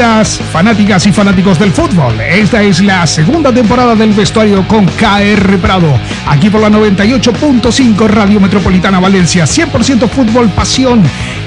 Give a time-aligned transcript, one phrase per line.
[0.00, 2.18] Bienvenidas, fanáticas y fanáticos del fútbol.
[2.22, 5.92] Esta es la segunda temporada del vestuario con KR Prado.
[6.26, 9.44] Aquí por la 98.5 Radio Metropolitana Valencia.
[9.44, 11.02] 100% fútbol, pasión.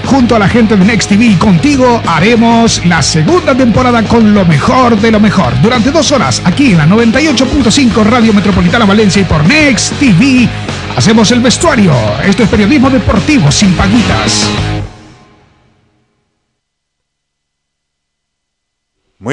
[0.05, 4.45] Junto a la gente de Next TV y contigo haremos la segunda temporada con lo
[4.45, 5.59] mejor de lo mejor.
[5.63, 10.47] Durante dos horas, aquí en la 98.5 Radio Metropolitana Valencia y por Next TV,
[10.95, 11.91] hacemos el vestuario.
[12.23, 14.47] Esto es periodismo deportivo sin paguitas.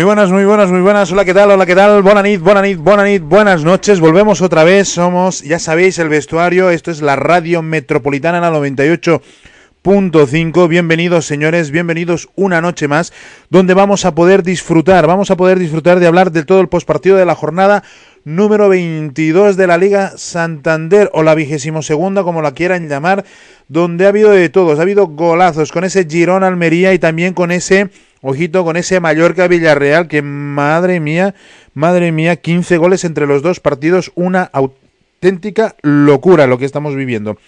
[0.00, 1.12] Muy buenas, muy buenas, muy buenas.
[1.12, 1.50] Hola, ¿qué tal?
[1.50, 2.00] Hola, ¿qué tal?
[2.00, 4.00] Buenas nit, buenas nit, buenas nit, buenas noches.
[4.00, 4.88] Volvemos otra vez.
[4.88, 6.70] Somos, ya sabéis, el vestuario.
[6.70, 10.68] Esto es la radio metropolitana la 98.5.
[10.68, 13.12] Bienvenidos, señores, bienvenidos una noche más,
[13.50, 17.18] donde vamos a poder disfrutar, vamos a poder disfrutar de hablar de todo el postpartido
[17.18, 17.82] de la jornada
[18.24, 23.26] número 22 de la Liga Santander o la vigésimo segunda, como la quieran llamar,
[23.68, 24.78] donde ha habido de todos.
[24.78, 27.90] Ha habido golazos con ese Girón Almería y también con ese
[28.22, 31.34] Ojito con ese Mallorca Villarreal que madre mía,
[31.72, 37.38] madre mía, 15 goles entre los dos partidos, una auténtica locura lo que estamos viviendo.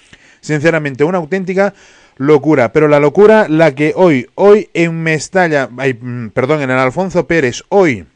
[0.40, 1.74] Sinceramente, una auténtica
[2.16, 7.26] locura, pero la locura la que hoy, hoy en Mestalla, mm, perdón, en el Alfonso
[7.26, 8.06] Pérez, hoy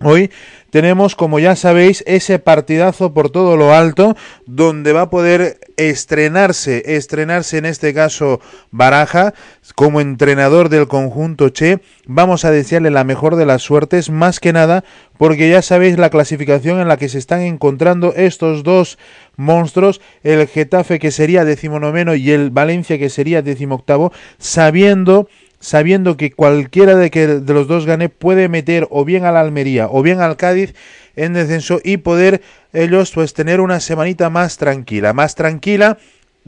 [0.00, 0.30] Hoy
[0.70, 4.16] tenemos, como ya sabéis, ese partidazo por todo lo alto,
[4.46, 9.32] donde va a poder estrenarse, estrenarse en este caso Baraja,
[9.74, 11.80] como entrenador del conjunto Che.
[12.06, 14.84] Vamos a desearle la mejor de las suertes, más que nada,
[15.16, 18.98] porque ya sabéis la clasificación en la que se están encontrando estos dos
[19.36, 25.28] monstruos, el Getafe que sería decimonoveno y el Valencia que sería decimoctavo, sabiendo
[25.60, 29.88] sabiendo que cualquiera de, que, de los dos gane puede meter o bien al Almería
[29.90, 30.74] o bien al Cádiz
[31.16, 35.98] en descenso y poder ellos pues tener una semanita más tranquila, más tranquila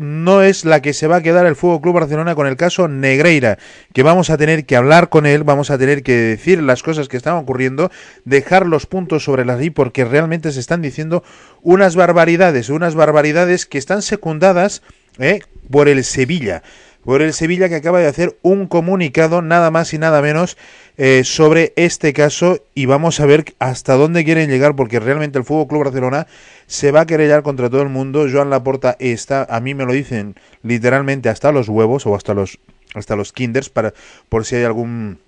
[0.01, 2.89] no es la que se va a quedar el Fútbol Club Barcelona con el caso
[2.89, 3.59] Negreira,
[3.93, 7.07] que vamos a tener que hablar con él, vamos a tener que decir las cosas
[7.07, 7.91] que están ocurriendo,
[8.25, 11.23] dejar los puntos sobre la ley porque realmente se están diciendo
[11.61, 14.83] unas barbaridades, unas barbaridades que están secundadas
[15.19, 15.41] ¿eh?
[15.71, 16.63] por el Sevilla
[17.05, 20.57] por el Sevilla que acaba de hacer un comunicado nada más y nada menos
[20.97, 25.45] eh, sobre este caso y vamos a ver hasta dónde quieren llegar porque realmente el
[25.45, 26.27] Fútbol Club Barcelona
[26.67, 28.27] se va a querellar contra todo el mundo.
[28.31, 32.59] Joan Laporta está, a mí me lo dicen literalmente hasta los huevos o hasta los
[32.95, 33.95] hasta los kinders para
[34.29, 35.19] por si hay algún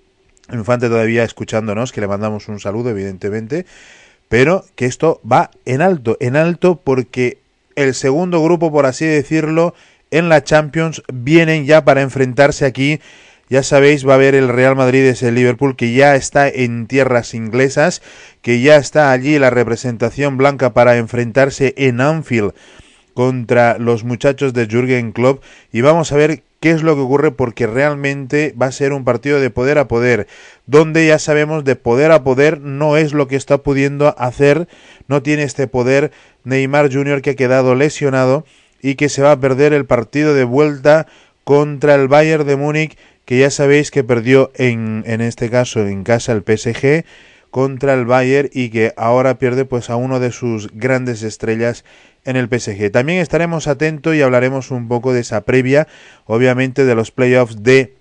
[0.53, 3.67] infante todavía escuchándonos que le mandamos un saludo evidentemente,
[4.29, 7.39] pero que esto va en alto, en alto porque
[7.77, 9.75] el segundo grupo por así decirlo
[10.13, 13.01] en la Champions vienen ya para enfrentarse aquí.
[13.49, 16.87] Ya sabéis, va a haber el Real Madrid, es el Liverpool, que ya está en
[16.87, 18.01] tierras inglesas,
[18.41, 22.53] que ya está allí la representación blanca para enfrentarse en Anfield
[23.15, 27.33] contra los muchachos de Jürgen Klopp y vamos a ver qué es lo que ocurre
[27.33, 30.29] porque realmente va a ser un partido de poder a poder,
[30.67, 34.69] donde ya sabemos de poder a poder no es lo que está pudiendo hacer,
[35.09, 36.13] no tiene este poder
[36.45, 37.21] Neymar Jr.
[37.21, 38.45] que ha quedado lesionado
[38.83, 41.07] y que se va a perder el partido de vuelta
[41.45, 46.05] contra el Bayern de Múnich, que ya sabéis que perdió en, en este caso en
[46.05, 47.05] casa el PSG
[47.51, 51.85] contra el Bayern y que ahora pierde pues a uno de sus grandes estrellas
[52.25, 52.91] en el PSG.
[52.91, 55.87] También estaremos atentos y hablaremos un poco de esa previa,
[56.27, 57.95] obviamente de los playoffs de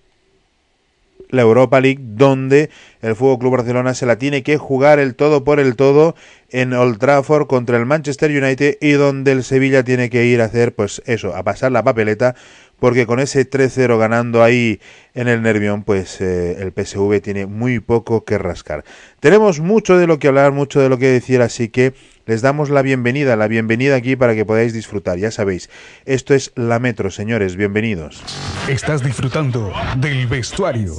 [1.31, 2.69] la Europa League, donde
[3.01, 6.15] el Fútbol Club Barcelona se la tiene que jugar el todo por el todo
[6.49, 10.45] en Old Trafford contra el Manchester United y donde el Sevilla tiene que ir a
[10.45, 12.35] hacer, pues eso, a pasar la papeleta,
[12.81, 14.81] porque con ese 3-0 ganando ahí
[15.13, 18.83] en el Nervión, pues eh, el PSV tiene muy poco que rascar.
[19.19, 21.93] Tenemos mucho de lo que hablar, mucho de lo que decir, así que
[22.25, 25.19] les damos la bienvenida, la bienvenida aquí para que podáis disfrutar.
[25.19, 25.69] Ya sabéis,
[26.05, 28.23] esto es La Metro, señores, bienvenidos.
[28.67, 30.95] Estás disfrutando del vestuario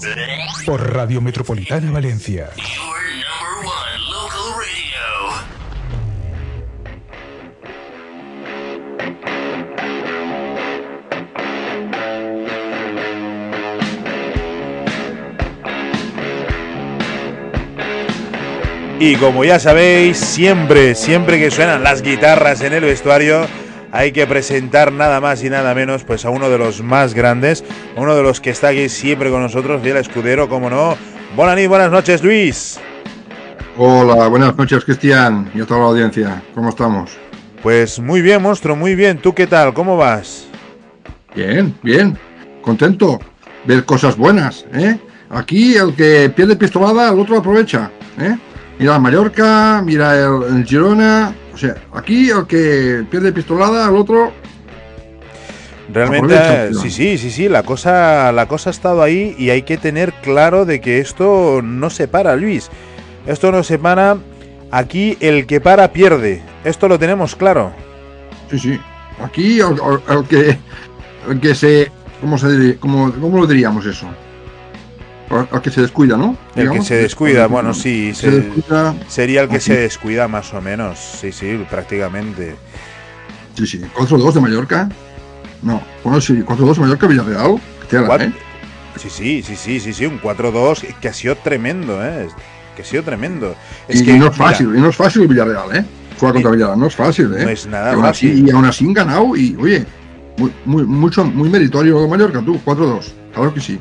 [0.65, 2.51] por Radio Metropolitana Valencia.
[19.05, 23.49] Y como ya sabéis, siempre, siempre que suenan las guitarras en el vestuario,
[23.91, 27.65] hay que presentar nada más y nada menos pues a uno de los más grandes,
[27.97, 30.97] uno de los que está aquí siempre con nosotros, el escudero, como no.
[31.35, 32.79] Buenas buenas noches, Luis.
[33.77, 36.41] Hola, buenas noches, Cristian, y a toda la audiencia.
[36.55, 37.11] ¿Cómo estamos?
[37.61, 39.19] Pues muy bien, monstruo, muy bien.
[39.19, 39.75] ¿Tú qué tal?
[39.75, 40.47] ¿Cómo vas?
[41.35, 42.17] Bien, bien.
[42.61, 43.19] Contento.
[43.65, 44.97] Ver cosas buenas, ¿eh?
[45.29, 47.91] Aquí el que pierde pistolada, el otro aprovecha,
[48.21, 48.37] ¿eh?
[48.79, 51.35] Mira el Mallorca, mira el, Girona.
[51.53, 54.33] O sea, aquí el que pierde pistolada, al otro.
[55.93, 59.77] Realmente, sí, sí, sí, sí, la cosa, la cosa ha estado ahí y hay que
[59.77, 62.71] tener claro de que esto no se para, Luis.
[63.27, 64.17] Esto no se para.
[64.71, 66.43] Aquí el que para pierde.
[66.65, 67.73] Esto lo tenemos claro.
[68.51, 68.81] Sí, sí.
[69.23, 69.77] Aquí el,
[70.29, 70.59] que,
[71.29, 71.91] el que se,
[72.21, 72.77] ¿cómo se diría?
[72.81, 74.07] ¿Cómo, lo diríamos eso?
[75.33, 76.37] El que se descuida, ¿no?
[76.55, 78.13] El que se descuida, bueno, sí,
[79.09, 82.55] sería el que se descuida más o menos, sí, sí, prácticamente.
[83.55, 84.89] Sí, sí, 4-2 de Mallorca.
[85.63, 87.61] No, bueno, sí, 4-2 de Mallorca Villarreal.
[88.21, 88.33] ¿eh?
[88.97, 92.29] Sí, sí, sí, sí, sí, sí, un 4-2 que ha sido tremendo, ¿eh?
[92.77, 93.55] Que ha sido tremendo.
[93.89, 95.85] Es y, que, no es fácil, y no es fácil Villarreal, ¿eh?
[96.19, 97.45] Juega contra Villarreal, no es fácil, ¿eh?
[97.45, 98.47] No es nada fácil.
[98.47, 99.87] y aún así han ganado y, oye,
[100.37, 103.05] muy, muy, mucho, muy meritorio Mallorca, tú, 4-2,
[103.35, 103.81] claro que sí.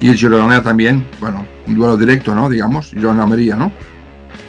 [0.00, 2.48] Y el Girona también, bueno, un duelo directo, ¿no?
[2.48, 3.70] Digamos, Girona-Almería, ¿no?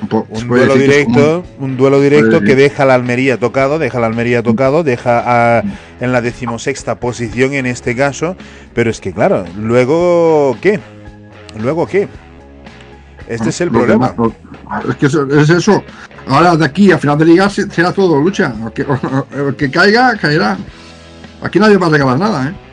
[0.02, 4.84] Un, duelo directo, un duelo directo que deja la Almería tocado, deja la Almería tocado,
[4.84, 5.64] deja a,
[6.00, 8.36] en la decimosexta posición en este caso,
[8.74, 10.80] pero es que claro, luego ¿qué?
[11.60, 12.08] Luego ¿qué?
[13.28, 14.16] Este es el problema.
[14.90, 15.84] es que es eso.
[16.28, 18.54] Ahora de aquí a final de liga será todo lucha.
[19.32, 20.58] El que, caiga, caerá.
[21.44, 22.71] Aquí nadie va a regalar nada, ¿eh?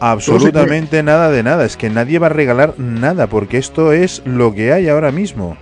[0.00, 1.64] Absolutamente nada de nada.
[1.64, 5.56] Es que nadie va a regalar nada, porque esto es lo que hay ahora mismo.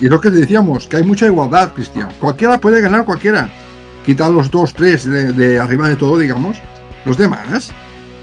[0.00, 2.08] Y lo que decíamos, que hay mucha igualdad, Cristian.
[2.20, 3.50] Cualquiera puede ganar cualquiera.
[4.04, 6.58] Quitar los dos, tres de, arriba de todo, digamos.
[7.04, 7.72] Los demás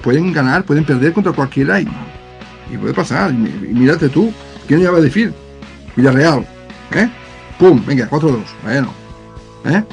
[0.04, 1.88] pueden ganar, pueden perder contra cualquiera y,
[2.72, 3.32] y puede pasar.
[3.32, 4.32] Y, mírate tú,
[4.68, 5.34] ¿quién ya va a decir?
[5.96, 6.46] Villarreal,
[6.94, 7.10] ¿eh?
[7.60, 7.84] ¡Pum!
[7.86, 8.38] Venga, 4-2.
[8.64, 8.92] Bueno,
[9.66, 9.84] ¿eh?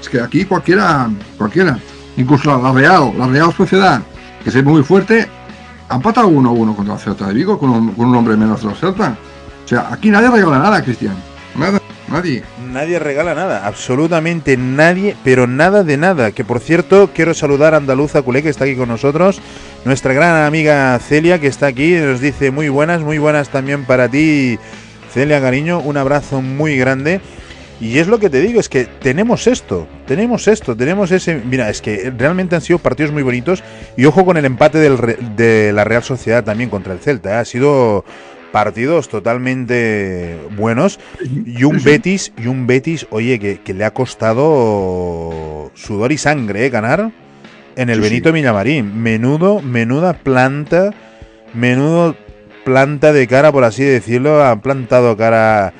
[0.00, 1.78] Es que aquí cualquiera, cualquiera.
[2.16, 4.00] Incluso la Real, la Real Sociedad,
[4.44, 5.26] que es muy fuerte,
[5.88, 8.68] ha empatado 1-1 contra la Celta de Vigo con un, con un hombre menos de
[8.68, 9.16] la Celta.
[9.64, 11.16] O sea, aquí nadie regala nada, Cristian.
[11.56, 12.42] Nada, nadie.
[12.70, 16.32] Nadie regala nada, absolutamente nadie, pero nada de nada.
[16.32, 19.40] Que por cierto, quiero saludar a Andaluza Culé, que está aquí con nosotros.
[19.84, 24.08] Nuestra gran amiga Celia, que está aquí, nos dice muy buenas, muy buenas también para
[24.08, 24.58] ti,
[25.12, 25.78] Celia Cariño.
[25.78, 27.20] Un abrazo muy grande.
[27.80, 31.34] Y es lo que te digo, es que tenemos esto, tenemos esto, tenemos ese...
[31.44, 33.62] Mira, es que realmente han sido partidos muy bonitos
[33.96, 34.96] y ojo con el empate del,
[35.36, 37.30] de la Real Sociedad también contra el Celta.
[37.30, 37.36] ¿eh?
[37.38, 38.04] Ha sido
[38.54, 41.00] partidos totalmente buenos
[41.44, 46.70] y un Betis y un Betis oye que, le ha costado sudor y sangre ¿eh?
[46.70, 47.10] ganar
[47.74, 50.94] en el Benito Millamarín menudo menuda planta
[51.52, 52.14] menudo
[52.64, 55.74] planta de cara por así decirlo ha plantado cara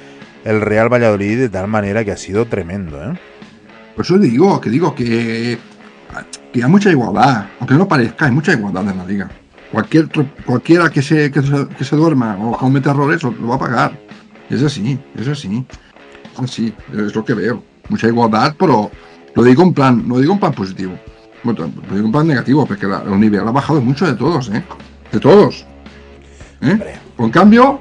[0.44, 3.18] el Real Valladolid de tal manera que ha sido tremendo ¿eh?
[3.96, 5.58] por eso digo que digo que
[6.52, 9.30] que hay mucha igualdad aunque no parezca hay mucha igualdad en la liga
[9.74, 10.08] Cualquier,
[10.46, 13.98] cualquiera que se, que se, duerma o cometa errores lo, va a pagar.
[14.48, 15.66] Es así, es así.
[16.32, 17.60] Es así, es lo que veo.
[17.88, 18.92] Mucha igualdad, pero
[19.34, 20.96] lo digo en plan, no digo en plan positivo.
[21.42, 24.62] lo digo en plan negativo, porque el nivel ha bajado mucho de todos, ¿eh?
[25.10, 25.66] De todos.
[26.60, 26.78] ¿Eh?
[27.16, 27.80] Por cambio,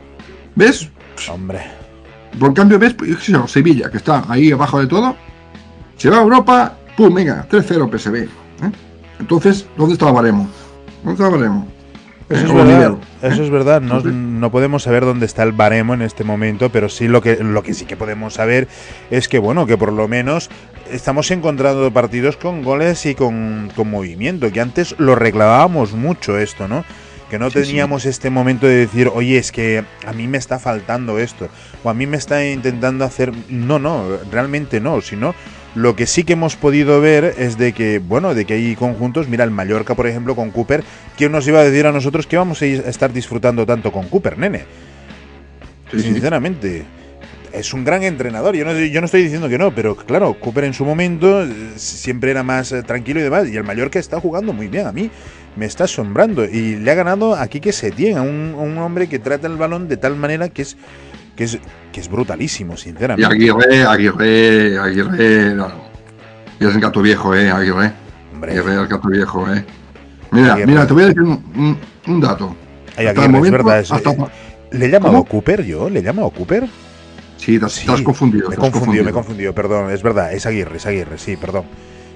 [0.56, 0.89] ¿ves?
[1.31, 1.82] Hombre.
[2.39, 2.95] Por cambio, ¿ves?
[3.47, 5.15] Sevilla, que está ahí abajo de todo.
[5.97, 8.15] Se va a Europa, pum, venga, 3-0 PSV.
[8.15, 8.30] ¿eh?
[9.19, 10.50] Entonces, ¿dónde está el baremo?
[11.03, 11.67] ¿Dónde está baremo?
[12.29, 13.81] Eso es verdad, eso es verdad.
[13.81, 17.62] No, podemos saber dónde está el baremo en este momento, pero sí lo que, lo
[17.63, 18.67] que sí que podemos saber
[19.12, 20.50] es que, bueno, que por lo menos
[20.89, 26.86] estamos encontrando partidos con goles y con, movimiento, que antes lo reclamábamos mucho esto, ¿no?
[27.33, 31.17] Que no teníamos este momento de decir, oye, es que a mí me está faltando
[31.17, 31.49] esto,
[31.83, 33.31] o a mí me está intentando hacer...
[33.49, 35.33] No, no, realmente no, sino
[35.73, 39.29] lo que sí que hemos podido ver es de que, bueno, de que hay conjuntos,
[39.29, 40.83] mira el Mallorca, por ejemplo, con Cooper,
[41.17, 44.37] ¿quién nos iba a decir a nosotros que vamos a estar disfrutando tanto con Cooper,
[44.37, 44.65] nene?
[45.91, 46.85] Sinceramente.
[47.53, 50.63] Es un gran entrenador, yo no, yo no estoy diciendo que no, pero claro, Cooper
[50.63, 54.19] en su momento eh, siempre era más eh, tranquilo y demás, y el Mallorca está
[54.19, 55.12] jugando muy bien, a mí
[55.55, 59.07] me está asombrando, y le ha ganado aquí que se tiene, a un, un hombre
[59.07, 60.77] que trata el balón de tal manera que es
[61.36, 61.60] que es,
[61.91, 63.22] que es brutalísimo, sinceramente.
[63.22, 65.72] Y Aguirre, Aguirre, Aguirre, no,
[66.60, 67.91] Y es el gato viejo, eh, Aguirre.
[68.33, 68.51] Hombre.
[68.51, 69.65] Aguirre, el gato viejo, eh.
[70.31, 72.55] Mira, mira, te voy a decir un, un, dato.
[72.95, 73.79] Ay, Aguirre, es verdad.
[73.79, 73.91] Es,
[74.72, 75.89] ¿Le he llamado Cooper yo?
[75.89, 76.67] ¿Le he llamado Cooper?
[77.43, 78.50] Sí, te, has confundido.
[78.50, 79.91] Me he confundido, me he confundido, perdón.
[79.91, 81.65] Es verdad, es Aguirre, es Aguirre, sí, perdón.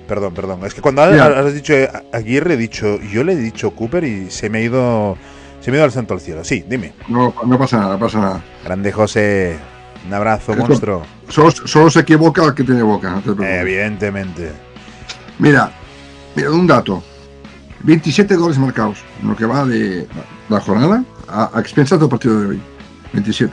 [0.07, 0.65] Perdón, perdón.
[0.65, 1.73] Es que cuando has, dicho
[2.13, 5.17] Aguirre, he dicho, yo le he dicho Cooper y se me ha ido
[5.59, 6.45] se me da el santo al cielo.
[6.45, 6.93] Sí, dime.
[7.09, 8.43] No, no pasa nada, pasa nada.
[8.63, 9.59] Grande José.
[10.07, 11.03] Un abrazo, monstruo.
[11.27, 13.21] Solo, se equivoca el que tiene boca.
[13.41, 14.53] Evidentemente.
[15.39, 15.69] Mira,
[16.37, 17.03] mira, un dato.
[17.83, 20.07] 27 goles marcados lo que va de
[20.47, 22.61] la jornada a, expensas del partido de hoy.
[23.11, 23.51] 27.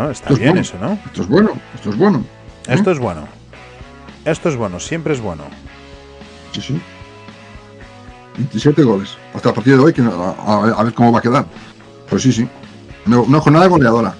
[0.00, 0.98] Bueno, está bien eso, ¿no?
[1.04, 2.24] Esto es bueno, esto es bueno.
[2.66, 3.28] Esto es bueno.
[4.24, 5.44] Esto es bueno, siempre es bueno.
[6.52, 6.80] Sí, sí.
[8.38, 9.18] 27 goles.
[9.34, 11.44] Hasta el partido de hoy, que a, a ver cómo va a quedar.
[12.08, 12.48] Pues sí, sí.
[13.04, 14.14] Una jornada goleadora.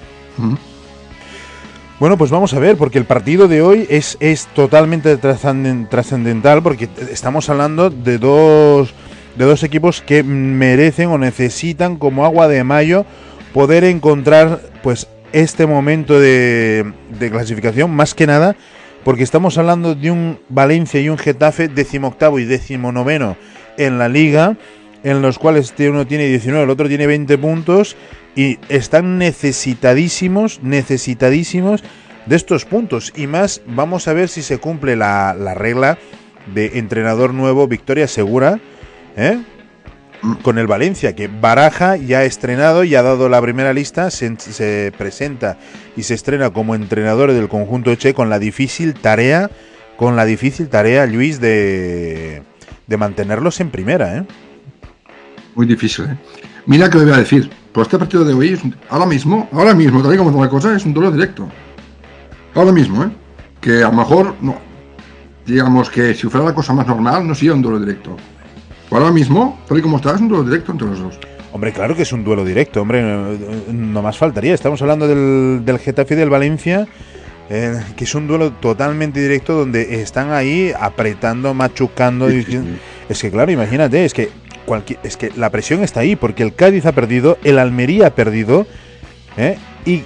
[1.99, 6.91] Bueno, pues vamos a ver, porque el partido de hoy es, es totalmente trascendental, porque
[7.11, 8.93] estamos hablando de dos,
[9.35, 13.07] de dos equipos que merecen o necesitan como agua de mayo
[13.55, 16.93] poder encontrar pues este momento de,
[17.31, 18.57] clasificación, más que nada,
[19.05, 23.37] porque estamos hablando de un Valencia y un Getafe decimoctavo y decimonoveno
[23.79, 24.57] en la liga,
[25.03, 27.97] en los cuales uno tiene 19, el otro tiene 20 puntos
[28.37, 31.83] y están necesitadísimos, necesitadísimos
[32.27, 33.13] de estos puntos.
[33.17, 35.99] Y más, vamos a ver si se cumple la, regla
[36.55, 38.61] de entrenador nuevo, victoria segura,
[39.17, 39.39] ¿eh?
[40.43, 44.35] Con el Valencia, que Baraja ya ha estrenado y ha dado la primera lista, se,
[44.39, 45.59] se, presenta
[45.97, 49.51] y se estrena como entrenador del conjunto Che con la difícil tarea,
[49.97, 52.43] con la difícil tarea, Luis, de,
[52.87, 54.19] de mantenerlos en primera.
[54.19, 54.27] ¿eh?
[55.55, 56.17] Muy difícil, ¿eh?
[56.67, 58.59] Mira que le voy a decir, pues este partido de hoy,
[58.91, 61.49] ahora mismo, ahora mismo, tal y como está la cosa, es un duelo directo.
[62.55, 63.11] Ahora mismo, ¿eh?
[63.61, 64.59] Que a lo mejor, no,
[65.47, 68.17] digamos que si fuera la cosa más normal, no sería un duelo directo.
[68.91, 71.19] Ahora mismo, tal y como está, es un duelo directo entre los dos.
[71.53, 74.55] Hombre, claro que es un duelo directo, hombre, no, más faltaría.
[74.55, 76.87] Estamos hablando del, del Getafe y del Valencia,
[77.49, 82.29] eh, que es un duelo totalmente directo donde están ahí apretando, machucando.
[82.29, 84.29] Es que, claro, imagínate, es que
[85.03, 88.67] es que la presión está ahí, porque el Cádiz ha perdido, el Almería ha perdido,
[89.37, 89.59] ¿eh?
[89.85, 90.05] y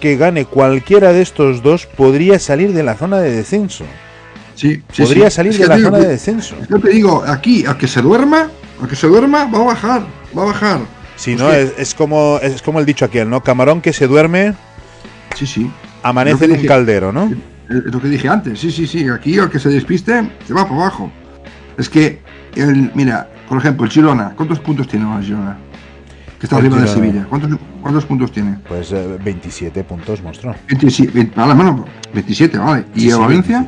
[0.00, 3.84] que gane cualquiera de estos dos podría salir de la zona de descenso.
[4.54, 6.56] Sí, podría salir de la zona de descenso.
[6.68, 8.48] Yo te digo, aquí, a que se duerma,
[8.82, 10.06] a que se duerma, va a bajar,
[10.36, 10.80] va a bajar.
[11.16, 13.42] Sí, no, es, como, es como el dicho aquel, ¿no?
[13.42, 14.54] Camarón que se duerme.
[15.36, 15.70] Sí, sí.
[16.02, 17.32] Amanece en un caldero, ¿no?
[17.68, 19.08] Es lo que dije antes, sí, sí, sí.
[19.08, 21.10] Aquí al que se despiste, se va para abajo.
[21.78, 22.20] Es que,
[22.56, 25.56] el, mira, por ejemplo, el Girona, ¿cuántos puntos tiene el Girona?
[26.38, 27.26] Que está arriba de Sevilla.
[27.28, 28.58] ¿Cuántos, puntos tiene?
[28.68, 28.92] Pues
[29.24, 30.54] 27 eh, puntos, monstruo.
[30.68, 31.54] 27, vale,
[32.12, 32.84] 27, vale.
[32.94, 33.66] ¿Y el Valencia?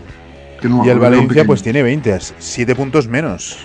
[0.84, 3.58] Y el Valencia pues tiene 20, 7 puntos menos.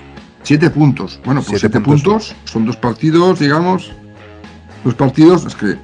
[0.43, 1.20] 7 puntos.
[1.24, 2.36] Bueno, pues 7 puntos.
[2.46, 3.91] son dos partidos, digamos.
[4.84, 5.75] Dos partidos, es que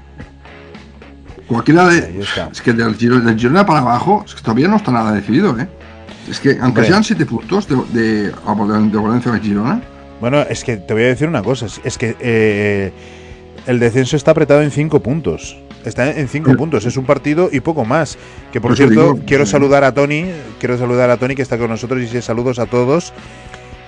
[1.47, 2.21] cualquiera de.
[2.51, 5.67] Es que del Girona, para abajo, es que todavía no está nada decidido, ¿eh?
[6.29, 8.31] Es que aunque sean 7 puntos de, de,
[9.00, 9.81] Valencia a Girona,
[10.19, 12.91] bueno, es que te voy a decir una cosa, es que eh,
[13.67, 15.57] el descenso está apretado en cinco puntos.
[15.88, 18.17] Está en cinco puntos, es un partido y poco más.
[18.51, 20.25] Que por cierto, quiero saludar a Tony,
[20.60, 23.13] quiero saludar a Tony que está con nosotros y saludos a todos.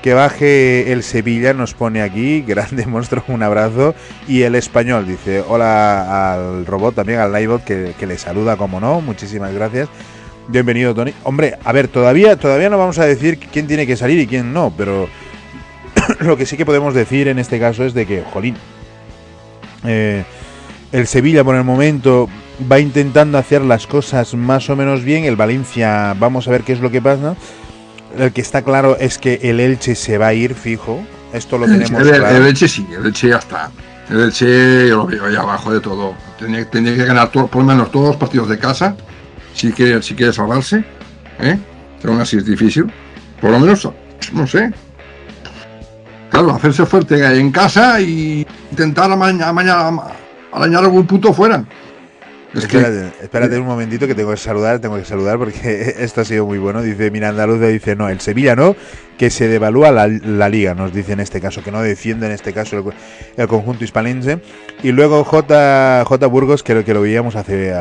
[0.02, 3.96] Que baje el Sevilla, nos pone aquí, grande monstruo, un abrazo.
[4.30, 8.80] Y el español dice, hola al robot también, al Livebot, que, que le saluda como
[8.80, 9.90] no, muchísimas gracias.
[10.48, 11.14] Bienvenido Tony.
[11.26, 14.54] Hombre, a ver, todavía, todavía no vamos a decir quién tiene que salir y quién
[14.54, 15.10] no, pero
[16.22, 18.56] lo que sí que podemos decir en este caso es de que, jolín,
[19.86, 20.24] eh,
[20.92, 22.30] el Sevilla por el momento
[22.72, 26.74] va intentando hacer las cosas más o menos bien, el Valencia, vamos a ver qué
[26.74, 27.36] es lo que pasa.
[28.18, 31.66] El que está claro es que el Elche se va a ir fijo, esto lo
[31.66, 32.38] tenemos el, claro.
[32.38, 33.72] El Elche sí, el Elche ya está.
[34.10, 36.16] El Elche yo lo veo ahí abajo de todo.
[36.38, 38.96] Tiene, que ganar por lo menos todos los partidos de casa,
[39.54, 40.84] si quiere, si quiere salvarse.
[41.40, 41.58] ¿eh?
[42.04, 42.92] Aún así es difícil.
[43.40, 43.88] Por lo menos,
[44.34, 44.72] no sé,
[46.30, 50.02] Claro, hacerse fuerte en casa y intentar mañana, mañana
[50.52, 51.66] arañar algún punto fuera.
[52.54, 56.46] espérate, espérate un momentito que tengo que saludar, tengo que saludar porque esto ha sido
[56.46, 56.82] muy bueno.
[56.82, 58.76] Dice Miranda Luz, dice, no, el Sevilla no,
[59.18, 62.54] que se devalúa la, liga, nos dice en este caso, que no defiende en este
[62.54, 62.94] caso
[63.38, 64.42] el, conjunto hispalense.
[64.84, 67.74] Y luego J, J Burgos, que, que lo veíamos hace...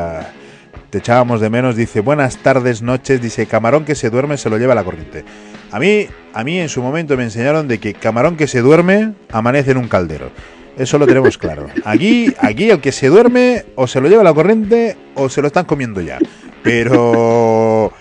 [0.89, 4.57] te echábamos de menos, dice, buenas tardes, noches, dice, camarón que se duerme se lo
[4.57, 5.23] lleva la corriente.
[5.71, 9.13] A mí, a mí en su momento me enseñaron de que camarón que se duerme
[9.31, 10.31] amanece en un caldero.
[10.77, 11.67] Eso lo tenemos claro.
[11.83, 15.47] Aquí, aquí el que se duerme o se lo lleva la corriente o se lo
[15.47, 16.19] están comiendo ya.
[16.63, 17.91] Pero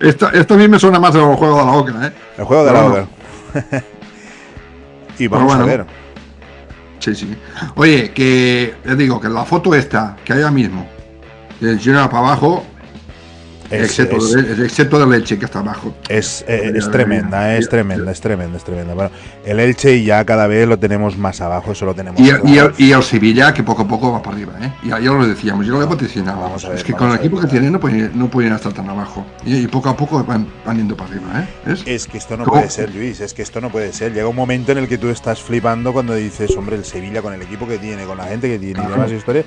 [0.00, 2.12] esto, esto a mí me suena más al juego de la oca, ¿eh?
[2.38, 3.08] El juego de la oca.
[5.18, 5.84] y vamos a ver.
[6.98, 7.36] Sí, sí.
[7.76, 10.88] Oye, que les digo que la foto esta que hay ahora mismo,
[11.60, 12.64] de para abajo,
[13.70, 15.94] excepto, de, del Elche que está abajo.
[16.08, 18.94] Es, eh, es tremenda, es tremenda, es tremenda, es tremenda.
[18.94, 19.10] Bueno,
[19.44, 22.20] el Elche ya cada vez lo tenemos más abajo, eso lo tenemos.
[22.20, 24.72] Y, el, Sevilla que poco a poco va para arriba, ¿eh?
[24.82, 27.80] Y ya lo decíamos, yo lo vamos es que con el equipo que tienen no
[27.80, 29.24] pueden, no pueden estar tan abajo.
[29.44, 31.76] Y, poco a poco van, van, yendo para arriba, ¿eh?
[31.86, 32.06] ¿Es?
[32.06, 34.12] que esto no puede ser, Luis, es que esto no puede ser.
[34.12, 37.34] Llega un momento en el que tú estás flipando cuando dices, hombre, el Sevilla con
[37.34, 39.46] el equipo que tiene, con la gente que tiene y demás historias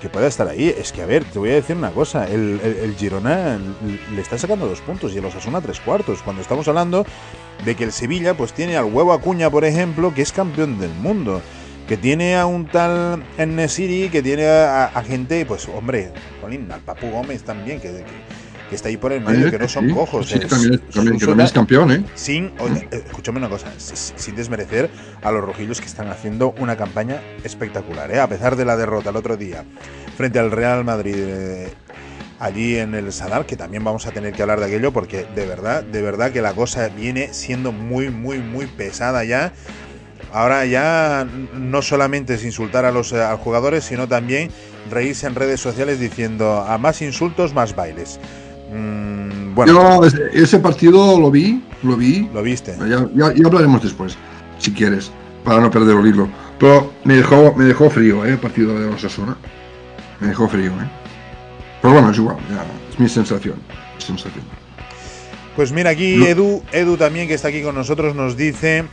[0.00, 0.68] que pueda estar ahí.
[0.68, 2.26] Es que, a ver, te voy a decir una cosa.
[2.26, 3.58] El, Girona
[4.14, 6.22] le está sacando dos puntos y el Osasuna tres cuartos.
[6.22, 7.06] Cuando estamos hablando
[7.64, 10.92] de que el Sevilla pues tiene al huevo Acuña, por ejemplo, que es campeón del
[10.94, 11.40] mundo.
[11.88, 16.12] Que tiene a un tal Nesiri, que tiene a, gente, pues, hombre,
[16.42, 18.04] al Papu Gómez también, que que
[18.74, 20.28] está ahí por el medio, que no son cojos.
[20.28, 22.04] Sí, también, también, es campeón, ¿eh?
[22.14, 24.90] Sin, eh, escúchame una cosa, sin desmerecer
[25.22, 28.20] a los rojillos que están haciendo una campaña espectacular, ¿eh?
[28.20, 29.64] A pesar de la derrota el otro día
[30.16, 31.16] frente al Real Madrid.
[31.16, 31.74] Eh,
[32.42, 35.46] allí en el Sadar, que también vamos a tener que hablar de aquello porque de
[35.46, 39.52] verdad, de verdad que la cosa viene siendo muy, muy, muy pesada ya.
[40.32, 41.24] Ahora ya
[41.54, 44.50] no solamente es insultar a los a jugadores, sino también
[44.90, 48.18] reírse en redes sociales diciendo a más insultos, más bailes.
[48.72, 49.72] Mm, bueno.
[49.72, 52.28] Yo ese partido lo vi, lo vi.
[52.32, 52.76] Lo viste.
[52.88, 53.06] Ya,
[53.46, 54.16] hablaremos después,
[54.58, 55.12] si quieres,
[55.44, 56.28] para no perder el hilo.
[56.58, 58.30] Pero me dejó, me dejó frío, ¿eh?
[58.30, 59.36] El partido de Osasuna.
[60.20, 60.90] Me dejó frío, ¿eh?
[61.80, 62.36] Pero bueno, es igual,
[62.90, 63.56] es mi sensación.
[63.98, 64.44] sensación.
[65.56, 68.84] Pues mira, aquí Edu, Edu también, que está aquí con nosotros, nos dice...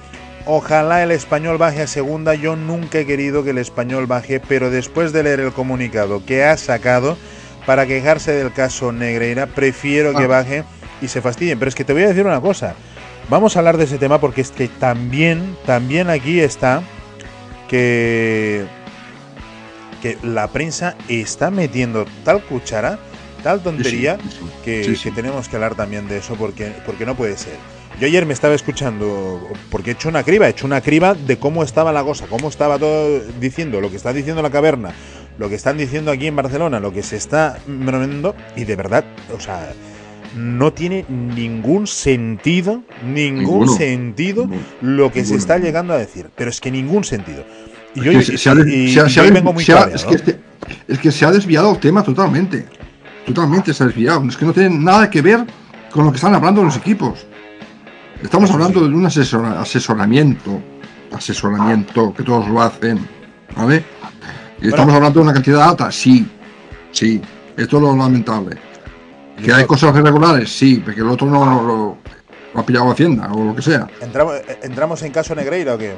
[0.45, 2.33] Ojalá el español baje a segunda.
[2.33, 6.43] Yo nunca he querido que el español baje, pero después de leer el comunicado que
[6.43, 7.17] ha sacado,
[7.69, 10.27] para quejarse del caso Negreira, prefiero que ah.
[10.27, 10.63] baje
[11.03, 11.59] y se fastidien.
[11.59, 12.73] Pero es que te voy a decir una cosa.
[13.29, 16.81] Vamos a hablar de ese tema porque es que también, también aquí está
[17.67, 18.65] que,
[20.01, 22.97] que la prensa está metiendo tal cuchara,
[23.43, 24.17] tal tontería,
[24.65, 27.53] que, tenemos que hablar también de eso porque, porque no puede ser.
[27.99, 31.37] Yo ayer me estaba escuchando, porque he hecho una criba, he hecho una criba de
[31.37, 34.93] cómo estaba la cosa, cómo estaba todo diciendo, lo que está diciendo la caverna,
[35.39, 39.05] lo que están diciendo aquí en Barcelona, lo que se está moviendo, y de verdad,
[39.33, 39.71] o sea,
[40.35, 44.49] no tiene ningún sentido, ningún sentido
[44.81, 47.45] lo que se está llegando a decir, pero es que ningún sentido.
[47.95, 48.11] Y yo,
[49.31, 50.39] vengo muy es, que
[50.87, 52.65] es que se ha desviado el tema totalmente.
[53.25, 54.23] Totalmente se ha desviado.
[54.27, 55.45] Es que no tiene nada que ver
[55.89, 57.25] con lo que están hablando los equipos.
[58.21, 60.61] Estamos hablando de un asesoramiento,
[61.13, 62.99] asesoramiento, que todos lo hacen,
[63.55, 63.83] ¿vale?
[64.61, 65.91] ¿Y estamos hablando de una cantidad alta?
[65.91, 66.27] Sí,
[66.91, 67.21] sí.
[67.55, 68.57] Esto es lo lamentable.
[69.43, 70.49] ¿Que hay cosas irregulares?
[70.49, 71.97] Sí, porque el otro no lo,
[72.59, 73.87] ha pillado Hacienda o lo que sea.
[74.01, 75.95] ¿Entramos, ¿Entramos en caso Negreira o qué?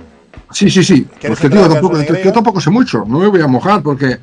[0.51, 1.07] Sí, sí, sí.
[1.27, 3.03] Porque tío, tampoco, yo tampoco sé mucho.
[3.07, 4.17] No me voy a mojar porque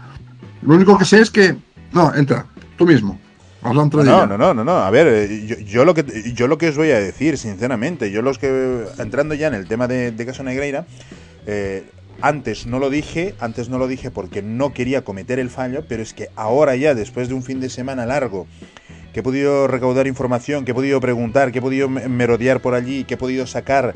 [0.63, 1.57] lo único que sé es que.
[1.93, 2.47] No, entra,
[2.77, 3.19] tú mismo.
[3.63, 6.77] No, no, no, no, no, A ver, eh, yo, lo que yo lo que os
[6.77, 10.87] voy a decir, sinceramente, yo los que entrando ya en el tema de, caso Negreira,
[11.47, 11.85] eh,
[12.21, 16.03] antes no lo dije, antes no lo dije porque no quería cometer el fallo, pero
[16.03, 18.47] es que ahora ya, después de un fin de semana largo,
[19.13, 23.05] que he podido recaudar información, que he podido preguntar, que he podido merodear por allí,
[23.05, 23.95] que he podido sacar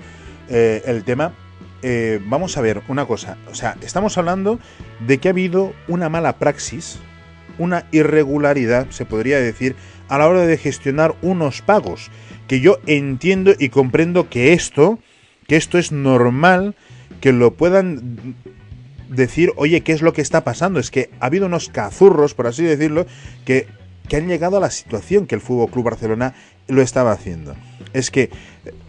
[0.49, 1.35] eh, el tema,
[1.83, 3.37] eh, vamos a ver una cosa.
[3.51, 4.59] O sea, estamos hablando
[5.01, 6.99] de que ha habido una mala praxis,
[7.59, 9.75] una irregularidad, se podría decir,
[10.09, 12.11] a la hora de gestionar unos pagos.
[12.47, 14.99] Que yo entiendo y comprendo que esto,
[15.49, 16.77] que esto es normal
[17.23, 18.35] que lo puedan
[19.09, 20.81] decir, oye, ¿qué es lo que está pasando?
[20.81, 23.07] Es que ha habido unos cazurros, por así decirlo,
[23.45, 23.69] que,
[24.09, 26.35] que han llegado a la situación que el Fútbol Club Barcelona
[26.67, 27.55] lo estaba haciendo.
[27.93, 28.31] Es que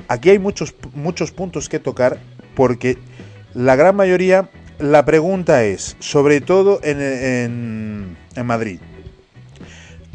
[0.07, 2.19] aquí hay muchos, muchos puntos que tocar
[2.55, 2.97] porque
[3.53, 8.79] la gran mayoría, la pregunta es, sobre todo en, en, en Madrid,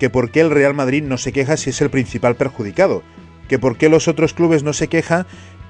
[0.01, 3.05] que por qué el Real Madrid no se queja si es el principal perjudicado,
[3.49, 5.25] que por qué los otros clubes no se quejan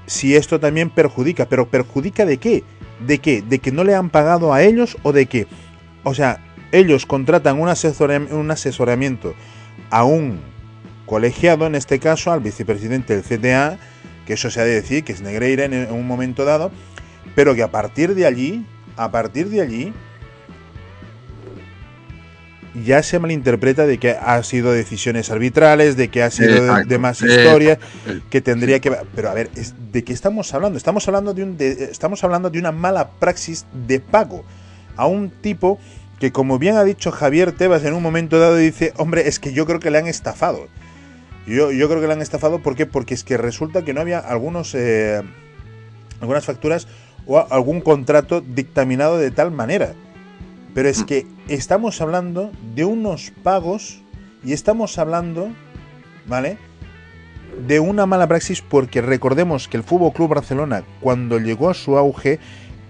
[0.09, 1.47] si esto también perjudica.
[1.49, 2.65] ¿Pero perjudica de qué?
[3.07, 3.43] ¿De qué?
[3.43, 5.47] ¿De que no le han pagado a ellos o de qué?
[6.03, 7.69] O sea, ellos contratan un,
[8.33, 9.35] un asesoramiento
[9.91, 10.41] a un
[11.07, 13.79] colegiado, en este caso al vicepresidente del CTA,
[14.27, 16.71] que eso se ha de decir, que es Negreira en un momento dado,
[17.35, 18.67] pero que a partir de allí,
[18.97, 19.95] a partir de allí,
[22.85, 27.23] ya se malinterpreta de que ha sido decisiones arbitrales, de que ha sido de, más
[27.23, 27.79] historia,
[28.31, 28.91] que tendría que...
[29.15, 30.77] Pero a ver, ¿de qué estamos hablando?
[30.77, 34.45] Estamos hablando de, un, estamos hablando de una mala praxis de pago
[34.97, 35.79] a un tipo
[36.19, 39.53] que, como bien ha dicho Javier Tebas en un momento dado, dice, hombre, es que
[39.53, 40.69] yo creo que le han estafado.
[41.47, 42.87] Yo, yo creo que le han estafado, ¿por qué?
[42.87, 45.23] Porque es que resulta que no había algunos, eh,
[46.21, 46.89] algunas facturas
[47.27, 49.95] o algún contrato dictaminado de tal manera
[50.79, 51.07] pero es mm.
[51.07, 54.01] que estamos hablando de unos pagos
[54.45, 55.49] y estamos hablando,
[56.29, 56.57] ¿vale?
[57.67, 61.99] De una mala praxis porque recordemos que el Fútbol Club Barcelona cuando llegó a su
[61.99, 62.39] auge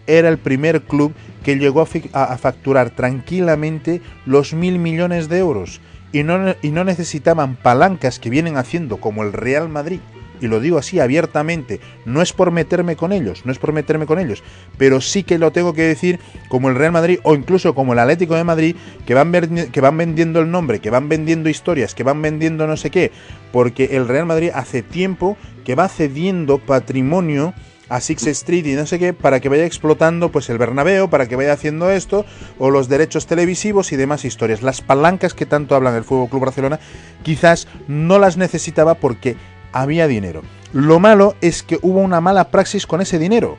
[0.07, 1.81] era el primer club que llegó
[2.13, 5.81] a, facturar tranquilamente los mil millones de euros
[6.13, 10.01] y no, y no necesitaban palancas que vienen haciendo como el Real Madrid
[10.41, 14.07] y lo digo así abiertamente, no es por meterme con ellos, no es por meterme
[14.07, 14.43] con ellos,
[14.77, 17.99] pero sí que lo tengo que decir como el Real Madrid o incluso como el
[17.99, 19.33] Atlético de Madrid, que van,
[19.73, 23.13] que van vendiendo el nombre, que van vendiendo historias, que van vendiendo no sé qué,
[23.53, 27.55] porque el Real Madrid hace tiempo que va cediendo patrimonio
[27.89, 31.27] a Six Street y no sé qué, para que vaya explotando pues el Bernabéu, para
[31.27, 32.25] que vaya haciendo esto,
[32.59, 34.63] o los derechos televisivos y demás historias.
[34.63, 36.81] Las palancas que tanto hablan el Fútbol Club Barcelona,
[37.23, 39.37] quizás no las necesitaba porque
[39.73, 40.43] había dinero.
[40.73, 43.57] Lo malo es que hubo una mala praxis con ese dinero.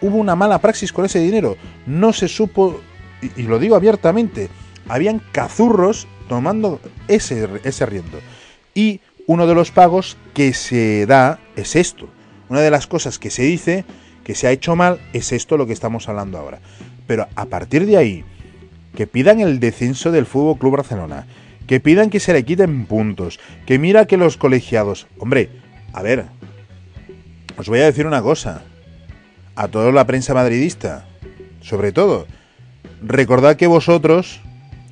[0.00, 1.56] Hubo una mala praxis con ese dinero.
[1.86, 2.80] No se supo,
[3.36, 4.48] y, lo digo abiertamente,
[4.88, 8.20] habían cazurros tomando ese, ese riendo.
[8.74, 12.08] Y uno de los pagos que se da es esto.
[12.48, 13.84] Una de las cosas que se dice
[14.24, 16.58] que se ha hecho mal es esto lo que estamos hablando ahora.
[17.06, 18.24] Pero a partir de ahí,
[18.96, 21.26] que pidan el descenso del Fútbol Club Barcelona,
[21.66, 25.50] que pidan que se le quiten puntos, que mira que los colegiados, hombre,
[25.92, 26.26] a ver,
[27.56, 28.62] os voy a decir una cosa,
[29.54, 31.06] a toda la prensa madridista,
[31.60, 32.26] sobre todo,
[33.02, 34.40] recordad que vosotros,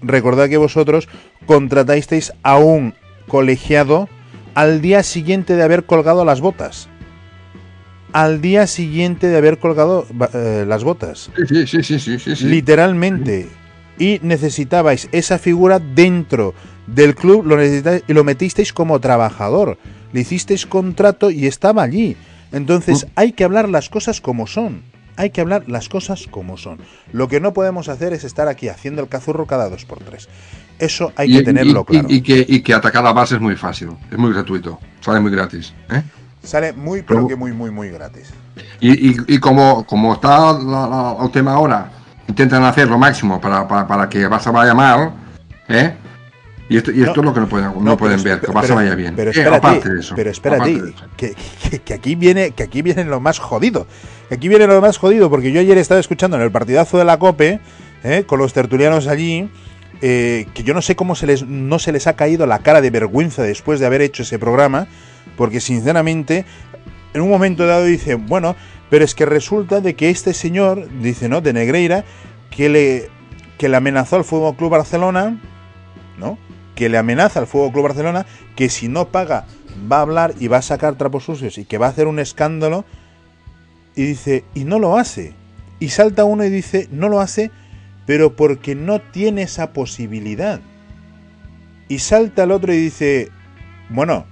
[0.03, 1.09] recordad que vosotros
[1.47, 2.95] contratasteis a un
[3.29, 4.09] colegiado
[4.55, 6.89] al día siguiente de haber colgado las botas.
[8.13, 11.31] Al día siguiente de haber colgado eh, las botas.
[11.49, 13.49] Sí, sí, sí, sí, sí, Literalmente
[13.99, 16.55] y necesitabais esa figura dentro
[16.87, 19.79] del club, lo y lo metisteis como trabajador,
[20.13, 22.17] le hicisteis contrato y estaba allí.
[22.53, 24.83] Entonces hay que hablar las cosas como son.
[25.17, 26.79] Hay que hablar las cosas como son.
[27.13, 30.29] Lo que no podemos hacer es estar aquí haciendo el cazurro cada dos por tres.
[30.79, 32.09] Eso hay que tenerlo claro.
[32.11, 35.31] Y, que, y que atacar la base es muy fácil, es muy gratuito, sale muy
[35.31, 35.73] gratis.
[35.91, 36.03] ¿eh?
[36.43, 38.33] Sale muy, pero, que muy, muy, muy gratis.
[38.81, 40.51] Y, como, como está
[41.23, 41.91] el tema ahora,
[42.29, 45.13] intentan hacer lo máximo para, para, que Barça vaya mal,
[45.69, 45.95] ¿eh?
[46.69, 48.95] Y esto, y esto es lo que no pueden, no, pueden ver, que Barça vaya
[48.95, 49.15] bien.
[49.15, 49.83] Pero espérate,
[50.17, 51.35] pero espérate que,
[51.85, 53.87] que, aquí viene, que aquí viene lo más jodido.
[54.29, 57.05] Que aquí viene lo más jodido, porque yo ayer estaba escuchando en el partidazo de
[57.05, 57.61] la COPE,
[58.03, 58.25] ¿eh?
[58.27, 59.51] con los tertulianos allí,
[60.01, 62.81] eh, que yo no sé cómo se les, no se les ha caído la cara
[62.81, 64.87] de vergüenza después de haber hecho ese programa,
[65.37, 66.45] porque sinceramente,
[67.13, 68.57] en un momento dado dice, bueno,
[68.91, 71.41] pero es que resulta de que este señor, dice, ¿no?
[71.41, 72.05] De Negreira,
[72.51, 73.11] que le,
[73.59, 75.41] que le amenazó al Fútbol Club Barcelona,
[76.19, 76.39] ¿no?
[76.75, 79.47] Que le amenaza al Fútbol Club Barcelona que si no paga
[79.91, 82.19] va a hablar y va a sacar trapos sucios y que va a hacer un
[82.19, 82.85] escándalo.
[83.97, 85.35] Y dice, y no lo hace.
[85.79, 87.51] Y salta uno y dice, no lo hace,
[88.07, 90.61] pero porque no tiene esa posibilidad.
[91.89, 93.31] Y salta el otro y dice,
[93.91, 94.27] bueno,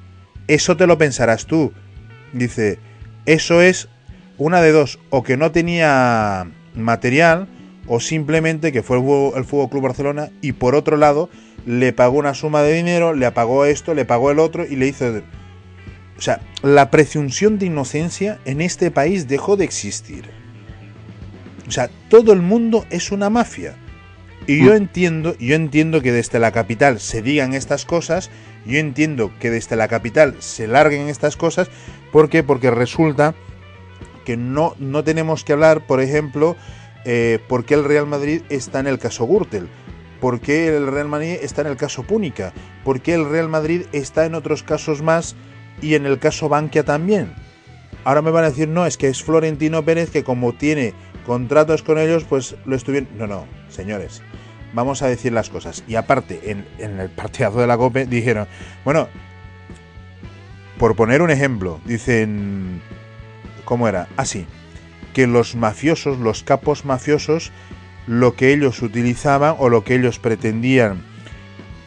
[0.49, 1.73] eso te lo pensarás tú.
[2.33, 2.79] Dice,
[3.27, 3.89] eso es
[4.39, 7.49] una de dos, o que no tenía material,
[7.87, 11.29] o simplemente que fue el Fútbol Club Barcelona y por otro lado
[11.67, 14.87] le pagó una suma de dinero, le pagó esto, le pagó el otro y le
[14.87, 15.23] hizo.
[16.17, 20.31] O sea, la presunción de inocencia en este país dejó de existir.
[21.67, 23.77] O sea, todo el mundo es una mafia.
[24.47, 24.77] Y yo mm.
[24.77, 28.31] entiendo, yo entiendo que desde la capital se digan estas cosas,
[28.67, 31.71] yo entiendo que desde la capital se larguen estas cosas,
[32.11, 32.43] ¿por qué?
[32.43, 33.35] Porque resulta
[34.25, 36.57] que no, no tenemos que hablar, por ejemplo,
[37.05, 39.69] eh, por qué el Real Madrid está en el caso Gürtel,
[40.21, 42.53] por qué el Real Madrid está en el caso Púnica,
[42.85, 45.35] por qué el Real Madrid está en otros casos más
[45.81, 47.35] y en el caso Bankia también.
[48.05, 50.95] Ahora me van a decir, no, es que es Florentino Pérez que como tiene
[51.27, 53.09] contratos con ellos, pues lo estuvieron...
[53.17, 54.23] No, no, señores,
[54.73, 55.83] vamos a decir las cosas.
[55.89, 58.47] Y aparte, en, en el partidazo de la COPE dijeron,
[58.85, 59.09] bueno,
[60.79, 62.81] por poner un ejemplo, dicen
[63.65, 64.09] ¿Cómo era?
[64.17, 64.47] Así,
[65.15, 67.53] que los mafiosos, los capos mafiosos,
[68.07, 71.03] lo que ellos utilizaban o lo que ellos pretendían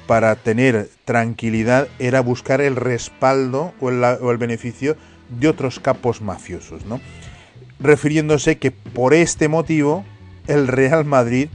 [0.07, 4.95] para tener tranquilidad era buscar el respaldo o el, beneficio
[5.29, 7.01] de otros capos mafiosos, ¿no?
[7.79, 10.05] Refiriéndose que por este motivo
[10.47, 11.49] el Real Madrid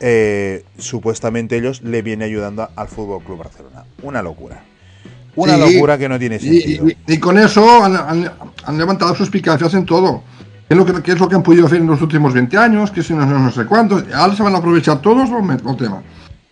[0.00, 3.84] eh, supuestamente ellos le viene ayudando al Fútbol Club Barcelona.
[4.02, 4.64] Una locura.
[5.36, 6.86] Una locura que no tiene sentido.
[7.06, 10.22] Y, con eso han, levantado sus picancias en todo.
[10.68, 12.90] ¿Qué es, lo que, es lo que han podido hacer en los últimos 20 años?
[12.90, 14.04] Que si no, no, sé cuántos.
[14.14, 16.02] Ahora se van a aprovechar todos los, temas.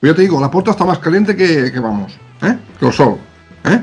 [0.00, 2.18] Pues ya te digo, la puerta está más caliente que, vamos.
[2.42, 2.58] ¿eh?
[2.78, 3.18] Que lo sol.
[3.64, 3.82] ¿eh?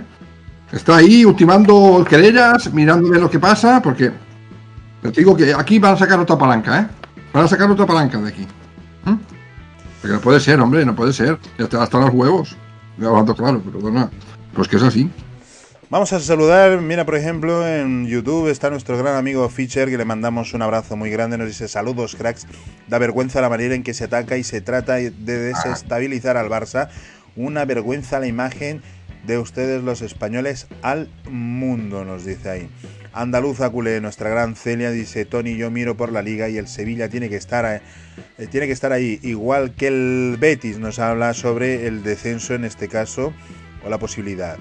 [0.71, 4.11] Está ahí ultimando querellas, mirándome lo que pasa, porque
[5.01, 6.87] te digo que aquí van a sacar otra palanca, ¿eh?
[7.33, 8.41] Van a sacar otra palanca de aquí.
[8.41, 9.17] ¿eh?
[10.01, 11.37] Porque no puede ser, hombre, no puede ser.
[11.57, 12.55] Ya hasta los huevos.
[12.97, 14.09] Me hablando claro, pero nada.
[14.55, 15.09] Pues que es así.
[15.89, 20.05] Vamos a saludar, mira por ejemplo en YouTube está nuestro gran amigo Fischer que le
[20.05, 22.47] mandamos un abrazo muy grande, nos dice saludos cracks,
[22.87, 26.89] da vergüenza la manera en que se ataca y se trata de desestabilizar al Barça,
[27.35, 28.81] una vergüenza la imagen
[29.27, 32.69] de ustedes los españoles al mundo, nos dice ahí.
[33.13, 37.09] Andaluza culé, nuestra gran Celia dice, Tony, yo miro por la liga y el Sevilla
[37.09, 37.65] tiene que estar
[38.37, 42.65] eh, tiene que estar ahí, igual que el Betis nos habla sobre el descenso en
[42.65, 43.33] este caso
[43.85, 44.57] o la posibilidad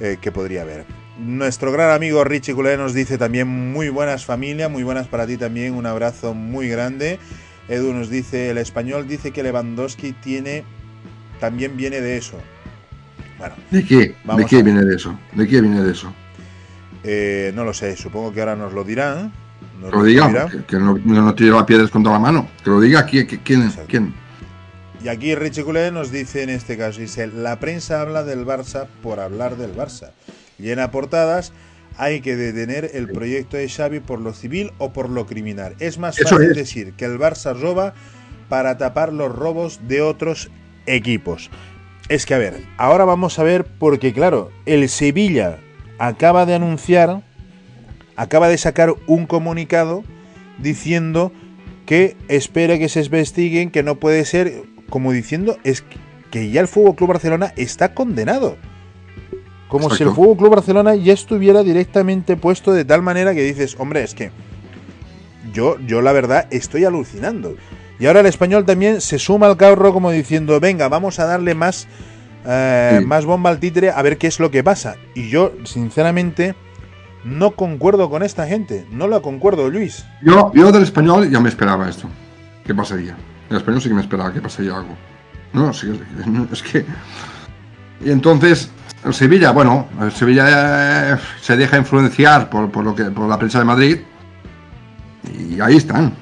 [0.00, 0.84] eh, que podría haber.
[1.18, 5.36] Nuestro gran amigo Richie Culé nos dice también muy buenas familia, muy buenas para ti
[5.36, 7.18] también, un abrazo muy grande.
[7.68, 10.64] Edu nos dice, el español dice que Lewandowski tiene,
[11.40, 12.38] también viene de eso.
[13.38, 14.14] Bueno, ¿De qué?
[14.36, 15.18] ¿De qué viene de eso?
[15.32, 16.12] ¿De qué viene de eso?
[17.02, 19.32] Eh, no lo sé, supongo que ahora nos lo dirán.
[19.80, 22.48] Nos lo, diga, que, no, no tire la piedra contra la mano.
[22.64, 23.26] Que lo diga quién.
[23.26, 24.14] quién, quién.
[25.04, 28.86] Y aquí Richie Culé nos dice en este caso, dice, la prensa habla del Barça
[29.02, 30.12] por hablar del Barça
[30.58, 31.52] llena portadas,
[31.98, 35.74] hay que detener el proyecto de Xavi por lo civil o por lo criminal.
[35.78, 37.94] Es más fácil decir que el Barça roba
[38.48, 40.50] para tapar los robos de otros
[40.86, 41.50] equipos.
[42.08, 45.58] Es que a ver, ahora vamos a ver porque claro, el Sevilla
[45.98, 47.22] acaba de anunciar,
[48.14, 50.04] acaba de sacar un comunicado
[50.58, 51.32] diciendo
[51.86, 55.84] que espera que se investiguen, que no puede ser, como diciendo, es
[56.30, 58.56] que ya el Fútbol Club Barcelona está condenado.
[59.68, 63.76] Como si el Fútbol Club Barcelona ya estuviera directamente puesto de tal manera que dices,
[63.78, 64.30] hombre, es que
[65.52, 67.56] yo, yo la verdad estoy alucinando.
[67.98, 71.54] Y ahora el español también se suma al carro como diciendo, venga, vamos a darle
[71.54, 71.88] más,
[72.44, 74.96] eh, más bomba al títere a ver qué es lo que pasa.
[75.14, 76.54] Y yo, sinceramente,
[77.24, 78.86] no concuerdo con esta gente.
[78.90, 80.04] No la concuerdo, Luis.
[80.22, 82.08] Yo, yo del español ya me esperaba esto.
[82.64, 83.16] ¿Qué pasaría?
[83.50, 84.96] El español sí que me esperaba que pasaría algo.
[85.52, 85.88] No, sí,
[86.52, 86.84] es que...
[87.98, 88.70] Y entonces,
[89.06, 93.58] el Sevilla, bueno, el Sevilla eh, se deja influenciar por, lo que, por la prensa
[93.58, 93.98] de Madrid
[95.32, 96.12] y ahí están,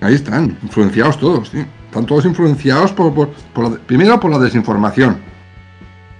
[0.00, 1.64] ahí están, influenciados todos, ¿sí?
[1.86, 5.18] están todos influenciados por, por, primero por la desinformación,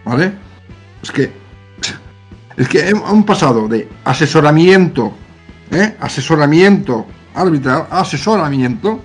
[0.05, 0.33] ¿vale?
[1.03, 1.33] Es que
[2.57, 5.13] es que han pasado de asesoramiento,
[5.71, 5.97] ¿eh?
[6.01, 9.03] asesoramiento arbitral, asesoramiento,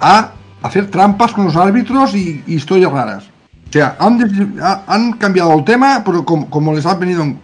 [0.00, 0.32] a
[0.62, 3.24] hacer trampas con los árbitros y historias raras.
[3.68, 7.38] O sea, han, cambiado el tema como, les ha venido en,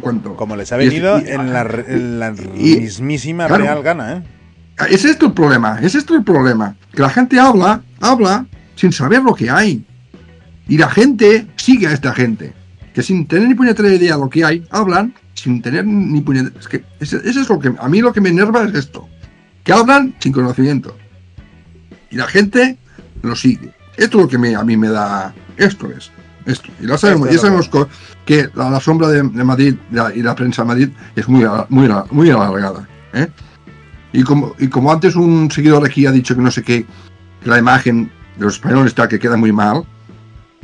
[0.00, 0.36] cuanto.
[0.36, 1.52] Como les ha venido en,
[2.20, 4.22] la, mismísima real gana, ¿eh?
[4.90, 6.76] Es esto el problema, es esto el problema.
[6.92, 9.84] Que la gente habla, habla sin saber lo que hay.
[10.68, 12.52] Y la gente sigue a esta gente.
[12.94, 16.58] Que sin tener ni puñetera idea de lo que hay, hablan sin tener ni puñetera.
[16.58, 17.72] Es que eso es lo que.
[17.78, 19.08] A mí lo que me enerva es esto.
[19.64, 20.96] Que hablan sin conocimiento.
[22.10, 22.78] Y la gente
[23.22, 23.72] lo sigue.
[23.96, 25.32] Esto es lo que me, a mí me da.
[25.56, 26.10] Esto es.
[26.46, 26.70] Esto.
[26.80, 27.70] Y lo sabemos, ya sabemos
[28.24, 29.74] que la, sombra de, Madrid
[30.14, 32.88] y la prensa de Madrid es muy, muy, muy alargada.
[33.12, 33.28] ¿eh?
[34.12, 36.86] Y, como, y como antes un seguidor aquí ha dicho que no sé qué,
[37.42, 39.84] que la imagen de los españoles está que queda muy mal,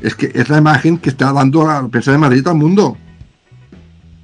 [0.00, 2.96] es que es la imagen que está dando la prensa de Madrid al mundo.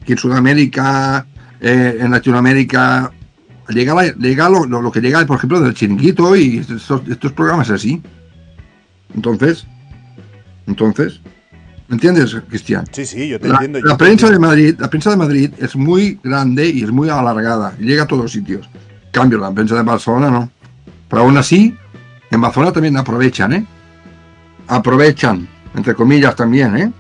[0.04, 1.26] Que en Sudamérica,
[1.60, 3.12] eh, en Latinoamérica,
[3.68, 8.02] llega, llega lo, lo, que llega, por ejemplo, del chiringuito y estos, estos programas así.
[9.14, 9.66] Entonces,
[10.66, 11.20] entonces,
[11.88, 12.84] ¿me entiendes, Cristian?
[12.90, 13.80] Sí, sí, yo te la, entiendo.
[13.82, 17.74] La prensa de Madrid, la prensa de Madrid es muy grande y es muy alargada,
[17.78, 18.68] y llega a todos sitios.
[19.10, 20.50] cambio, la prensa de Barcelona no.
[21.08, 21.76] Pero aún así,
[22.30, 23.66] en Barcelona también aprovechan, ¿eh?
[24.68, 26.92] Aprovechan, entre comillas también, ¿eh?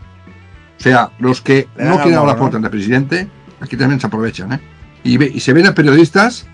[0.78, 3.28] O sea, los que no quieren hablar por el presidente,
[3.60, 4.60] aquí también se aprovechan, ¿eh?
[5.04, 6.46] Y, y se ven a periodistas,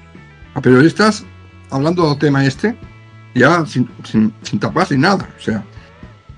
[0.54, 1.24] a periodistas
[1.70, 2.76] hablando del tema este,
[3.34, 5.28] ya sin, sin, sin tapar, sin nada.
[5.38, 5.64] O sea,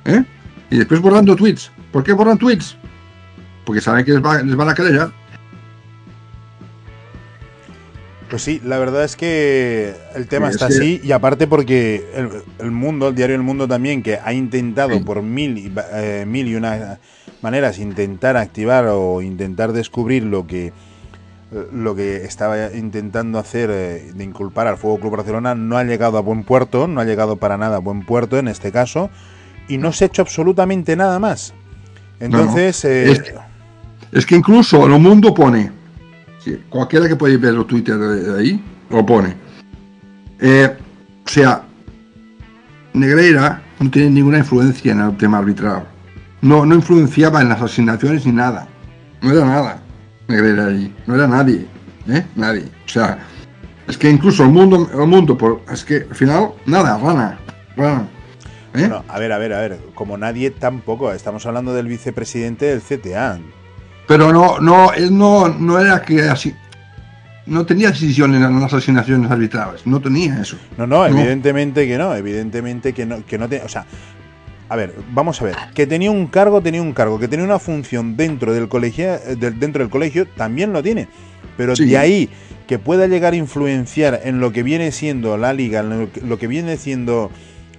[0.04, 0.24] ¿eh?
[0.70, 1.70] Y después borrando tweets.
[1.92, 2.76] ¿Por qué borran tweets?
[3.64, 5.12] Porque saben que les, van a querer ya.
[8.30, 12.06] Pues sí, la verdad es que el tema está así y aparte porque
[12.60, 16.46] el, mundo, el diario El Mundo también, que ha intentado por mil y, eh, mil
[16.46, 17.00] y una
[17.42, 20.72] maneras intentar activar o intentar descubrir lo que
[21.72, 26.16] lo que estaba intentando hacer eh, de inculpar al Fuego Club Barcelona no ha llegado
[26.16, 29.10] a buen puerto, no ha llegado para nada a buen puerto en este caso,
[29.68, 31.52] y no se ha hecho absolutamente nada más.
[32.20, 32.84] Entonces.
[32.84, 33.10] Eh,
[34.12, 35.72] es, que, incluso el mundo pone,
[36.68, 39.34] cualquiera que puede ver los Twitter de, ahí, lo pone.
[40.40, 40.76] Eh,
[41.24, 41.62] o sea,
[42.92, 45.84] Negreira no tiene ninguna influencia en el tema arbitral.
[46.42, 48.66] No, no influenciaba en las asignaciones ni nada.
[49.20, 49.79] No era nada.
[50.30, 50.92] Negreira allí.
[51.06, 51.66] No era nadie.
[52.08, 52.24] ¿eh?
[52.36, 52.64] Nadie.
[52.86, 53.18] O sea,
[53.88, 57.38] es que incluso el mundo, el mundo por, es que al final, nada, rana.
[57.76, 58.08] Rana.
[58.74, 58.80] ¿eh?
[58.80, 59.80] Bueno, a ver, a ver, a ver.
[59.94, 61.12] Como nadie tampoco.
[61.12, 63.38] Estamos hablando del vicepresidente del CTA.
[64.06, 66.54] Pero no, no, él no, no era que así.
[67.46, 70.56] No tenía decisión en las asignaciones arbitrales, no tenía eso.
[70.76, 73.86] No, no, evidentemente que no, evidentemente que no, que no te, o sea,
[74.70, 77.58] a ver, vamos a ver, que tenía un cargo, tenía un cargo, que tenía una
[77.58, 81.08] función dentro del colegio, dentro del colegio, también lo tiene.
[81.56, 82.30] Pero de ahí
[82.68, 86.46] que pueda llegar a influenciar en lo que viene siendo la liga, en lo que
[86.46, 87.32] viene siendo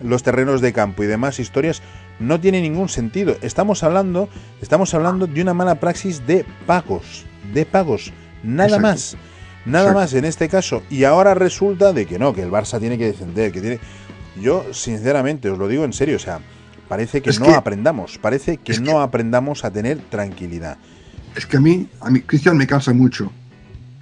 [0.03, 1.81] los terrenos de campo y demás historias,
[2.19, 3.37] no tiene ningún sentido.
[3.41, 4.27] Estamos hablando,
[4.61, 7.23] estamos hablando de una mala praxis de pagos,
[7.53, 8.11] de pagos,
[8.43, 9.15] nada más.
[9.65, 10.83] Nada más en este caso.
[10.89, 13.79] Y ahora resulta de que no, que el Barça tiene que defender, que tiene.
[14.41, 16.41] Yo, sinceramente, os lo digo en serio, o sea,
[16.91, 20.77] parece que no aprendamos, parece que no aprendamos a tener tranquilidad.
[21.37, 23.31] Es que a mí, a mí, Cristian, me cansa mucho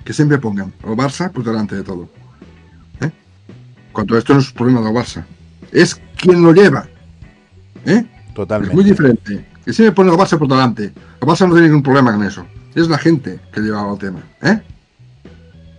[0.03, 2.09] que siempre pongan al Barça por delante de todo.
[3.01, 3.11] ¿eh?
[3.91, 5.23] Cuando esto no es problema del Barça,
[5.71, 6.87] es quien lo lleva.
[7.85, 8.07] ¿eh?
[8.33, 8.73] Totalmente.
[8.73, 9.45] Es muy diferente.
[9.63, 10.85] Que siempre pone al Barça por delante.
[10.85, 12.43] El Barça no tiene ningún problema con eso.
[12.73, 14.23] Es la gente que lleva el tema.
[14.41, 14.63] ¿eh?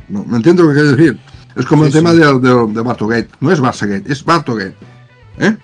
[0.08, 1.20] No, me entiendo lo que quiero decir.
[1.56, 3.30] Es como el tema de, de, Bartogate.
[3.40, 4.76] No es Barçagate, es Bartogate.
[5.40, 5.56] ¿eh?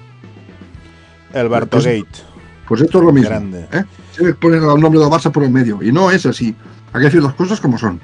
[1.33, 2.01] El Bartogate.
[2.01, 2.25] Pues,
[2.69, 3.29] pues, esto es lo mismo.
[3.29, 3.69] Grande.
[3.73, 4.35] ¿eh?
[4.41, 5.83] Ponen el nombre de Barça por el medio.
[5.83, 6.55] Y no es así.
[6.93, 8.01] Hay que decir las cosas como son.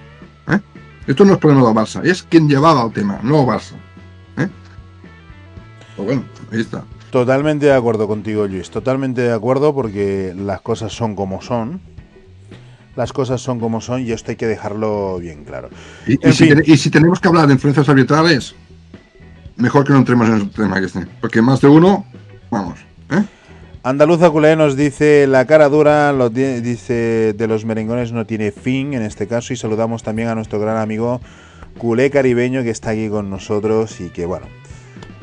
[0.48, 0.60] ¿eh?
[1.06, 3.72] Esto no es problema de Barça, es quien llevaba el tema, no Barça.
[4.36, 4.48] ¿eh?
[5.96, 6.84] Pues bueno, ahí está.
[7.10, 8.70] Totalmente de acuerdo contigo, Luis.
[8.70, 11.80] Totalmente de acuerdo porque las cosas son como son.
[12.96, 15.70] Las cosas son como son y esto hay que dejarlo bien claro.
[16.06, 16.16] Y,
[16.76, 18.54] si, tenemos que hablar de influencias arbitrales,
[19.56, 21.06] mejor que no entremos en el tema que esté.
[21.20, 22.06] Porque más de uno,
[22.50, 22.78] vamos.
[23.12, 23.24] ¿Eh?
[23.84, 29.02] Andaluza Culé nos dice la cara dura, dice de los merengones no tiene fin en
[29.02, 31.20] este caso y saludamos también a nuestro gran amigo
[31.78, 34.46] Culé Caribeño que está aquí con nosotros y que bueno.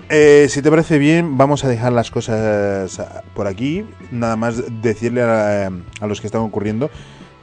[0.09, 2.99] Eh, si te parece bien, vamos a dejar las cosas
[3.35, 3.85] por aquí.
[4.11, 5.71] Nada más decirle a,
[6.01, 6.89] los que están ocurriendo,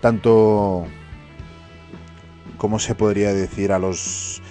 [0.01, 0.85] tanto
[2.59, 4.43] como se podría decir a los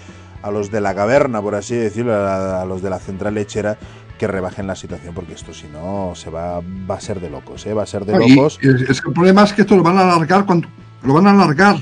[0.41, 3.77] a los de la caverna, por así decirlo, a los de la central lechera,
[4.17, 7.65] que rebajen la situación, porque esto si no se va, va a ser de locos,
[7.65, 7.73] ¿eh?
[7.73, 8.59] va a ser de locos.
[8.61, 10.67] es, que el problema es que esto lo van a alargar cuando
[11.03, 11.77] lo van a alargar.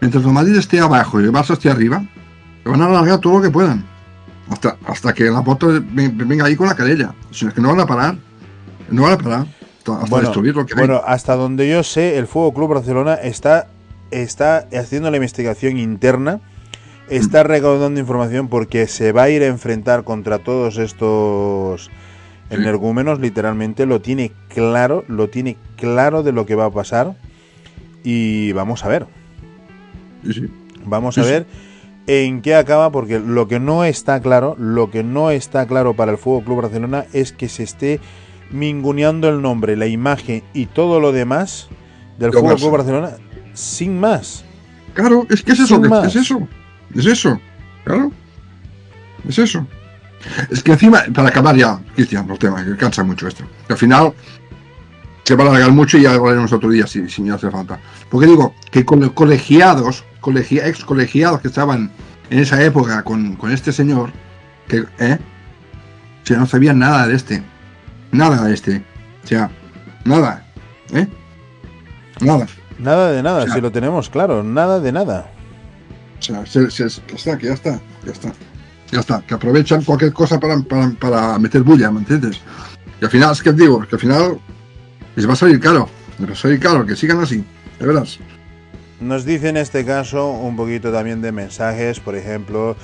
[0.00, 2.04] Mientras el Madrid esté abajo y el Barça esté arriba,
[2.64, 3.84] lo van a alargar todo lo que puedan.
[4.50, 7.14] Hasta, hasta que la Porto venga ahí con la querella.
[7.30, 8.16] Si es que no van a parar.
[8.90, 9.46] No van a parar.
[9.78, 10.32] Hasta, bueno,
[10.76, 13.68] bueno hasta donde yo sé, el Fuego Club Barcelona está,
[14.10, 16.40] está haciendo la investigación interna
[17.10, 21.90] está recaudando información porque se va a ir a enfrentar contra todos estos
[22.50, 27.14] energúmenos, literalmente lo tiene claro, lo tiene claro de lo que va a pasar
[28.04, 29.06] y vamos a ver.
[30.84, 31.46] Vamos a ver
[32.06, 36.12] en qué acaba porque lo que no está claro, lo que no está claro para
[36.12, 38.00] el Fútbol Club Barcelona es que se esté
[38.50, 41.68] minguneando el nombre, la imagen y todo lo demás
[42.18, 43.10] del Fútbol Club Barcelona
[43.52, 44.44] sin más.
[44.94, 46.48] Claro, es que es eso, es eso.
[46.94, 47.40] Es eso,
[47.84, 48.12] claro.
[49.28, 49.66] Es eso.
[50.50, 53.44] Es que encima, para acabar ya, Cristian, los temas, que cansa mucho esto.
[53.66, 54.12] Que al final
[55.24, 57.78] se va a alargar mucho y ya hablaremos otro día si, si me hace falta.
[58.10, 61.90] Porque digo que con los colegiados, colegia, ex colegiados que estaban
[62.30, 64.10] en esa época con, con este señor,
[64.66, 65.18] que, ¿eh?
[66.22, 67.42] O sea, no sabían nada de este.
[68.10, 68.82] Nada de este.
[69.24, 69.50] O sea,
[70.04, 70.46] nada.
[70.92, 71.06] ¿Eh?
[72.20, 72.46] Nada.
[72.78, 75.30] Nada de nada, si lo tenemos claro, nada de nada.
[76.18, 78.32] O sea, se, se, que está, que ya está, ya está.
[78.90, 82.40] Ya está, que aprovechan cualquier cosa para, para, para meter bulla, ¿me entiendes?
[83.00, 84.38] Y al final, es que digo, que al final
[85.14, 87.44] les va a salir caro, les va a salir caro, que sigan así,
[87.78, 88.18] de veras.
[89.00, 92.76] Nos dice en este caso un poquito también de mensajes, por ejemplo,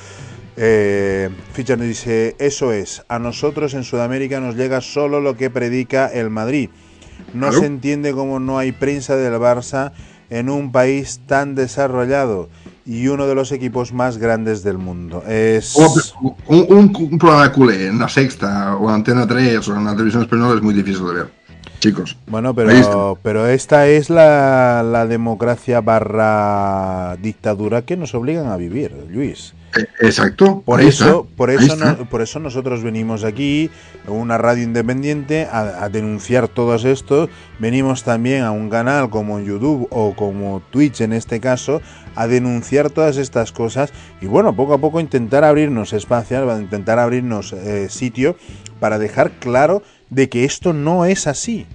[0.56, 5.50] eh, Fischer nos dice, eso es, a nosotros en Sudamérica nos llega solo lo que
[5.50, 6.70] predica el Madrid.
[7.32, 9.92] No se entiende cómo no hay prensa del Barça
[10.30, 12.48] en un país tan desarrollado
[12.86, 15.22] y uno de los equipos más grandes del mundo.
[15.26, 15.74] Es
[16.46, 20.22] un, programa de culé en la sexta o en Antena 3 o en la televisión
[20.22, 21.44] española es muy difícil de ver.
[21.80, 22.16] Chicos.
[22.26, 28.92] Bueno, pero, pero esta es la, la democracia barra dictadura que nos obligan a vivir,
[29.10, 29.54] Luis.
[30.00, 30.62] Exacto.
[30.64, 31.76] Por eso, por eso,
[32.10, 33.70] por eso nosotros venimos aquí,
[34.06, 37.28] una radio independiente, a, denunciar todo esto.
[37.58, 41.80] Venimos también a un canal como YouTube o como Twitch en este caso,
[42.14, 47.52] a denunciar todas estas cosas y bueno, poco a poco intentar abrirnos espacio, intentar abrirnos
[47.52, 48.36] eh, sitio
[48.80, 51.66] para dejar claro de que esto no es así,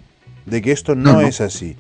[0.46, 1.22] de que esto no.
[1.22, 1.76] es así.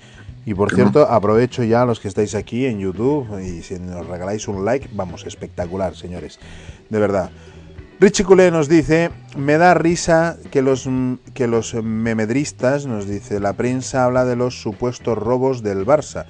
[0.45, 4.07] Y por cierto, aprovecho ya a los que estáis aquí en YouTube y si nos
[4.07, 6.39] regaláis un like, vamos, espectacular, señores.
[6.89, 7.29] De verdad.
[7.99, 10.87] Richie Culé nos dice, me da risa que los,
[11.33, 16.25] que los memedristas, nos dice, la prensa habla de los supuestos robos del Barça,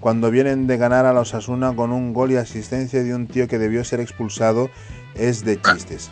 [0.00, 3.46] cuando vienen de ganar a los Asuna con un gol y asistencia de un tío
[3.46, 4.68] que debió ser expulsado,
[5.14, 6.10] es de chistes.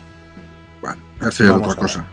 [0.81, 2.07] Bueno, esa es otra cosa.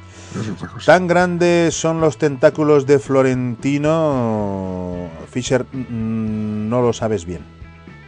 [0.84, 7.40] Tan grandes son los tentáculos de Florentino, Fischer, mm, no lo sabes bien.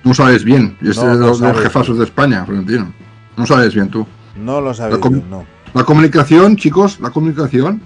[0.04, 2.92] No sabes bien, y este es de los, jefazos de España, Florentino.
[3.36, 4.06] No sabes bien tú.
[4.36, 5.44] No lo sabes bien, no.
[5.74, 7.82] La comunicación, chicos, la comunicación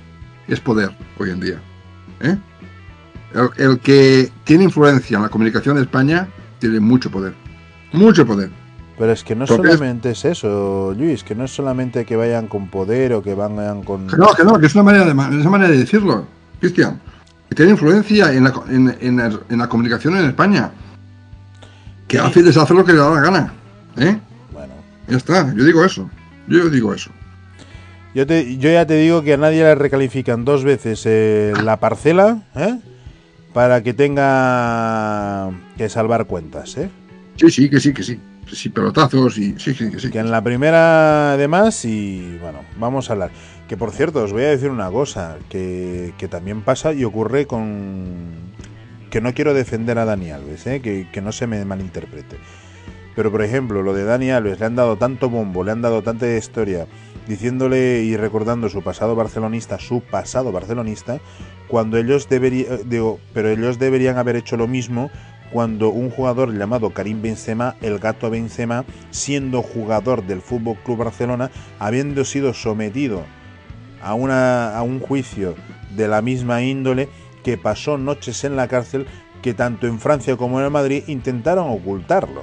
[0.48, 1.60] es poder hoy en día.
[2.20, 2.36] ¿eh?
[3.56, 6.28] El, que tiene influencia en la comunicación de España
[6.58, 7.34] tiene mucho poder.
[7.92, 8.50] Mucho poder.
[8.96, 10.24] Pero es que no solamente es...
[10.24, 14.06] eso, Luis, que no es solamente que vayan con poder o que vayan con...
[14.06, 16.26] no, que no, que es una manera de, una manera de decirlo,
[16.60, 17.00] Cristian.
[17.48, 20.70] Que tiene influencia en la, en, la comunicación en España.
[22.06, 23.52] Que hace deshacer lo que le da la gana.
[23.96, 24.18] ¿eh?
[24.52, 24.74] Bueno.
[25.08, 26.08] Ya está, yo digo eso.
[26.46, 27.10] Yo digo eso.
[28.14, 31.80] Yo, te, yo ya te digo que a nadie le recalifican dos veces eh, la
[31.80, 32.78] parcela ¿eh?
[33.52, 36.76] para que tenga que salvar cuentas.
[36.76, 36.90] ¿eh?
[37.36, 38.20] Sí, sí, que sí, que sí.
[38.52, 40.10] Sí, pelotazos y sí, sí, sí.
[40.10, 43.30] Que en la primera además y bueno, vamos a hablar.
[43.68, 47.46] Que por cierto, os voy a decir una cosa que, que también pasa y ocurre
[47.46, 48.52] con...
[49.10, 50.80] Que no quiero defender a Dani Alves, ¿eh?
[50.80, 52.36] que, que no se me malinterprete.
[53.14, 56.02] Pero por ejemplo, lo de Dani Alves, le han dado tanto bombo, le han dado
[56.02, 56.86] tanta historia
[57.26, 61.20] diciéndole y recordando su pasado barcelonista, su pasado barcelonista,
[61.68, 65.10] cuando ellos deberían, digo, pero ellos deberían haber hecho lo mismo
[65.54, 71.48] cuando un jugador llamado Karim Benzema, el gato Benzema, siendo jugador del Fútbol Club Barcelona,
[71.78, 73.22] habiendo sido sometido
[74.02, 75.54] a, una, a un juicio
[75.94, 77.08] de la misma índole,
[77.44, 79.06] que pasó noches en la cárcel,
[79.42, 82.42] que tanto en Francia como en Madrid intentaron ocultarlo,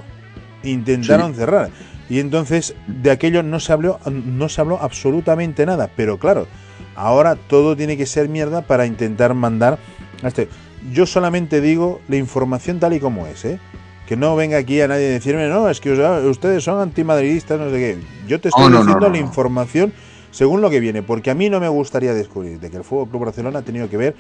[0.64, 1.70] intentaron cerrar.
[2.10, 5.90] Y entonces de aquello no se habló, no se habló absolutamente nada.
[5.98, 6.48] Pero claro,
[6.96, 9.80] ahora todo tiene que ser mierda para intentar mandar
[10.24, 10.48] a este.
[10.92, 13.60] Yo solamente digo la información tal y como es, ¿eh?
[14.08, 17.70] Que no venga aquí a nadie a decirme, no, es que ustedes son antimadridistas, no
[17.70, 17.98] sé qué.
[18.28, 19.94] Yo te estoy diciendo la información
[20.32, 23.10] según lo que viene, porque a mí no me gustaría descubrir de que el Fútbol
[23.10, 24.16] Club Barcelona ha tenido que ver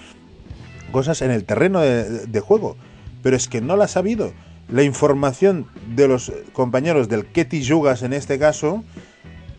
[0.92, 2.76] cosas en el terreno de, de juego,
[3.24, 4.34] pero es que no las ha habido
[4.72, 8.84] la información de los compañeros del que te jugas en este caso,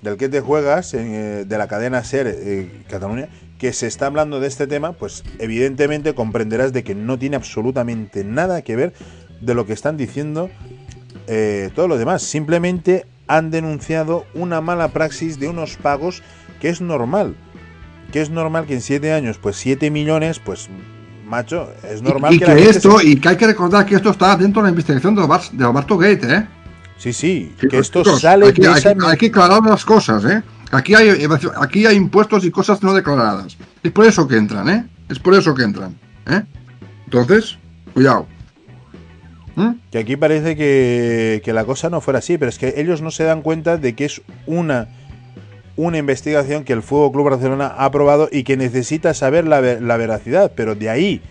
[0.00, 3.28] del que te juegas, eh, de la cadena SER eh, Cataluña,
[3.62, 8.24] que se está hablando de este tema, pues evidentemente comprenderás de que no tiene absolutamente
[8.24, 8.92] nada que ver
[9.40, 10.50] de lo que están diciendo
[11.28, 12.22] eh, todos los demás.
[12.24, 16.24] Simplemente han denunciado una mala praxis de unos pagos
[16.60, 17.36] que es normal.
[18.10, 20.68] Que es normal que en siete años, pues siete millones, pues
[21.24, 24.60] macho, es normal y, que, esto, y que hay que recordar que esto está dentro
[24.60, 26.46] de la investigación de, Alberto Gate, ¿eh?
[26.98, 30.42] Sí, sí, que esto sale hay, hay, que aclarar las cosas, ¿eh?
[30.72, 31.10] Aquí hay,
[31.60, 33.58] aquí hay impuestos y cosas no declaradas.
[33.82, 34.88] Es por eso que entran, ¿eh?
[35.10, 35.94] Es por eso que entran,
[36.26, 36.44] ¿eh?
[37.04, 37.58] Entonces,
[37.92, 38.26] cuidado.
[39.54, 39.72] ¿Mm?
[39.90, 43.10] Que aquí parece que, que la cosa no fuera así, pero es que ellos no
[43.10, 44.88] se dan cuenta de que es una
[45.74, 49.96] una investigación que el Fuego Club Barcelona ha aprobado y que necesita saber la, la,
[49.96, 51.22] veracidad, pero de ahí,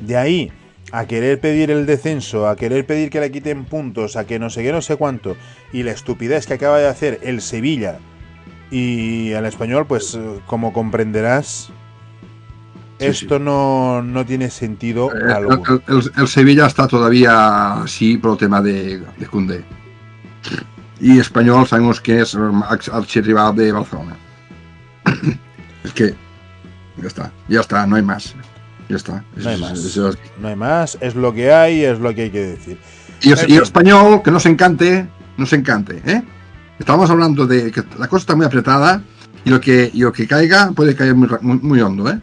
[0.00, 0.52] de ahí
[0.92, 4.50] a querer pedir el descenso, a querer pedir que le quiten puntos, a que no
[4.50, 5.36] sé qué, no sé cuánto,
[5.72, 7.98] y la estupidez que acaba de hacer el Sevilla
[8.70, 11.70] y el español, pues como comprenderás,
[12.98, 15.80] esto No, no, tiene sentido el, alguno.
[15.86, 19.64] El, Sevilla está todavía así por el tema de, de Cundé
[21.00, 22.36] y español sabemos que es
[22.92, 24.16] archirrival de Barcelona.
[25.84, 26.14] es que
[26.96, 28.34] ya está, ya está, no hay más.
[28.88, 29.24] Ya está.
[29.36, 29.96] No hay más.
[30.40, 32.78] no hay más, es lo que hay, es lo que hay que decir.
[33.20, 35.06] Y, el español, que nos encante,
[35.36, 36.22] nos encante, ¿eh?
[36.78, 39.02] Estamos hablando de que la cosa está muy apretada
[39.44, 42.20] y lo que, lo que caiga puede caer muy, muy, hondo, ¿eh?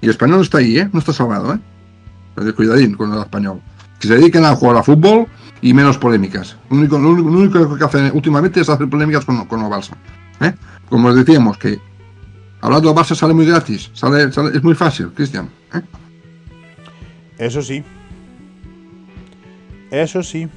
[0.00, 0.88] Y el español no está ahí, ¿eh?
[0.92, 2.52] No está salvado, ¿eh?
[2.54, 3.60] cuidadín con el español.
[4.00, 5.26] Que se dediquen a jugar a fútbol
[5.60, 6.56] y menos polémicas.
[6.70, 9.92] Lo único, que hacen últimamente es hacer polémicas con, con el Barça.
[10.40, 10.54] ¿eh?
[10.88, 11.78] Como decíamos, que
[12.60, 15.48] hablando del Barça sale muy gratis, sale, es muy fácil, Cristian.
[15.74, 15.82] ¿eh?
[17.38, 17.84] Eso sí.
[19.90, 20.48] Eso sí.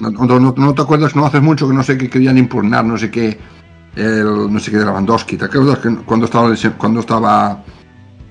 [0.00, 3.10] No, no, te acuerdas, no haces mucho que no sé qué querían impugnar, no sé
[3.10, 3.38] qué,
[3.94, 5.36] el, no sé qué de Lewandowski.
[5.36, 7.62] ¿Te acuerdas que cuando estaba, cuando estaba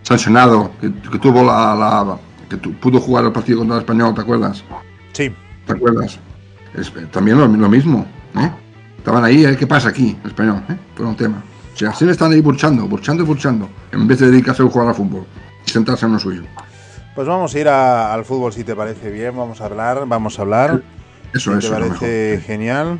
[0.02, 0.90] sancionado, que,
[1.20, 2.18] tuvo la, la
[2.50, 4.64] que pudo jugar el partido contra el español, ¿te acuerdas?
[5.14, 5.32] Sí.
[5.66, 6.20] ¿Te acuerdas?
[7.12, 8.06] también lo, mismo,
[8.36, 8.50] ¿eh?
[8.98, 9.58] Estaban ahí, ¿eh?
[9.58, 10.18] ¿qué pasa aquí?
[10.24, 10.78] El español, ¿eh?
[10.96, 11.44] Fue un tema.
[11.74, 14.90] O sea, siempre están ahí burchando, burchando y burchando, en vez de dedicarse a jugar
[14.90, 15.26] al fútbol
[15.66, 16.44] y sentarse en lo suyo.
[17.16, 20.42] Pues vamos a ir al fútbol si te parece bien, vamos a hablar, vamos a
[20.44, 20.82] hablar.
[21.34, 21.74] Eso, eso.
[21.74, 23.00] ¿Te parece genial?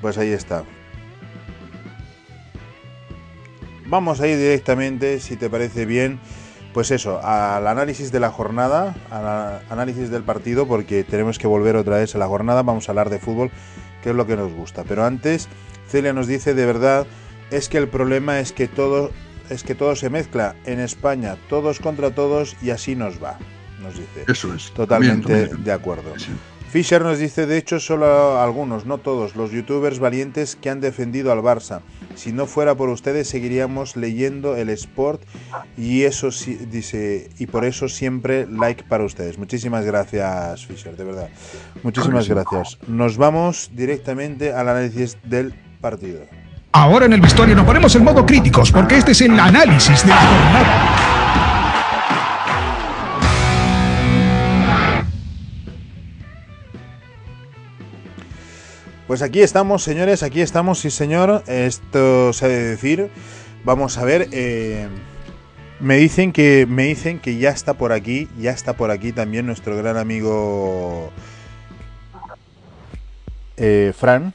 [0.00, 0.64] Pues ahí está.
[3.86, 6.18] Vamos a ir directamente, si te parece bien,
[6.72, 11.76] pues eso, al análisis de la jornada, al análisis del partido, porque tenemos que volver
[11.76, 13.50] otra vez a la jornada, vamos a hablar de fútbol,
[14.02, 14.84] que es lo que nos gusta.
[14.84, 15.48] Pero antes,
[15.88, 17.06] Celia nos dice de verdad
[17.50, 19.12] es que el problema es que todo
[19.50, 23.38] es que todo se mezcla en España, todos contra todos y así nos va,
[23.84, 24.24] nos dice.
[24.26, 24.72] Eso es.
[24.72, 26.12] Totalmente de acuerdo.
[26.74, 31.30] Fisher nos dice, de hecho, solo algunos, no todos, los youtubers valientes que han defendido
[31.30, 31.82] al Barça.
[32.16, 35.22] Si no fuera por ustedes, seguiríamos leyendo el Sport
[35.78, 39.38] y eso sí, dice, y por eso siempre like para ustedes.
[39.38, 41.28] Muchísimas gracias, Fisher, de verdad.
[41.84, 42.76] Muchísimas gracias.
[42.88, 46.22] Nos vamos directamente al análisis del partido.
[46.72, 50.08] Ahora en el vestuario nos ponemos en modo críticos porque este es el análisis de
[50.08, 51.13] la jornada.
[59.14, 61.44] Pues aquí estamos, señores, aquí estamos, sí señor.
[61.46, 63.10] Esto se debe decir.
[63.62, 64.28] Vamos a ver.
[64.32, 64.88] Eh,
[65.78, 69.46] me dicen que me dicen que ya está por aquí, ya está por aquí también
[69.46, 71.12] nuestro gran amigo
[73.56, 74.34] eh, Fran.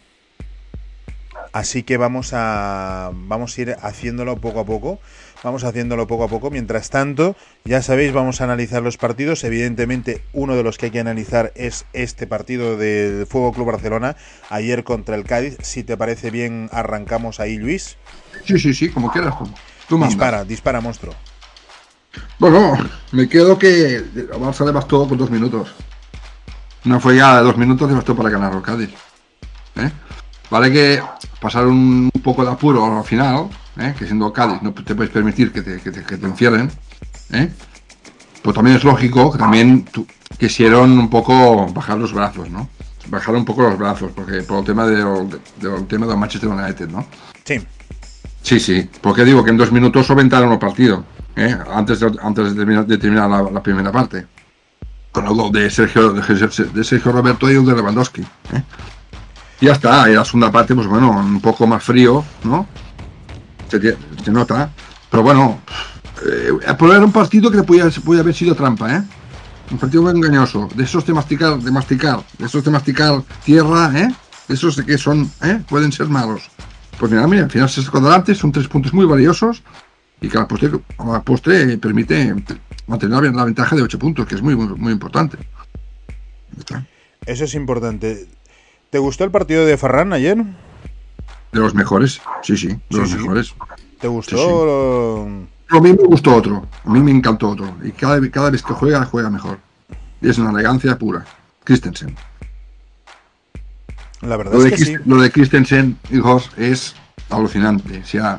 [1.51, 5.01] Así que vamos a vamos a ir haciéndolo poco a poco.
[5.43, 6.51] Vamos haciéndolo poco a poco.
[6.51, 9.43] Mientras tanto, ya sabéis, vamos a analizar los partidos.
[9.43, 14.17] Evidentemente, uno de los que hay que analizar es este partido del Fuego Club Barcelona,
[14.49, 15.57] ayer contra el Cádiz.
[15.61, 17.97] Si te parece bien, arrancamos ahí, Luis.
[18.45, 19.35] Sí, sí, sí, como quieras.
[19.87, 21.15] Tú dispara, dispara, monstruo.
[22.37, 22.77] Bueno,
[23.11, 25.73] me quedo que Barça le bastó por dos minutos.
[26.85, 28.89] Una ya de dos minutos le bastó para ganar el Cádiz.
[29.75, 29.91] ¿Eh?
[30.49, 31.01] Vale que
[31.39, 33.49] pasaron un poco de apuro al final,
[33.79, 33.95] ¿eh?
[33.97, 36.69] que siendo Cádiz no te puedes permitir que te, que te, que te encierren,
[37.31, 37.49] ¿eh?
[38.41, 39.87] pero también es lógico que también
[40.37, 42.69] quisieron un poco bajar los brazos, ¿no?
[43.07, 46.89] Bajar un poco los brazos, porque por el tema del, de, tema de Manchester United,
[46.89, 47.05] ¿no?
[47.43, 47.59] Sí.
[48.41, 51.03] Sí, sí, porque digo que en dos minutos solventaron el partido,
[51.35, 51.57] ¿eh?
[51.73, 54.25] antes, de, antes de terminar, la, primera parte.
[55.11, 58.21] Con el gol de Sergio, de Sergio Roberto y el de Lewandowski.
[58.21, 58.63] ¿eh?
[59.59, 62.67] Y ya está, y la segunda parte, pues bueno, un poco más frío, ¿no?
[63.69, 64.71] Se, nota.
[65.09, 65.59] Pero bueno,
[66.25, 69.03] eh, era un partido que podía, puede haber sido trampa, ¿eh?
[69.71, 70.67] Un partido muy engañoso.
[70.75, 74.13] De esos de masticar, de masticar, de esos de masticar tierra, ¿eh?
[74.47, 75.61] De esos de que son, ¿eh?
[75.69, 76.49] Pueden ser malos.
[76.97, 79.63] Pues mira, mira, al final se sacó adelante, son tres puntos muy valiosos
[80.21, 82.35] y que a la postre, la permite
[82.87, 85.37] mantener la ventaja de ocho puntos, que es muy, muy, muy importante.
[87.25, 88.27] Eso es importante.
[88.89, 90.43] ¿Te gustó el partido de Ferran ayer?
[91.51, 93.55] De los mejores, sí, sí, de los mejores.
[93.99, 95.27] ¿Te gustó?
[95.71, 97.75] A mí me gustó otro, a mí me encantó otro.
[97.83, 99.59] Y cada, cada vez que juega, juega mejor.
[100.21, 101.25] Y es una elegancia pura.
[101.63, 102.15] Christensen.
[104.21, 104.95] La verdad es que sí.
[105.05, 106.95] Lo de Christensen, hijos, es
[107.29, 107.99] alucinante.
[107.99, 108.37] O sea,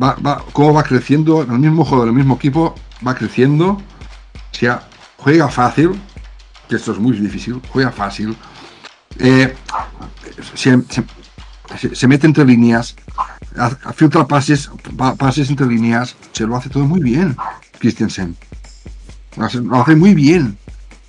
[0.00, 2.74] va, va, cómo va creciendo, en el mismo juego, el mismo equipo,
[3.06, 3.70] va creciendo.
[3.70, 3.82] O
[4.50, 4.86] sea,
[5.16, 5.92] juega fácil,
[6.68, 8.36] que esto es muy difícil, juega fácil.
[9.18, 9.54] Eh,
[10.54, 11.04] se, se,
[12.08, 12.96] mete entre líneas,
[13.94, 14.70] filtra pases,
[15.18, 17.36] pases entre líneas, se lo hace todo muy bien,
[17.78, 18.36] Christensen.
[19.36, 20.56] Lo hace, muy bien.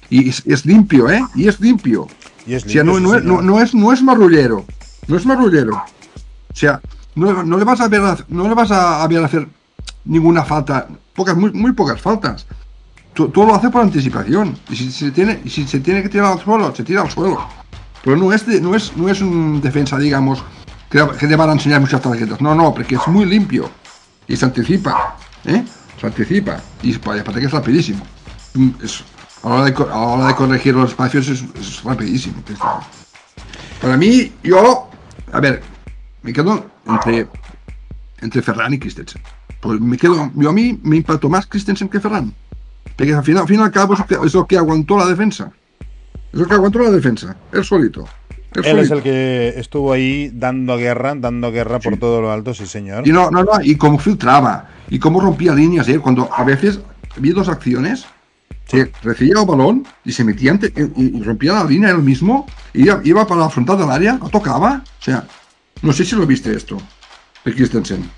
[0.10, 1.22] Y es, limpio, ¿eh?
[1.36, 2.04] Y es limpio.
[2.04, 4.66] o sea, no, no, es, no es marrullero.
[5.08, 5.76] No es marrullero.
[5.76, 6.82] O sea,
[7.16, 9.48] no, le vas a ver no le vas a, ver hacer
[10.06, 12.46] ninguna falta, pocas, muy, muy pocas faltas.
[13.14, 14.58] Todo lo hace por anticipación.
[14.70, 17.48] Y si se tiene, si se tiene que tirar al suelo, se tira al suelo.
[18.04, 20.44] Pero no es, no es, no es un defensa, digamos,
[20.90, 22.42] que, que van a enseñar muchas tarjetas.
[22.42, 23.70] No, no, porque es muy limpio.
[24.28, 25.18] Y se anticipa.
[25.46, 25.64] ¿eh?
[26.00, 26.60] Se anticipa.
[26.82, 28.06] Y aparte que es rapidísimo.
[29.44, 32.36] a, la hora de, a la de corregir los espacios es, rapidísimo.
[33.82, 34.90] Para mí, yo,
[35.32, 35.62] a ver,
[36.24, 37.28] me quedo entre,
[38.22, 39.22] entre Ferran y Christensen.
[39.62, 42.34] Pues me quedo, yo a mí me impactó más Christensen que Ferran.
[42.96, 45.52] Porque al final, al fin y al cabo es lo que aguantó la defensa.
[46.32, 48.06] Es el que aguantó la defensa, él solito.
[48.64, 52.66] Él, es el que estuvo ahí dando guerra, dando guerra por todo lo alto, sí
[52.66, 53.08] señor.
[53.08, 56.00] Y no, no, no, y cómo filtraba, y cómo rompía líneas, ¿eh?
[56.00, 56.80] cuando a veces
[57.18, 58.06] había dos acciones,
[58.66, 60.58] se recibía el balón y se metía
[60.96, 64.84] y, rompía la línea él mismo, y iba, para la frontal del área, lo tocaba.
[65.00, 65.26] O sea,
[65.82, 66.78] no sé si lo viste esto,
[67.44, 68.10] de Christensen.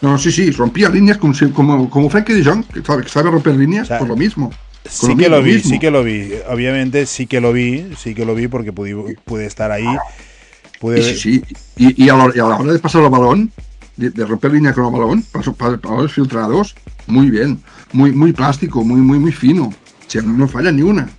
[0.00, 3.88] No, sí, sí, rompía líneas como, como, como Frankie de Jong, que sabe, romper líneas,
[3.88, 4.50] por lo mismo.
[4.88, 6.30] Sí que lo vi, sí que lo vi.
[6.48, 9.86] Obviamente sí que lo vi, sí que lo vi porque pude, estar ahí.
[10.80, 11.02] Pude...
[11.02, 13.50] Sí, sí, Y, y, a la, hora de pasar el balón,
[13.96, 16.74] de, romper línea con el balón, paso, balones filtrados,
[17.06, 17.60] muy bien,
[17.92, 19.64] muy, muy plástico, muy, muy, muy fino.
[19.66, 21.10] O sea, no falla ni una.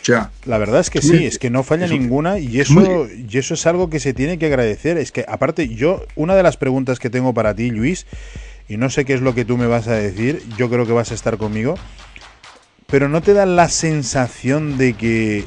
[0.00, 3.36] O sea, la verdad es que sí, es que no falla ninguna y eso, y
[3.36, 4.96] eso es algo que se tiene que agradecer.
[4.96, 8.06] Es que aparte, yo, una de las preguntas que tengo para ti, Luis,
[8.68, 10.92] y no sé qué es lo que tú me vas a decir, yo creo que
[10.92, 11.74] vas a estar conmigo,
[12.90, 15.46] pero ¿no te da la sensación de que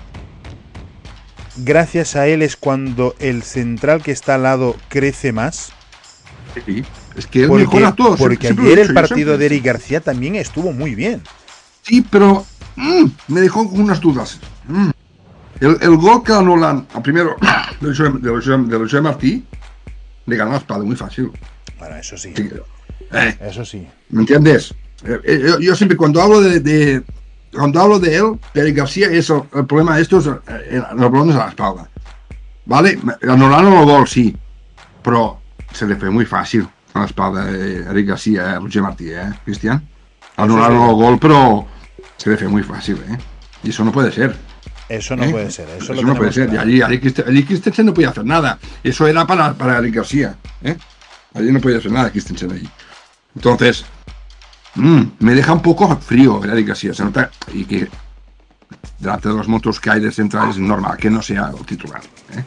[1.65, 5.73] gracias a él es cuando el central que está al lado crece más?
[6.65, 6.83] Sí,
[7.15, 8.15] es que él Porque, mejora todo.
[8.15, 9.47] porque siempre- ayer el partido de.
[9.47, 11.21] Eric García también estuvo muy bien.
[11.81, 14.39] Sí, pero mm, me dejó con unas dudas.
[14.67, 14.89] Mm.
[15.61, 17.37] El, el gol que anulan a primero
[17.79, 19.43] de José, de José- de José Martí
[20.27, 21.31] le ganó la espada muy fácil.
[21.79, 22.33] Bueno, eso sí.
[22.35, 22.49] Sí,
[23.13, 23.87] eh, Eso sí.
[24.09, 24.75] ¿Me entiendes?
[25.03, 27.01] Eh, eh, yo, yo siempre cuando hablo de, de-
[27.51, 31.35] cuando hablo de él, Eric García, eso, el problema de esto es eh, los balones
[31.35, 31.89] a la espalda.
[32.65, 32.99] ¿Vale?
[33.27, 34.35] Anularon el gol, sí,
[35.03, 35.39] pero
[35.73, 39.33] se le fue muy fácil a la espalda de Eric García a Roger Martí, ¿eh,
[39.43, 39.87] Cristian?
[40.37, 40.89] Anularon sí.
[40.89, 41.67] el gol, pero
[42.17, 43.17] se le fue muy fácil, ¿eh?
[43.63, 44.35] Y eso no puede ser.
[44.89, 45.31] Eso no ¿eh?
[45.31, 45.69] puede ser.
[45.69, 46.47] Eso, Eso, no puede ser.
[46.49, 46.67] Y claro.
[46.67, 48.59] allí, allí Christensen no podía hacer nada.
[48.83, 50.35] Eso era para, para Eric García.
[50.63, 50.77] ¿eh?
[51.33, 52.69] Allí no podía hacer nada Christensen allí.
[53.35, 53.85] Entonces,
[54.75, 56.93] mm, me deja un poco frío Eric García.
[56.93, 57.89] Se nota y que
[58.99, 62.01] delante de los monstruos que hay de central es normal que no sea el titular.
[62.33, 62.43] ¿eh?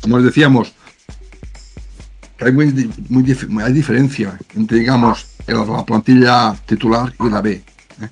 [0.00, 0.72] Como les decíamos,
[2.36, 2.66] que hay, muy,
[3.08, 7.52] muy dif- hay diferencia entre, digamos, el- la plantilla titular y la B.
[7.52, 8.08] ¿eh?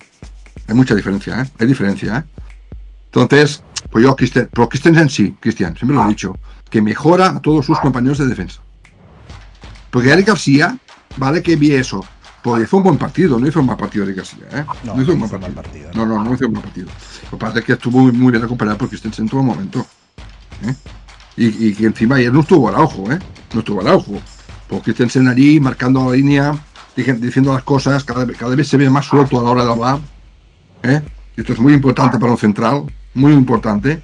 [0.69, 1.51] Hay mucha diferencia, ¿eh?
[1.59, 2.25] Hay diferencia, ¿eh?
[3.07, 6.39] Entonces, pues yo, Christen, pero Christensen sí, Cristian, siempre lo he dicho,
[6.69, 8.61] que mejora a todos sus compañeros de defensa.
[9.91, 10.77] Porque Eric García,
[11.17, 12.05] vale que vi eso,
[12.43, 14.65] pues hizo un buen partido, no hizo un mal partido Eric García, ¿eh?
[14.85, 15.55] No, No, hizo un un mal partido.
[15.63, 16.89] partido, No, no, no hizo un buen partido.
[17.31, 19.87] Lo que pasa es que estuvo muy, muy bien acompañado por Christensen en todo momento.
[20.65, 20.75] ¿eh?
[21.37, 23.19] Y, y que encima ayer no estuvo Araujo, ¿eh?
[23.53, 24.21] No estuvo Araujo.
[24.69, 26.55] Porque Christensen allí marcando la línea,
[26.97, 29.73] diciendo las cosas, cada, vez- cada vez se ve más suelto a la hora de
[29.73, 29.99] hablar.
[30.83, 31.03] ¿eh?
[31.37, 32.85] Esto es muy importante para un central,
[33.15, 34.03] muy importante.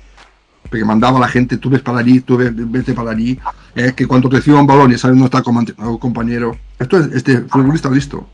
[0.69, 3.39] Porque mandaba a la gente, tú ves para allí, tú ves, vete para allí.
[3.75, 3.93] ¿eh?
[3.97, 6.57] Que cuando reciba un balón y dónde está el compañero.
[6.79, 8.29] Esto es este futbolista listo.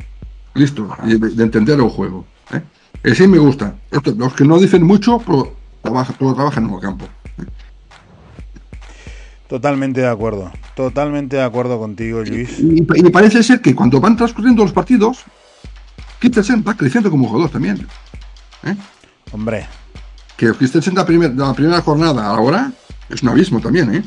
[0.55, 0.89] Listo.
[1.05, 2.26] y De, de entender el juego.
[2.53, 2.62] ¿eh?
[3.03, 3.74] Eh, sí me gusta.
[3.91, 7.07] Esto, los que no dicen mucho, pero, trabaja, pero trabajan en el campo.
[9.49, 10.51] Totalmente de acuerdo.
[10.74, 12.59] Totalmente de acuerdo contigo, Luis.
[12.59, 15.24] Y, y parece ser que cuando van transcurriendo los partidos,
[16.20, 17.87] Christensen va creciendo como jugador también.
[18.64, 18.76] ¿eh?
[19.33, 19.66] Hombre,
[20.43, 22.72] Que Christensen de la, primer- la primera jornada ahora
[23.09, 24.03] es un abismo también, ¿eh?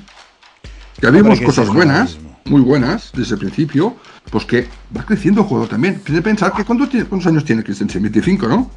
[1.01, 3.95] Ya vimos cosas buenas, muy buenas desde el principio,
[4.29, 6.01] pues que va creciendo el juego también.
[6.01, 8.01] Tiene que pensar que ¿cuánto tiene- ¿cuántos años tiene Christensen?
[8.01, 8.69] 25, ¿no?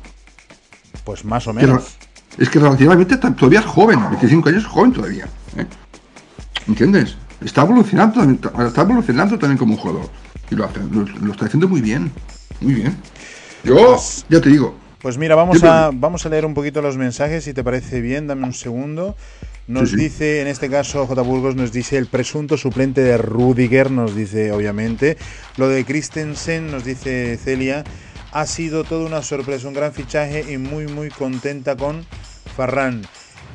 [1.04, 1.96] pues más o Pero menos.
[2.38, 5.24] es que relativamente todavía es joven, 25 años es joven todavía.
[5.56, 5.66] ¿eh?
[6.68, 7.16] ¿Entiendes?
[7.40, 8.22] Está evolucionando,
[8.64, 10.08] está evolucionando también como un jugador.
[10.48, 12.12] Y lo, hace- lo- lo está haciendo muy bien.
[12.60, 12.96] Muy bien.
[13.64, 16.96] Yo, Pues- ya te digo, Pues mira, vamos a, vamos a leer un poquito los
[16.96, 19.16] mensajes, si te parece bien, dame un segundo.
[19.68, 19.96] Nos Sí, sí.
[19.96, 21.22] dice, en este caso, J.
[21.22, 25.16] Burgos nos dice el presunto suplente de Rudiger, nos dice, obviamente.
[25.56, 27.84] Lo de Christensen, nos dice Celia,
[28.32, 32.04] ha sido toda una sorpresa, un gran fichaje y muy, muy contenta con
[32.56, 33.08] Farran.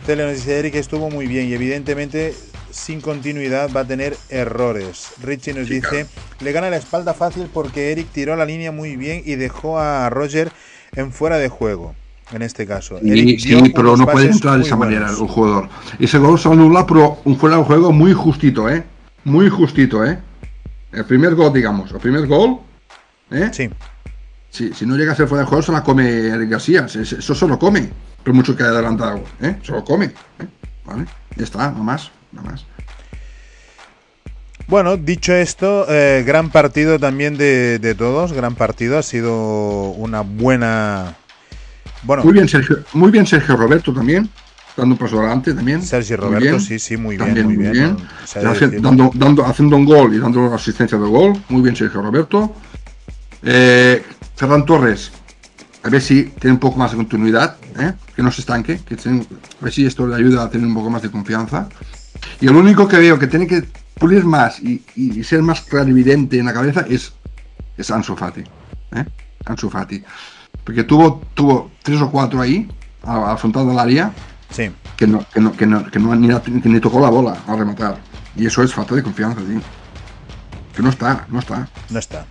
[0.06, 2.34] Celia nos dice, Eric estuvo muy bien y evidentemente
[2.70, 5.14] sin continuidad va a tener errores.
[5.22, 6.08] Richie nos Sí, dice,
[6.39, 10.10] le gana la espalda fácil porque Eric tiró la línea muy bien y dejó a
[10.10, 10.52] Roger
[10.96, 11.96] en fuera de juego,
[12.32, 13.00] en este caso.
[13.00, 15.70] Sí, dio pero no puede entrar de esa manera el jugador.
[16.00, 18.84] Ese gol se anula, pero un fuera de juego muy justito, ¿eh?
[19.24, 20.20] Muy justito, ¿eh?
[20.91, 22.60] El primer gol, digamos, el primer gol,
[23.32, 23.50] ¿eh?
[23.52, 23.70] Sí,
[24.50, 26.86] Si, si no llega a ser fuera de juego, se la come García.
[26.86, 27.89] Eso se lo come,
[28.22, 29.58] pero mucho que haya adelantado, ¿eh?
[29.64, 30.48] Se lo come, ¿eh?
[30.86, 31.06] ¿Vale?
[31.36, 32.66] Ya está, nada más, nada más.
[34.68, 40.22] Bueno, dicho esto, eh, gran partido también de, de todos, gran partido, ha sido una
[40.22, 41.16] buena...
[42.03, 44.30] Bueno, Muy bien, Sergio, muy bien Sergio Roberto también,
[44.76, 45.82] dando un paso adelante también.
[45.82, 46.59] Sergio Roberto, bien.
[46.59, 47.72] sí, sí, muy bien, También muy bien.
[47.74, 48.82] bien.
[48.82, 51.34] dando, dando- haciendo un gol y dando asistencia de gol.
[51.49, 52.53] Muy bien, Sergio Roberto.
[53.41, 54.03] Eh,
[54.36, 55.11] Ferran Torres,
[55.84, 57.93] a ver si tiene un poco más de continuidad, ¿eh?
[58.16, 59.22] que no se estanque, que tiene-
[59.61, 61.70] a ver si esto le ayuda a tener un poco más de confianza.
[62.41, 63.64] Y el único que veo que tiene que
[64.00, 67.14] pulir más y, y- ser más clarividente en la cabeza es,
[67.78, 68.41] es Ansu Fati.
[68.96, 69.06] ¿eh?
[69.46, 70.04] Ansu Fati.
[70.64, 72.70] Porque tuvo, tuvo tres o cuatro ahí,
[73.04, 74.12] afrontando el área,
[74.50, 76.28] Sí, que no, que no, que no, que no ni,
[76.62, 77.98] que ni tocó la bola a rematar.
[78.36, 79.60] Y eso es falta de confianza, tío.
[80.76, 81.68] Que no está, no está.
[81.89, 82.26] no está.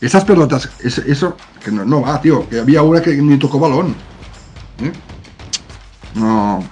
[0.00, 2.48] Esas pelotas, es- eso, que no, no va, tío.
[2.48, 3.94] Que había una que ni tocó balón.
[4.80, 4.92] ¿Eh?
[6.16, 6.62] No.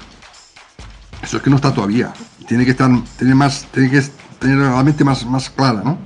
[1.23, 2.12] Eso es que no está todavía.
[2.53, 4.03] Tiene que estar, tiene más, tiene que
[4.39, 5.97] tener la mente más, más clara, ¿no?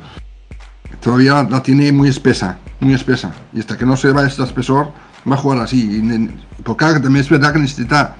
[1.00, 3.34] Todavía la tiene muy espesa, muy espesa.
[3.52, 4.92] Y hasta que no se va este espesor,
[5.28, 5.98] va a jugar así.
[5.98, 8.14] Y porque también es verdad que necesita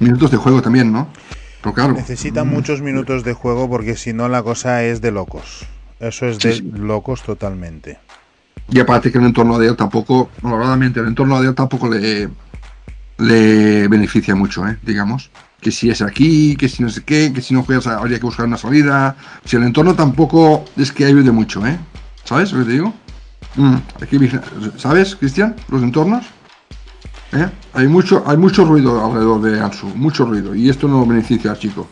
[0.00, 1.06] minutos de juego también, ¿no?
[1.62, 1.92] Pero claro.
[1.92, 5.66] Necesita muchos minutos de juego porque si no la cosa es de locos.
[6.00, 6.62] Eso es Sí, de sí.
[6.74, 8.00] locos totalmente.
[8.68, 12.28] Y aparte que el entorno de él tampoco, malauradamente, el entorno de él tampoco le,
[13.18, 14.76] le beneficia mucho, ¿eh?
[14.82, 15.30] digamos.
[15.60, 18.26] Que si es aquí, que si no sé qué, que si no juegas habría que
[18.26, 19.16] buscar una salida.
[19.44, 21.78] Si el entorno tampoco es que ayude mucho, ¿eh?
[22.24, 22.94] ¿Sabes lo que te digo?
[23.56, 23.76] Mm,
[24.76, 25.56] ¿Sabes, Cristian?
[25.68, 26.24] Los entornos.
[27.32, 27.48] ¿Eh?
[27.74, 31.58] Hay mucho, hay mucho ruido alrededor de Ansu, mucho ruido, y esto no beneficia al
[31.58, 31.86] chico.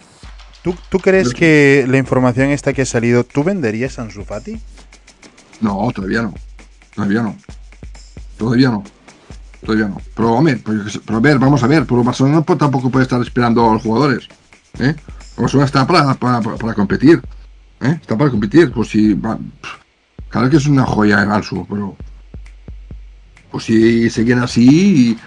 [0.63, 4.59] ¿Tú, ¿Tú, crees que la información esta que ha salido, ¿tú venderías a Ansu Fati?
[5.61, 6.35] No, todavía no.
[6.95, 7.37] Todavía no.
[8.39, 8.83] Todavía no.
[9.67, 10.01] Todavía no.
[10.15, 11.85] Pero, hombre, pues, pero a ver, vamos a ver.
[11.85, 14.29] Pero Barcelona pues, tampoco puede estar esperando a los jugadores.
[14.79, 14.95] ¿eh?
[15.37, 17.21] Barcelona está para, para, competir.
[17.81, 17.99] ¿eh?
[18.01, 18.71] Está para competir.
[18.73, 19.15] Pues si.
[19.15, 19.37] Va,
[20.29, 21.97] claro que es una joya el Ansu, pero.
[23.51, 25.19] Pues si siguen así.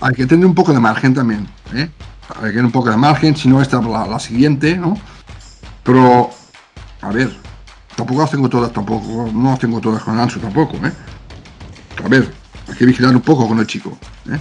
[0.00, 1.46] Hay que tener un poco de margen también.
[1.74, 1.88] ¿eh?
[2.36, 4.98] Hay que tener un poco de margen, si no, esta la, la siguiente, ¿no?
[5.84, 6.30] Pero.
[7.02, 7.30] A ver,
[7.94, 10.92] tampoco las tengo todas, tampoco, no las tengo todas con Ansu tampoco, ¿eh?
[12.02, 12.32] A ver,
[12.74, 13.96] hay que vigilar un poco con el chico,
[14.28, 14.38] ¿eh?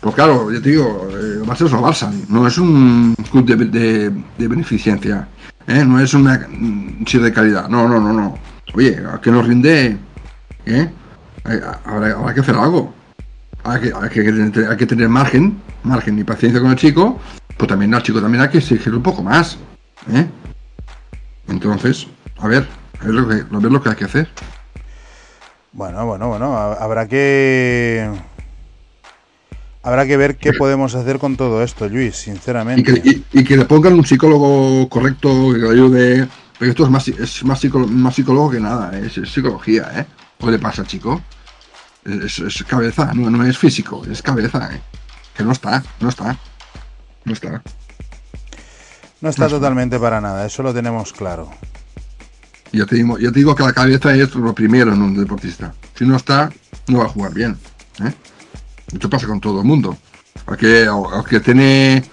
[0.00, 3.56] Pero claro, ya te digo, eh, va a ser Barça, no es un club de,
[3.56, 5.26] de, de beneficencia,
[5.66, 5.84] ¿eh?
[5.84, 6.46] no es una
[7.04, 8.38] chile de calidad, no, no, no, no.
[8.74, 9.98] Oye, a que nos rinde,
[10.64, 10.90] ¿eh?
[11.84, 12.94] Habrá, que hacer algo.
[13.64, 17.18] Hay que, tener margen, margen y paciencia con el chico,
[17.56, 19.58] pero también al chico también hay que exigir un poco más,
[20.12, 20.26] ¿eh?
[21.48, 22.06] Entonces,
[22.38, 22.68] a ver,
[23.00, 24.28] a ver lo que hay que hacer.
[25.76, 28.08] Bueno, bueno, bueno, habrá que
[29.82, 32.92] habrá que ver qué podemos hacer con todo esto, Luis, sinceramente.
[32.92, 36.28] Y que, y, y que le pongan un psicólogo correcto que le ayude.
[36.58, 40.06] Porque esto es más, es más, psicólogo, más psicólogo que nada, es, es, psicología, ¿eh?
[40.38, 41.20] ¿Qué le pasa, chico?
[42.06, 44.80] Es, es cabeza, no, no, es físico, es cabeza, ¿eh?
[45.36, 46.38] Que no está, no está,
[47.26, 47.62] no está.
[49.20, 50.06] No está no totalmente está.
[50.06, 51.50] para nada, eso lo tenemos claro.
[52.72, 55.72] Ya te, digo, ya te digo que la cabeza es lo primero en un deportista.
[55.94, 56.50] Si no está,
[56.88, 57.56] no va a jugar bien.
[58.04, 58.12] ¿eh?
[58.92, 59.96] Esto pasa con todo el mundo.
[60.46, 62.04] Al que, al que tiene.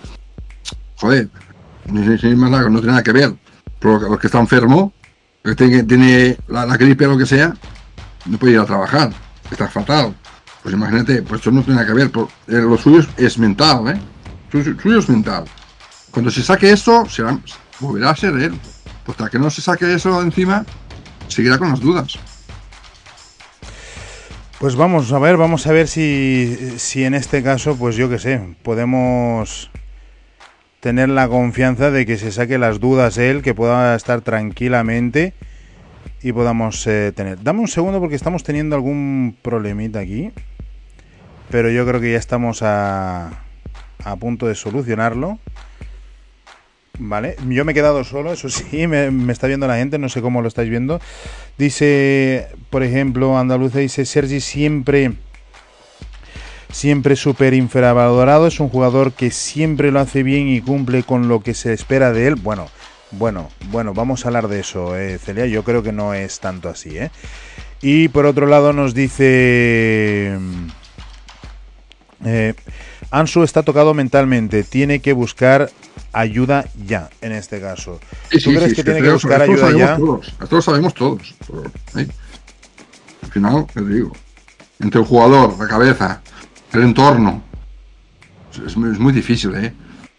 [0.97, 1.29] Joder,
[1.85, 3.35] no tiene nada que ver.
[3.79, 4.93] Pero el que está enfermo,
[5.43, 7.53] que tiene, la, gripe o lo que sea,
[8.25, 9.11] no puede ir a trabajar.
[9.51, 10.15] Está fatal.
[10.61, 12.09] Pues imagínate, pues esto no tiene nada que ver.
[12.09, 13.99] Pero eh, lo suyo es mental, ¿eh?
[14.51, 15.43] Lo suyo es mental.
[16.11, 17.37] Cuando se saque esto, será,
[17.79, 18.57] volverá a ser él.
[19.05, 20.65] Pues hasta que no se saque eso encima,
[21.27, 22.19] seguirá con las dudas.
[24.59, 28.17] Pues vamos a ver, vamos a ver si, si en este caso, pues yo que
[28.17, 29.69] sé, podemos
[30.79, 35.33] tener la confianza de que se saque las dudas él, que pueda estar tranquilamente
[36.21, 37.43] y podamos eh, tener.
[37.43, 40.31] Dame un segundo porque estamos teniendo algún problemita aquí,
[41.49, 43.31] pero yo creo que ya estamos a,
[44.03, 45.39] a punto de solucionarlo.
[46.99, 50.21] Vale, yo me he quedado solo, eso sí, me, está viendo la gente, no sé
[50.21, 50.99] cómo lo estáis viendo.
[51.57, 55.13] Dice, por ejemplo, Andaluza dice, Sergi siempre,
[56.71, 61.41] siempre súper infravalorado, es un jugador que siempre lo hace bien y cumple con lo
[61.41, 62.35] que se espera de él.
[62.35, 62.67] Bueno,
[63.09, 66.69] bueno, bueno, vamos a hablar de eso, eh, Celia, yo creo que no es tanto
[66.69, 67.09] así, ¿eh?
[67.81, 70.37] Y por otro lado nos dice...
[72.25, 72.53] Eh,
[73.11, 75.69] Ansu está tocado mentalmente, tiene que buscar
[76.11, 77.99] ayuda ya, en este caso.
[78.31, 79.97] Sí, sí, ¿Tú crees sí, que tiene que, que buscar ayuda ya?
[79.97, 81.35] Todos, esto lo sabemos todos.
[81.95, 82.07] ¿eh?
[83.23, 84.11] Al final, te digo,
[84.79, 86.21] entre el jugador, la cabeza,
[86.71, 87.43] el entorno,
[88.65, 89.73] es muy, es muy, difícil, ¿eh?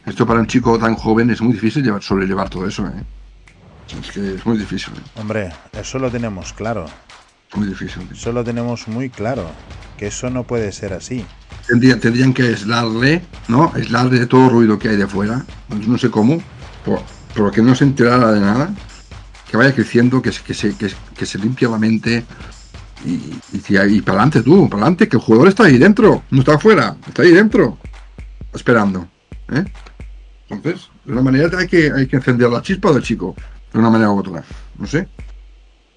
[0.07, 3.03] Esto para un chico tan joven es muy difícil llevar, sobrellevar todo eso, ¿eh?
[4.01, 4.93] Es que es muy difícil.
[4.95, 5.21] ¿eh?
[5.21, 6.87] Hombre, eso lo tenemos claro.
[7.55, 8.03] Muy difícil.
[8.03, 8.09] ¿eh?
[8.13, 9.51] Eso lo tenemos muy claro,
[9.97, 11.25] que eso no puede ser así
[11.67, 13.73] tendrían, tendrían que aislarle, ¿no?
[13.75, 15.45] Aislarle de todo el ruido que hay de fuera,
[15.87, 16.43] no sé cómo,
[16.85, 17.03] pero,
[17.35, 18.75] pero que no se enterara de nada,
[19.51, 22.25] que vaya creciendo, que, que, se, que, que se limpie la mente
[23.05, 26.41] y, y, y para adelante tú, para adelante, que el jugador está ahí dentro, no
[26.41, 27.79] está afuera, está ahí dentro,
[28.53, 29.09] esperando.
[29.51, 29.65] ¿eh?
[30.49, 33.35] Entonces, de una manera hay que, hay que encender la chispa del chico,
[33.73, 34.45] de una manera u otra,
[34.79, 35.09] no sé,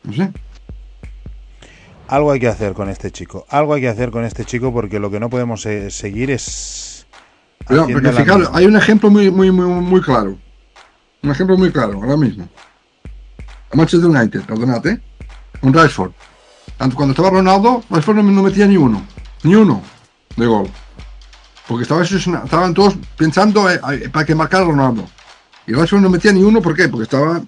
[0.03, 0.31] no sé
[2.07, 3.45] algo hay que hacer con este chico.
[3.49, 7.05] Algo hay que hacer con este chico porque lo que no podemos eh, seguir es.
[7.67, 10.37] Pero, porque fijaros, hay un ejemplo muy, muy, muy, muy claro.
[11.23, 12.47] Un ejemplo muy claro, ahora mismo.
[13.71, 15.01] A Manchester United, perdonate.
[15.61, 16.11] Un Rashford.
[16.77, 19.03] Tanto cuando estaba Ronaldo, Rashford no, no metía ni uno.
[19.43, 19.81] Ni uno
[20.37, 20.69] de gol.
[21.67, 25.05] Porque estaba, estaban todos pensando eh, eh, para que marcara Ronaldo.
[25.65, 26.87] Y Rashford no metía ni uno, ¿por qué?
[26.87, 27.41] Porque estaba.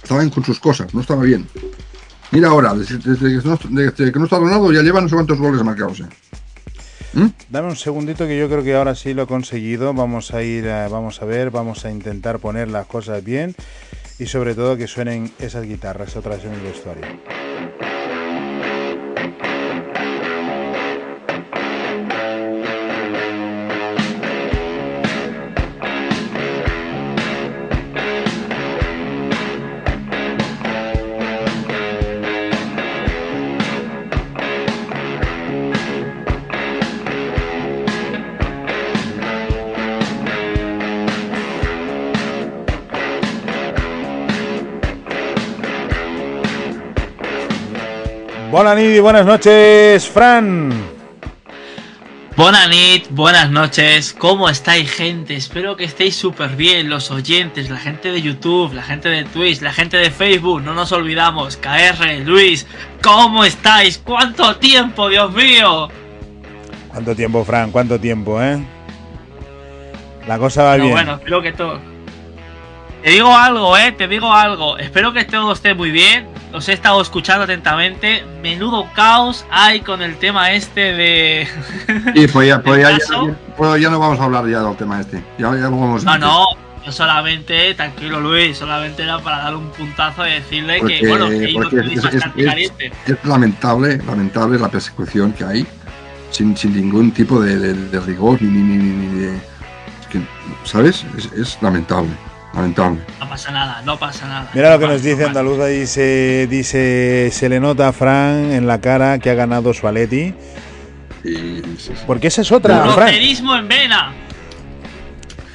[0.00, 1.48] Estaban con sus cosas, no estaba bien.
[2.30, 6.00] Mira ahora, desde, que, no, está Ronaldo ya lleva no sé cuántos goles marcados.
[6.00, 6.06] ¿eh?
[7.14, 7.26] ¿Mm?
[7.48, 9.94] Dame un segundito que yo creo que ahora sí lo he conseguido.
[9.94, 13.54] Vamos a ir, a, vamos a ver, vamos a intentar poner las cosas bien
[14.18, 17.47] y sobre todo que suenen esas guitarras otra vez en el vestuario.
[48.58, 50.72] Buenas y buenas noches, Fran.
[52.34, 52.68] Buenas
[53.10, 55.36] buenas noches, ¿cómo estáis gente?
[55.36, 59.60] Espero que estéis súper bien, los oyentes, la gente de YouTube, la gente de Twitch,
[59.60, 62.66] la gente de Facebook, no nos olvidamos, KR, Luis,
[63.00, 63.96] ¿cómo estáis?
[63.98, 65.88] ¿Cuánto tiempo, Dios mío?
[66.88, 67.70] ¿Cuánto tiempo, Fran?
[67.70, 68.58] ¿Cuánto tiempo, eh?
[70.26, 70.90] La cosa va bien.
[70.90, 71.78] Bueno, espero que todo...
[73.04, 74.78] Te digo algo, eh, te digo algo.
[74.78, 78.24] Espero que todo esté muy bien os he estado escuchando atentamente.
[78.42, 81.48] Menudo caos hay con el tema este de.
[82.14, 82.98] Sí, pues ya, pues ya,
[83.56, 85.22] pues ya, no vamos a hablar ya del tema este.
[85.38, 86.46] Ya, ya vamos no, no,
[86.84, 91.44] yo solamente, tranquilo Luis, solamente era para dar un puntazo y decirle que, bueno, que
[91.44, 92.72] es.
[93.06, 95.66] Es, lamentable, lamentable la persecución que hay,
[96.30, 99.38] sin, sin ningún tipo de, de, rigor ni, ni, ni, de.
[100.64, 101.04] ¿Sabes?
[101.36, 102.10] es lamentable.
[103.20, 104.50] No pasa nada, no pasa nada.
[104.54, 108.80] Mira lo que nos dice Andaluza, dice, dice, se le nota a Fran en la
[108.80, 110.34] cara que ha ganado su Aleti.
[112.06, 113.14] Porque esa es otra, Fran.
[113.14, 114.12] en vena.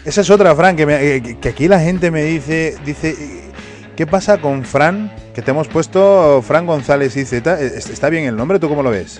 [0.05, 3.51] Esa es otra, Fran, que, que aquí la gente me dice, dice,
[3.95, 5.11] ¿qué pasa con Fran?
[5.33, 7.59] Que te hemos puesto Fran González y Z.
[7.59, 8.59] ¿Está bien el nombre?
[8.59, 9.19] ¿Tú cómo lo ves?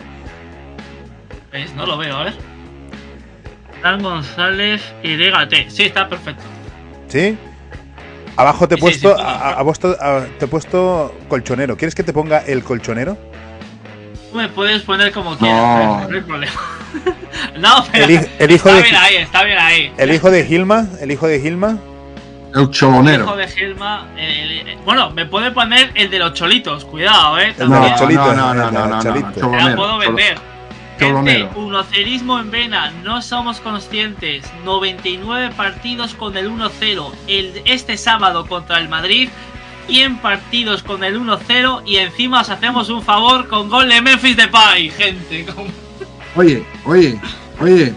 [1.50, 2.34] Pues no lo veo, a ver.
[3.82, 5.18] Fran González y.
[5.70, 6.44] Sí, está perfecto.
[7.08, 7.38] ¿Sí?
[8.36, 9.64] Abajo te he puesto, a,
[10.40, 11.78] te he puesto colchonero.
[11.78, 13.18] ¿Quieres que te ponga el colchonero?
[14.34, 16.54] me puedes poner como quieras, no, hay problema.
[17.60, 18.12] no, pero el,
[18.52, 19.94] hijo está de, bien ahí, está bien ahí.
[19.98, 21.78] El hijo de Gilma, el hijo de Gilma.
[22.56, 23.16] El cholonero.
[23.16, 24.08] El hijo de Gilma.
[24.86, 27.54] bueno, me puede poner el de los cholitos, cuidado, eh.
[27.60, 30.53] No, no, cholitos, no, no, no, no, no, no, puedo vender.
[31.00, 34.46] Gente, unocerismo en vena, no somos conscientes.
[34.64, 37.12] 99 partidos con el 1-0.
[37.66, 39.30] Este sábado contra el Madrid,
[39.88, 44.38] 100 partidos con el 1-0 y encima os hacemos un favor con gol de Memphis
[44.38, 45.46] Depay, gente.
[46.36, 47.20] Oye, oye,
[47.60, 47.94] oye,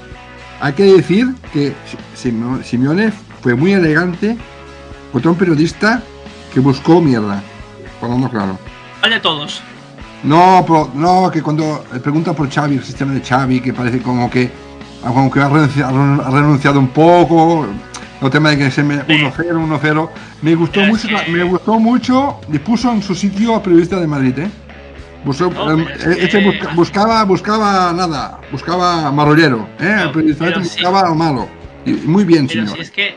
[0.60, 1.72] hay que decir que
[2.14, 4.36] Simeone fue muy elegante
[5.10, 6.02] contra un periodista
[6.52, 7.42] que buscó mierda,
[8.02, 8.58] hablando claro.
[9.00, 9.62] Vale todos.
[10.26, 14.28] No, no, que cuando le pregunta por Xavi, el sistema de Xavi, que parece como
[14.28, 14.50] que,
[15.00, 17.66] como que ha, renunciado, un poco,
[18.20, 20.08] el tema de que se me 1-0, 1-0,
[20.42, 24.38] me gustó mucho, me gustó mucho y puso en su sitio a periodista de Madrid,
[24.40, 24.50] ¿eh?
[25.26, 25.86] Em,
[26.18, 26.40] este
[26.74, 30.02] buscaba, buscaba nada, buscaba marrollero, ¿eh?
[30.02, 31.48] el periodista este buscaba malo
[31.92, 33.16] muy bien, Pero Si es que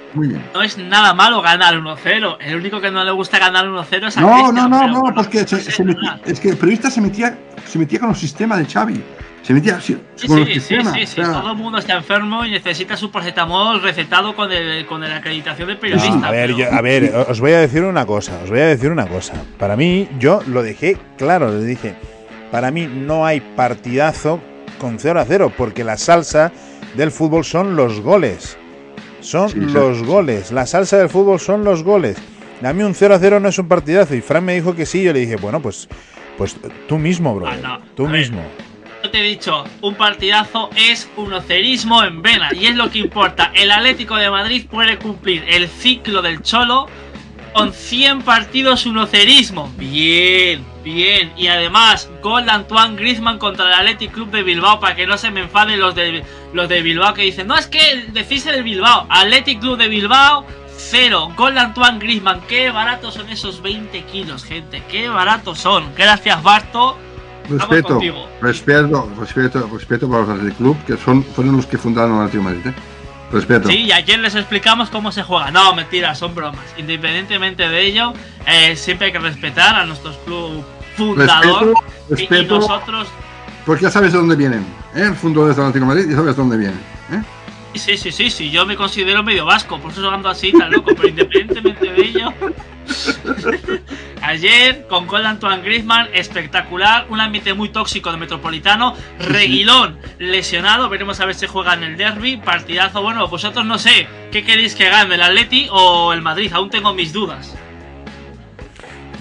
[0.54, 2.38] no es nada malo ganar 1-0.
[2.40, 5.40] El único que no le gusta ganar 1-0 es a No, no, no, no, porque
[5.42, 9.02] es que el periodista se metía, se metía con el sistema de Xavi.
[9.42, 9.98] Se metía sí,
[10.28, 14.36] con sí, sí, sí, sí, Todo el mundo está enfermo y necesita su paracetamol recetado
[14.36, 16.28] con, el, con la acreditación del periodista.
[16.28, 19.08] a ver, a ver, os voy a decir una cosa, os voy a decir una
[19.08, 19.34] cosa.
[19.58, 21.96] Para mí, yo lo dejé claro, le dije,
[22.52, 24.42] para mí no hay partidazo
[24.78, 26.52] con 0 a 0, porque la salsa
[26.96, 28.58] del fútbol son los goles.
[29.22, 30.52] Son los goles.
[30.52, 32.18] La salsa del fútbol son los goles.
[32.64, 34.16] A mí un 0 a 0 no es un partidazo.
[34.16, 35.04] Y Fran me dijo que sí.
[35.04, 35.88] Yo le dije, bueno, pues,
[36.38, 36.58] pues
[36.88, 37.48] tú mismo, bro.
[37.48, 38.42] Ah, tú mismo.
[39.04, 42.50] yo te he dicho, un partidazo es un ocerismo en vena.
[42.54, 43.52] Y es lo que importa.
[43.56, 46.88] El Atlético de Madrid puede cumplir el ciclo del Cholo
[47.54, 49.72] con 100 partidos unocerismo.
[49.78, 51.32] Bien, bien.
[51.38, 55.18] Y además, gol de Antoine Griezmann contra el Athletic Club de Bilbao para que no
[55.18, 56.24] se me enfaden los de,
[56.54, 59.06] los de Bilbao que dicen, no es que decirse del Bilbao.
[59.10, 60.46] Athletic Club de Bilbao,
[60.78, 61.32] cero.
[61.36, 62.42] Gol de Antoine Griezmann.
[62.48, 64.84] Qué baratos son esos 20 kilos, gente.
[64.90, 65.86] Qué baratos son.
[65.96, 66.98] Gracias, Barto.
[67.50, 68.00] Respeto,
[68.42, 72.44] respeto, respeto, respeto para los Athletic Club, que son, fueron los que fundaron el Atlético
[72.44, 72.68] Madrid.
[72.68, 72.74] ¿eh?
[73.32, 73.70] Respeto.
[73.70, 75.52] Sí, y ayer les explicamos cómo se juega.
[75.52, 76.66] No, mentira, son bromas.
[76.78, 78.14] Independientemente de ello,
[78.48, 80.64] eh, siempre hay que respetar a nuestros club
[80.98, 81.74] fundador
[82.10, 83.08] respeto, y, nosotros.
[83.66, 84.66] Porque ya sabes de dónde vienen.
[84.96, 85.04] ¿eh?
[85.08, 86.99] El fundador de Atlético de Madrid y sabes de dónde vienen.
[87.76, 90.92] Sí, sí, sí, sí, yo me considero medio vasco, por eso ando así tan loco,
[90.96, 92.34] pero independientemente de ello.
[94.22, 100.90] Ayer, con gol de Antoine Griezmann, espectacular, un ambiente muy tóxico de Metropolitano, Reguilón lesionado,
[100.90, 104.76] veremos a ver si juega en el derby, partidazo, bueno, vosotros no sé, ¿qué queréis
[104.76, 106.52] que gane, el Atleti o el Madrid?
[106.54, 107.56] Aún tengo mis dudas.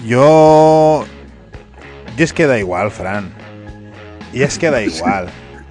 [0.05, 1.05] Yo...
[2.17, 3.33] Y es que da igual, Fran.
[4.33, 5.29] Y es que da igual.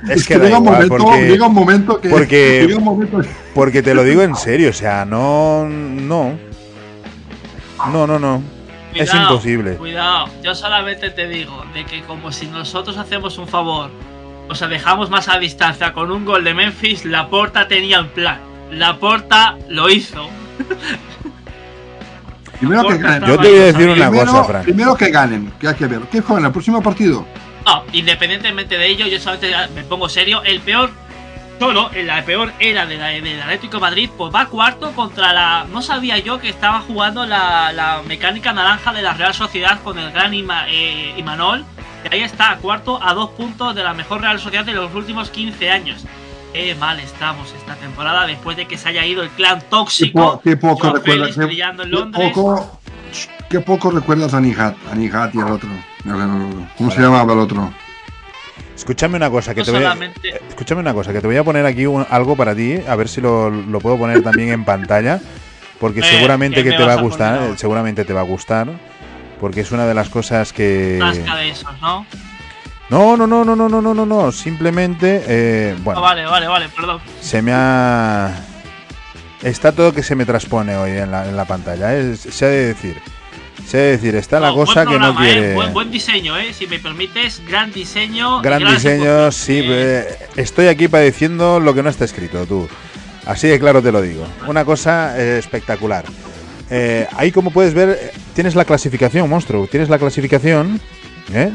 [0.08, 2.76] Es que, da igual, porque, llega un momento que porque,
[3.54, 6.38] porque te lo digo en serio, o sea, no no
[7.90, 8.42] no no no
[8.94, 9.74] es imposible.
[9.74, 13.90] Cuidado, yo solamente te digo de que como si nosotros hacemos un favor,
[14.48, 18.06] o sea, dejamos más a distancia con un gol de Memphis, la porta tenía el
[18.06, 18.40] plan.
[18.70, 20.28] La porta lo hizo.
[22.58, 23.28] Primero que ganen.
[23.28, 24.64] Yo te voy a decir una cosa, Frank.
[24.64, 26.00] Primero que ganen, que hay que ver.
[26.10, 27.24] ¿Qué juegan el próximo partido?
[27.92, 30.42] Independientemente de ello, yo solamente me pongo serio.
[30.44, 30.90] El peor
[31.58, 35.32] solo en la peor era de la, del Atlético de Madrid, pues va cuarto contra
[35.32, 35.66] la.
[35.70, 39.98] No sabía yo que estaba jugando la, la mecánica naranja de la Real Sociedad con
[39.98, 41.64] el gran Ima, eh, Imanol.
[42.10, 45.30] Y ahí está, cuarto a dos puntos de la mejor Real Sociedad de los últimos
[45.30, 46.04] 15 años.
[46.52, 50.40] Qué mal estamos esta temporada después de que se haya ido el clan tóxico.
[50.42, 51.36] Qué, po- qué poco recuerdas.
[51.36, 52.28] Brillando en Londres.
[52.28, 52.80] Qué poco,
[53.48, 55.70] Qué poco recuerdas a Nihat, a Nihat y al otro.
[56.76, 57.72] ¿Cómo se llamaba el otro?
[58.76, 59.96] Escúchame una cosa que te voy a.
[60.48, 63.20] Escúchame una cosa, que te voy a poner aquí algo para ti, a ver si
[63.20, 63.50] lo,
[63.80, 65.20] puedo poner también en pantalla,
[65.80, 68.68] porque seguramente que te va a gustar, seguramente te va a gustar,
[69.40, 70.98] porque es una de las cosas que
[71.80, 72.06] ¿no?
[72.90, 77.00] No, no, no, no, no, no, no, no, simplemente eh, vale, vale, vale, perdón.
[77.20, 78.32] Se me ha
[79.42, 82.48] está todo que se me transpone hoy en la, en la pantalla, eh, se ha
[82.48, 82.96] de decir,
[83.66, 85.14] se ha de decir, está la No, cosa que no ¿eh?
[85.18, 85.54] quiere.
[85.54, 86.52] Buen, buen diseño, ¿eh?
[86.52, 88.40] Si me permites, gran diseño.
[88.42, 89.60] Gran gran diseño, sí.
[89.64, 92.68] Eh, Estoy aquí padeciendo lo que no está escrito, tú.
[93.26, 94.26] Así de claro te lo digo.
[94.46, 96.04] Una cosa espectacular.
[97.16, 99.66] Ahí, como puedes ver, tienes la clasificación, monstruo.
[99.66, 100.80] Tienes la clasificación.
[101.34, 101.50] ¿eh?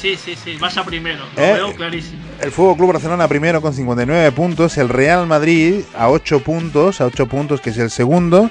[0.00, 1.24] Sí, sí, sí, vas a primero.
[1.36, 2.22] Lo Eh, veo clarísimo.
[2.40, 4.78] El Fútbol Club Barcelona primero con 59 puntos.
[4.78, 8.48] El Real Madrid a 8 puntos, a 8 puntos, que es el segundo.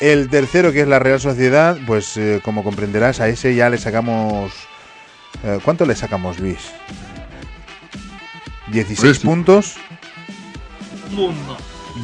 [0.00, 3.78] El tercero, que es la Real Sociedad, pues eh, como comprenderás, a ese ya le
[3.78, 4.50] sacamos.
[5.44, 6.58] eh, ¿Cuánto le sacamos, Luis?
[8.68, 9.26] 16 Pues sí.
[9.26, 9.76] puntos.
[11.12, 11.56] Mundo.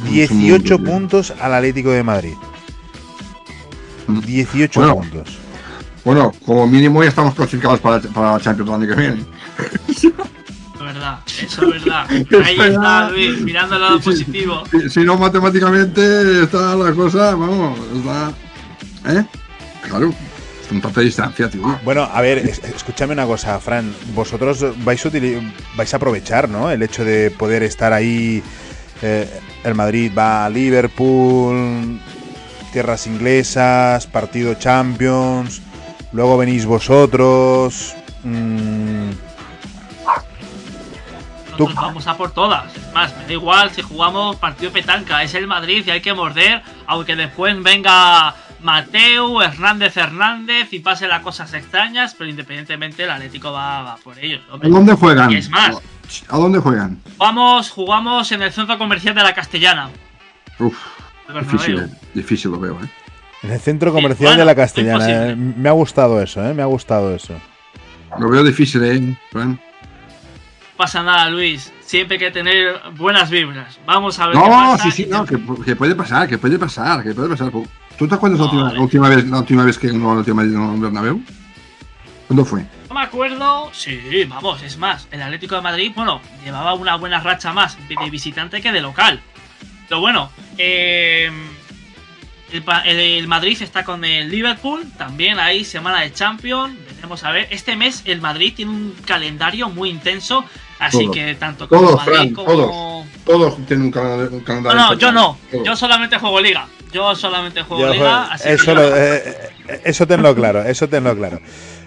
[0.09, 2.33] 18 mundo, puntos al Atlético de Madrid.
[4.07, 4.19] Mm.
[4.21, 4.95] 18 Bueno.
[4.95, 5.37] puntos.
[6.07, 9.25] Bueno, como mínimo ya estamos clasificados para, para la Champions el año que viene.
[9.89, 10.03] Es
[10.79, 12.05] verdad, eso es verdad.
[12.45, 14.23] Ahí está Luis, mirando el lado Sí, sí.
[14.23, 14.63] positivo.
[14.71, 18.31] Si, si no, matemáticamente está la cosa, vamos, está.
[19.19, 19.25] ¿Eh?
[19.89, 20.13] Claro,
[20.65, 21.77] es un tanto de distancia, tío.
[21.83, 23.93] Bueno, a ver, es- escúchame una cosa, Fran.
[24.15, 25.41] Vosotros vais a, utili-
[25.75, 26.71] vais a aprovechar, ¿no?
[26.71, 28.41] El hecho de poder estar ahí.
[29.01, 29.27] eh,
[29.65, 31.99] el Madrid va a Liverpool,
[32.71, 35.61] tierras inglesas, partido Champions.
[36.13, 37.95] Luego venís vosotros.
[38.23, 39.09] mm,
[41.51, 42.75] Nosotros Tú- vamos a por todas.
[42.75, 45.23] Es más, me da igual si jugamos partido petanca.
[45.23, 46.61] Es el Madrid y hay que morder.
[46.85, 52.13] Aunque después venga Mateo, Hernández Hernández y pase las cosas extrañas.
[52.15, 54.41] Pero independientemente, el Atlético va, va por ellos.
[54.51, 55.31] ¿A dónde juegan?
[55.31, 55.77] Y es más,
[56.29, 57.01] ¿A dónde juegan?
[57.17, 59.89] vamos, jugamos en el centro comercial de la Castellana.
[60.59, 60.77] Uf,
[61.41, 61.87] difícil, eh.
[62.13, 62.89] difícil lo veo, ¿eh?
[63.43, 65.29] En el centro comercial bueno, de la Castellana.
[65.29, 66.53] eh, Me ha gustado eso, ¿eh?
[66.53, 67.33] Me ha gustado eso.
[68.19, 69.17] Lo veo difícil, ¿eh?
[69.31, 69.51] Fran?
[69.51, 69.59] No
[70.77, 71.73] pasa nada, Luis.
[71.81, 73.79] Siempre hay que tener buenas vibras.
[73.85, 74.83] Vamos a ver qué No, pasa.
[74.83, 77.51] sí, sí, no, que, que puede pasar, que puede pasar, que puede pasar.
[77.97, 78.75] ¿Tú te acuerdas la, No, última, vale.
[78.75, 81.21] la última vez, la última vez que ganó el última vez en Bernabéu?
[82.27, 82.65] ¿Cuándo fue?
[82.89, 83.69] No me acuerdo.
[83.73, 85.07] Sí, vamos, es más.
[85.11, 89.19] El Atlético de Madrid, bueno, llevaba una buena racha más de visitante que de local.
[89.89, 91.31] Pero bueno, eh,
[92.51, 94.85] el, pa- el- el Madrid está con el Liverpool.
[94.97, 96.75] También hay semana de Champions.
[96.95, 97.47] Veremos a ver.
[97.51, 100.43] Este mes el Madrid tiene un calendario muy intenso.
[100.79, 101.15] Así Todos.
[101.15, 102.47] que tanto como Todos, Madrid Fran, como.
[102.47, 103.05] todos.
[103.25, 104.31] Todos tienen un calendario.
[104.31, 105.37] Un No, calendario no, yo no.
[105.51, 105.65] Todos.
[105.65, 106.67] Yo solamente juego Liga.
[106.93, 108.31] Yo solamente juego Yo, Liga.
[108.31, 109.23] Así eso, que lo- yo- eh,
[109.67, 111.41] eh, eso tenlo claro, eso tenlo claro.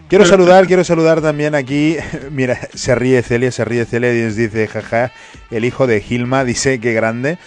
[0.08, 1.96] Quiero saludar, quiero saludar también aquí.
[2.32, 5.12] Mira, se ríe Celia, se ríe Celia y nos dice, jaja,
[5.52, 7.38] el hijo de Gilma, dice qué grande.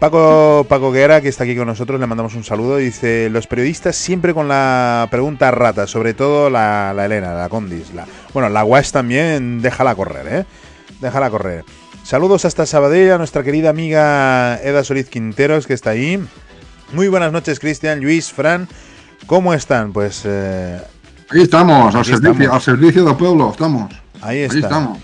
[0.00, 2.78] Paco, Paco Guerra, que está aquí con nosotros, le mandamos un saludo.
[2.78, 7.92] Dice: Los periodistas siempre con la pregunta rata, sobre todo la, la Elena, la Condis.
[7.94, 10.44] La, bueno, la Guas también, déjala correr, ¿eh?
[11.00, 11.64] Déjala correr.
[12.02, 16.18] Saludos hasta Sabadell a nuestra querida amiga Eda Solís Quinteros, que está ahí.
[16.92, 18.68] Muy buenas noches, Cristian, Luis, Fran.
[19.26, 19.92] ¿Cómo están?
[19.92, 20.80] Pues eh,
[21.30, 22.54] Ahí estamos, al servicio, estamos.
[22.54, 23.92] al servicio del pueblo, estamos.
[24.22, 24.58] ahí Ahí está.
[24.60, 24.98] estamos.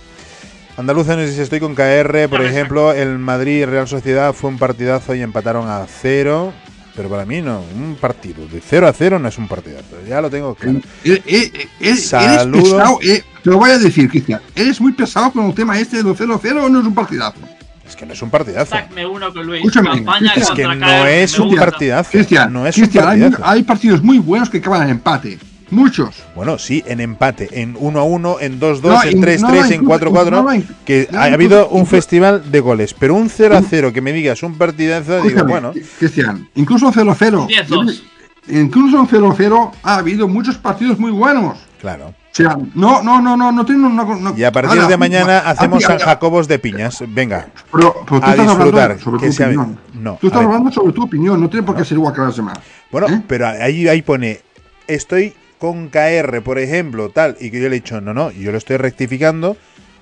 [0.76, 5.14] Andaluza nos dice, estoy con KR, por ejemplo, el Madrid Real Sociedad fue un partidazo
[5.14, 6.52] y empataron a cero.
[6.94, 10.18] Pero para mí no, un partido de 0 a 0 no es un partidazo, ya
[10.22, 10.78] lo tengo claro.
[11.04, 14.40] Eh, eh, eh, eres pesado, eh, te lo voy a decir, Cristian.
[14.54, 17.38] Eres muy pesado con el tema este de los 0-0 o no es un partidazo.
[17.86, 18.70] Es que no es un partidazo.
[18.70, 19.60] Tac, me uno con Luis.
[19.60, 22.10] Escúchame, Campaña es Es que no es un partidazo.
[22.12, 23.44] Cristian, No es un Cristian, hay, partidazo.
[23.46, 25.38] hay partidos muy buenos que acaban en empate.
[25.70, 26.22] Muchos.
[26.34, 29.42] Bueno, sí, en empate, en 1 a 1, en 2 No, 2, en in- 3
[29.42, 31.86] no, 3, en incluso- 4 4, no, no, in- que no, ha incluso- habido un
[31.86, 35.72] festival de goles, pero un 0 a 0 que me digas un partidazo, digo, bueno,
[35.98, 37.46] Cristian, incluso 0-0.
[37.48, 38.02] 10-2.
[38.48, 41.58] Incluso en 0-0 ha habido muchos partidos muy buenos.
[41.80, 42.14] claro.
[42.30, 43.90] O sea, no, no, no, no, no tiene no,
[44.20, 47.02] no- Y a partir Ahora, de mañana a- hacemos a- San Jacobos de piñas.
[47.08, 49.78] Venga, Pero, pero tú a estás disfrutar, sobre que tu sea- opinión.
[49.94, 52.20] no, tú a estás hablando sobre tu opinión, no tiene por qué ser igual que
[52.20, 52.58] las demás.
[52.92, 53.22] Bueno, ¿Eh?
[53.26, 54.40] pero ahí, ahí pone,
[54.86, 58.52] estoy con KR, por ejemplo, tal, y que yo le he dicho, no, no, yo
[58.52, 59.56] lo estoy rectificando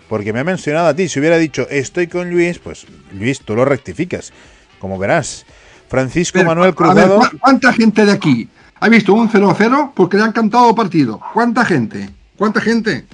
[0.09, 1.09] porque me ha mencionado a ti.
[1.09, 4.33] Si hubiera dicho, estoy con Luis, pues Luis, tú lo rectificas,
[4.79, 5.47] como verás.
[5.89, 7.19] Francisco Pero, Manuel ver, Cruzado.
[7.21, 8.49] ¿cu- ¿Cuánta gente de aquí
[8.81, 11.21] ha visto un 0-0 porque le han cantado partido?
[11.33, 12.11] ¿Cuánta gente?
[12.37, 13.05] ¿Cuánta gente?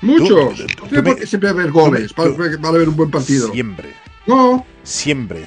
[0.00, 0.56] Muchos.
[0.56, 3.50] Tú- tú- tú porque siempre haber goles para, para ver un buen partido.
[3.52, 3.92] Siempre,
[4.26, 5.46] No, siempre,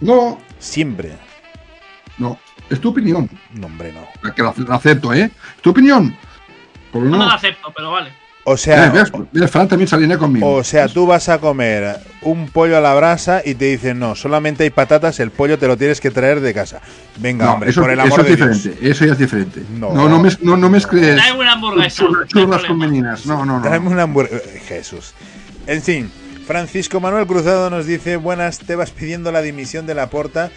[0.00, 1.12] no, siempre.
[2.18, 2.38] no.
[2.72, 3.28] Es tu opinión.
[3.54, 4.06] No, hombre, no.
[4.22, 5.30] La que la, la acepto, ¿eh?
[5.56, 6.16] Es tu opinión.
[6.94, 7.18] No no.
[7.18, 8.10] me lo acepto, pero vale.
[8.44, 9.12] O Eh, sea, ¿ves?
[9.30, 9.50] ¿Ves?
[9.50, 10.52] Fran también salió conmigo.
[10.54, 14.16] o sea, tú vas a comer un pollo a la brasa y te dicen, no,
[14.16, 16.80] solamente hay patatas, el pollo te lo tienes que traer de casa.
[17.18, 18.56] Venga, no, hombre, eso, por el eso amor es de Dios.
[18.64, 18.90] diferente.
[18.90, 19.62] Eso ya es diferente.
[19.78, 19.92] No.
[19.94, 22.04] No, no, mez- no, no mezcles Trae una hamburguesa.
[22.26, 23.26] churras- con meninas.
[23.26, 23.62] No, no, no.
[23.62, 24.42] Tráeme una hamburguesa.
[24.66, 25.14] Jesús.
[25.68, 26.10] En fin,
[26.44, 30.50] Francisco Manuel Cruzado nos dice, buenas, te vas pidiendo la dimisión de la porta.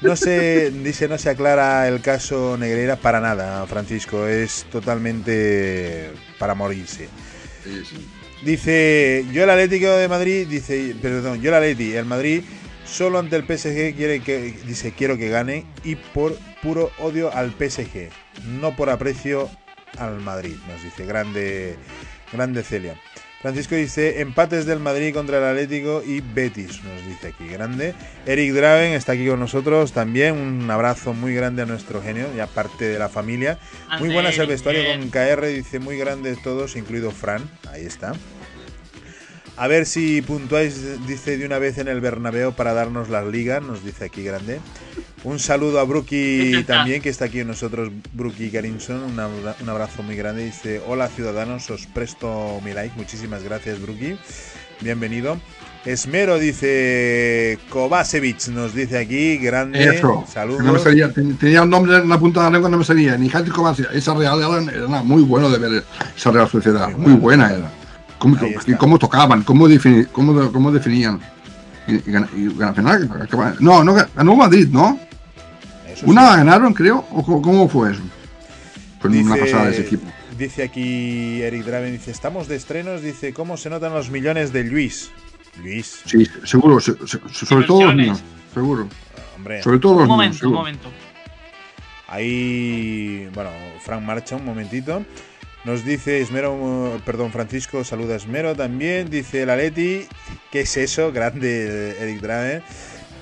[0.00, 4.26] No se, dice, no se aclara el caso Negreira para nada, Francisco.
[4.26, 7.08] Es totalmente para morirse.
[7.64, 8.06] Sí, sí.
[8.44, 12.42] Dice, yo el Atlético de Madrid, dice, perdón, yo el Atleti, el Madrid,
[12.84, 17.52] solo ante el PSG quiere que, dice, quiero que gane y por puro odio al
[17.52, 18.10] PSG,
[18.60, 19.50] no por aprecio
[19.98, 21.76] al Madrid, nos dice, grande,
[22.32, 23.00] grande Celia.
[23.46, 27.94] Francisco dice, empates del Madrid contra el Atlético y Betis, nos dice aquí, grande.
[28.26, 32.48] Eric Draven está aquí con nosotros también, un abrazo muy grande a nuestro genio, ya
[32.48, 33.60] parte de la familia.
[34.00, 37.48] Muy buenas el vestuario con KR, dice muy grandes todos, incluido Fran.
[37.70, 38.14] Ahí está.
[39.58, 43.62] A ver si puntuáis, dice de una vez en el Bernabéu para darnos las ligas,
[43.62, 44.60] nos dice aquí grande.
[45.24, 49.02] Un saludo a Brookie también, que está aquí con nosotros, Brookie Garinson.
[49.02, 50.44] Un abra- un abrazo muy grande.
[50.44, 52.94] Dice, hola ciudadanos, os presto mi like.
[52.96, 54.18] Muchísimas gracias, Brookie.
[54.82, 55.38] Bienvenido.
[55.86, 59.84] Esmero dice Kovacevic, nos dice aquí, grande.
[59.96, 60.24] Eso.
[60.30, 60.62] Saludos.
[60.64, 62.84] No me salía, ten- tenía un nombre en la punta de la lengua, no me
[62.84, 63.16] salía.
[63.16, 63.88] Ni Kovacic.
[63.94, 64.38] Esa Real
[64.68, 65.84] era, muy bueno de ver
[66.14, 66.90] esa Real Sociedad.
[66.90, 67.70] Muy Muy, buena era.
[68.18, 68.36] Cómo,
[68.78, 71.20] cómo tocaban, cómo, defini- cómo, cómo definían.
[71.86, 72.02] Y, y,
[72.36, 72.48] y
[73.60, 74.98] no, no, ganó Madrid, ¿no?
[75.86, 76.10] Eso sí.
[76.10, 77.06] Una ganaron, creo.
[77.10, 78.00] ¿O cómo- fue eso?
[79.00, 80.06] Fue una pasada de ese equipo.
[80.38, 84.64] Dice aquí Eric Draven, dice, estamos de estrenos, dice, ¿cómo se notan los millones de
[84.64, 85.10] Luis?
[85.62, 88.22] Luis, Sí, seguro, se- se- sobre todo los míos.
[88.52, 88.88] Seguro.
[89.36, 90.42] hombre, Sobre todo los Un míos.
[90.42, 90.88] momento, un momento.
[92.08, 93.50] ahí, bueno,
[93.82, 95.04] Frank marcha un momentito.
[95.66, 99.10] Nos dice Esmero, perdón, Francisco, saluda a Esmero también.
[99.10, 100.06] Dice el Aleti,
[100.52, 101.10] ¿qué es eso?
[101.12, 102.62] Grande Eric Draven.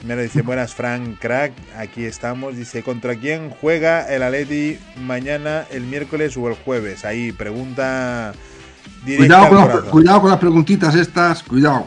[0.01, 2.55] Esmero dice, buenas Frank, crack, aquí estamos.
[2.55, 7.07] Dice, ¿contra quién juega el Aleti mañana, el miércoles o el jueves?
[7.07, 8.35] Ahí, pregunta
[9.07, 11.43] directa Cuidado con, las, cuidado con las preguntitas estas.
[11.43, 11.87] Cuidado.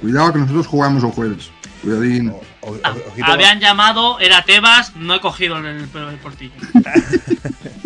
[0.00, 1.50] Cuidado que nosotros jugamos el jueves.
[1.80, 2.30] Cuidadín.
[2.30, 2.94] O- o- Ah,
[3.24, 6.52] Habían llamado, era Tebas, no he cogido el, el, el portillo.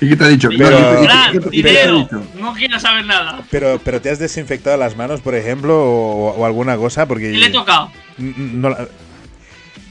[0.00, 0.48] ¿Y qué te ha dicho?
[0.56, 2.22] Pero- ¿Qué te- qué te- Fran, qué te- qué te ha dinero, dicho?
[2.40, 3.42] no quiero saber nada.
[3.50, 7.38] Pero, pero te has desinfectado las manos, por ejemplo, o, o alguna cosa, porque ¿Qué
[7.38, 7.90] le he tocado?
[8.18, 8.88] no la-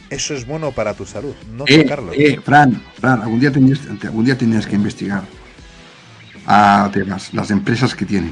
[0.10, 2.12] eso es bueno para tu salud, no Eh, tocarlo.
[2.14, 5.24] eh, Fran, Fran, algún día tenías, algún día tenías que investigar
[6.46, 8.32] a temas, las empresas que tiene.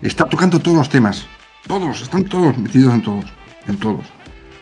[0.00, 1.26] Está tocando todos los temas.
[1.66, 3.24] Todos, están todos metidos en todos.
[3.66, 4.06] En todos.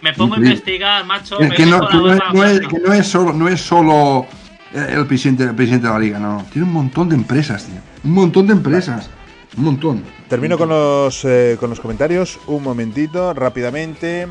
[0.02, 0.54] Me pongo a Increíble.
[0.54, 1.38] investigar, macho.
[1.38, 2.12] Que, no, que no
[2.44, 4.26] es, no que no es solo, no es solo
[4.72, 6.44] el presidente, el presidente de la liga, no.
[6.52, 7.80] Tiene un montón de empresas, tío.
[8.04, 9.10] Un montón de empresas.
[9.56, 10.04] Un montón.
[10.28, 14.28] Termino con los, eh, con los comentarios, un momentito, rápidamente.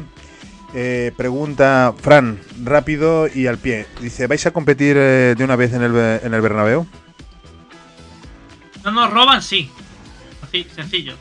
[0.74, 3.88] Eh, pregunta Fran, rápido y al pie.
[4.02, 6.86] Dice, ¿vais a competir eh, de una vez en el, en el Bernabéu?
[8.84, 9.72] No nos roban, sí.
[10.41, 11.16] Así, sencillo.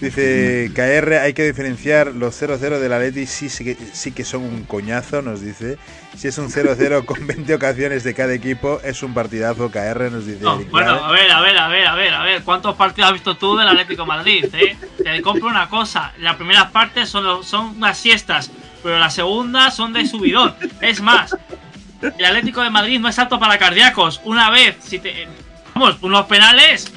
[0.00, 4.42] Dice KR, hay que diferenciar los 0-0 del Atleti, sí, sí, que, sí que son
[4.42, 5.78] un coñazo, nos dice.
[6.14, 10.26] Si es un 0-0 con 20 ocasiones de cada equipo, es un partidazo, KR nos
[10.26, 10.40] dice.
[10.42, 12.42] No, bueno, a ver, a ver, a ver, a ver, a ver.
[12.42, 14.44] ¿Cuántos partidos has visto tú del Atlético de Madrid?
[14.52, 14.76] Eh?
[15.02, 16.12] Te compro una cosa.
[16.18, 18.50] Las primeras partes son, los- son unas siestas,
[18.82, 20.54] pero las segundas son de subidón.
[20.82, 21.34] Es más,
[22.18, 24.20] el Atlético de Madrid no es apto para cardíacos.
[24.24, 25.26] Una vez, si te.
[25.74, 26.92] Vamos, unos penales.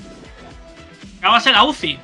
[1.19, 1.97] Acabas en la UCI.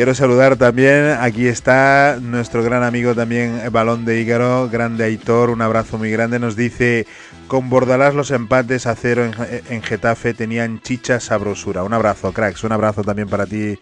[0.00, 5.60] Quiero saludar también, aquí está nuestro gran amigo también, Balón de Ígaro, grande Aitor, un
[5.60, 7.06] abrazo muy grande, nos dice,
[7.48, 9.34] con Bordalás los empates a cero en,
[9.68, 11.82] en Getafe tenían chicha sabrosura.
[11.84, 13.78] Un abrazo, cracks, un abrazo también para ti,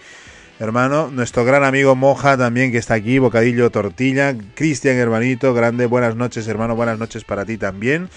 [0.59, 1.09] hermano.
[1.13, 6.49] Nuestro gran amigo Moja también que está aquí, Bocadillo Tortilla, Cristian hermanito, grande, buenas noches
[6.49, 8.09] hermano, buenas noches para ti también.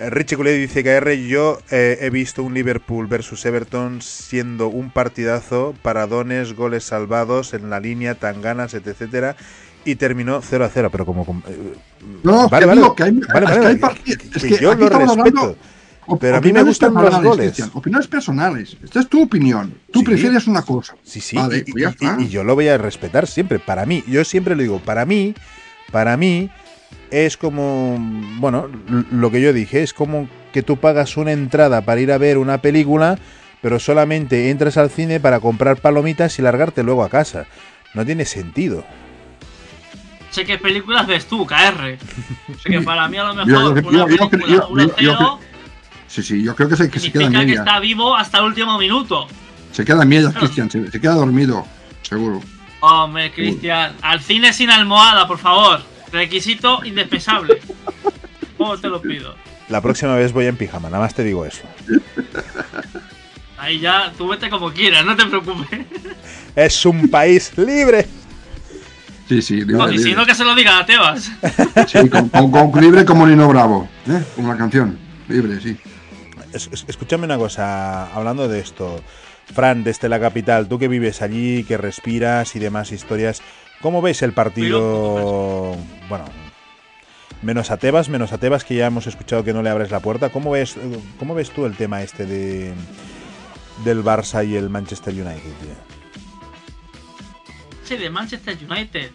[0.00, 4.68] Eh, Richie Coulet dice que R, yo eh, he visto un Liverpool versus Everton siendo
[4.68, 9.36] un partidazo, paradones, goles salvados en la línea, tanganas, etcétera,
[9.84, 11.22] y terminó 0 a 0, pero como...
[11.46, 11.74] eh,
[12.22, 14.18] No, vale, que vale, que hay, vale, es que vale, hay que- partidos.
[14.18, 15.56] que Es que yo lo hablando respeto,
[16.18, 17.46] pero a mí me gustan los goles.
[17.52, 18.76] Cristian, opiniones personales.
[18.82, 19.74] Esta es tu opinión.
[19.92, 20.04] Tú Sí.
[20.06, 20.96] prefieres una cosa.
[21.04, 23.58] Sí, sí, Vale, y, pues y yo lo voy a respetar siempre.
[23.58, 25.34] Para mí, yo siempre lo digo, para mí,
[25.92, 26.50] para mí
[27.10, 27.96] es como,
[28.38, 28.68] bueno,
[29.10, 32.38] lo que yo dije, es como que tú pagas una entrada para ir a ver
[32.38, 33.18] una película,
[33.62, 37.46] pero solamente entras al cine para comprar palomitas y largarte luego a casa.
[37.94, 38.84] No tiene sentido.
[40.30, 41.98] Sé qué películas ves tú, KR.
[42.62, 45.38] Sé que para mí a lo mejor yo- una yo- yo- película yo- yo- 1-0
[46.06, 48.76] Sí, sí, yo creo que se, que se queda que está vivo hasta el último
[48.78, 49.28] minuto.
[49.70, 50.68] Se queda en ella, Cristian.
[50.68, 51.64] Se, se queda dormido,
[52.02, 52.40] seguro.
[52.80, 55.82] Hombre, Cristian, al cine sin almohada, por favor.
[56.12, 57.60] Requisito indispensable.
[58.56, 59.34] ¿Cómo te lo pido?
[59.68, 61.62] La próxima vez voy en pijama, nada más te digo eso.
[63.58, 65.80] Ahí ya, tú vete como quieras, no te preocupes.
[66.56, 68.06] Es un país libre.
[69.28, 71.30] Sí, sí, libre, No, y si no, que se lo digan a Tebas.
[71.86, 73.88] Sí, con, con- con- libre como Nino Bravo.
[74.08, 74.24] ¿eh?
[74.34, 74.98] Como la canción.
[75.28, 75.76] Libre, sí.
[76.52, 79.00] Es- es- escúchame una cosa, hablando de esto,
[79.54, 83.40] Fran, desde la capital, tú que vives allí, que respiras y demás historias,
[83.80, 85.76] ¿cómo ves el partido?
[86.08, 86.24] Bueno,
[87.42, 90.00] menos a Tebas, menos a Tebas, que ya hemos escuchado que no le abres la
[90.00, 90.76] puerta, ¿cómo ves,
[91.18, 92.74] cómo ves tú el tema este de
[93.84, 95.52] del Barça y el Manchester United?
[95.60, 95.74] tío?
[97.84, 99.10] Sí, de Manchester United.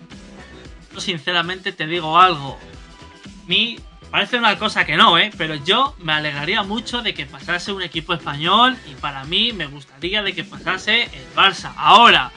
[0.94, 2.58] Yo sinceramente te digo algo.
[3.44, 3.80] A mí
[4.10, 5.32] parece una cosa que no, ¿eh?
[5.38, 9.68] Pero yo me alegraría mucho de que pasase un equipo español y para mí me
[9.68, 11.74] gustaría de que pasase el Barça.
[11.78, 12.32] Ahora,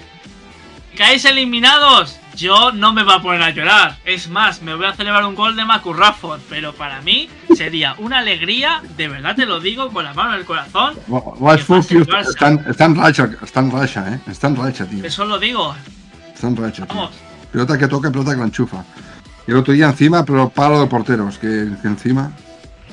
[0.99, 2.19] ¿caéis eliminados?
[2.37, 3.97] Yo no me voy a poner a llorar.
[4.05, 6.41] Es más, me voy a celebrar un gol de Marcus Rashford.
[6.51, 10.41] Pero para mí sería una alegría, de verdad te lo digo, con la mano en
[10.41, 10.95] el corazón.
[11.41, 11.85] Rashford,
[12.29, 14.21] está, en- racha, está en racha, ¿eh?
[14.29, 15.05] Está en racha, tío.
[15.05, 15.75] Eso lo digo.
[16.35, 16.95] Está en racha, tío.
[16.95, 17.11] Vamos.
[17.51, 18.85] Pelota que toca, pelota que la enchufa.
[19.47, 22.31] Y el otro día encima, pero paro de porteros, que, que encima.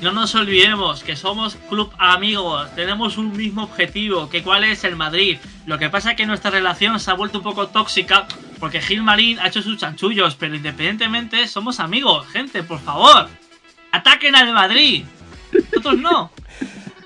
[0.02, 4.94] No nos olvidemos que somos club amigos, tenemos un mismo objetivo, que cuál es el
[4.94, 5.38] Madrid.
[5.64, 8.26] Lo que pasa es que nuestra relación se ha vuelto un poco tóxica
[8.60, 13.28] porque Gil Marín ha hecho sus chanchullos, pero independientemente somos amigos, gente, por favor.
[13.90, 15.04] Ataquen al Madrid.
[15.52, 16.30] Nosotros no.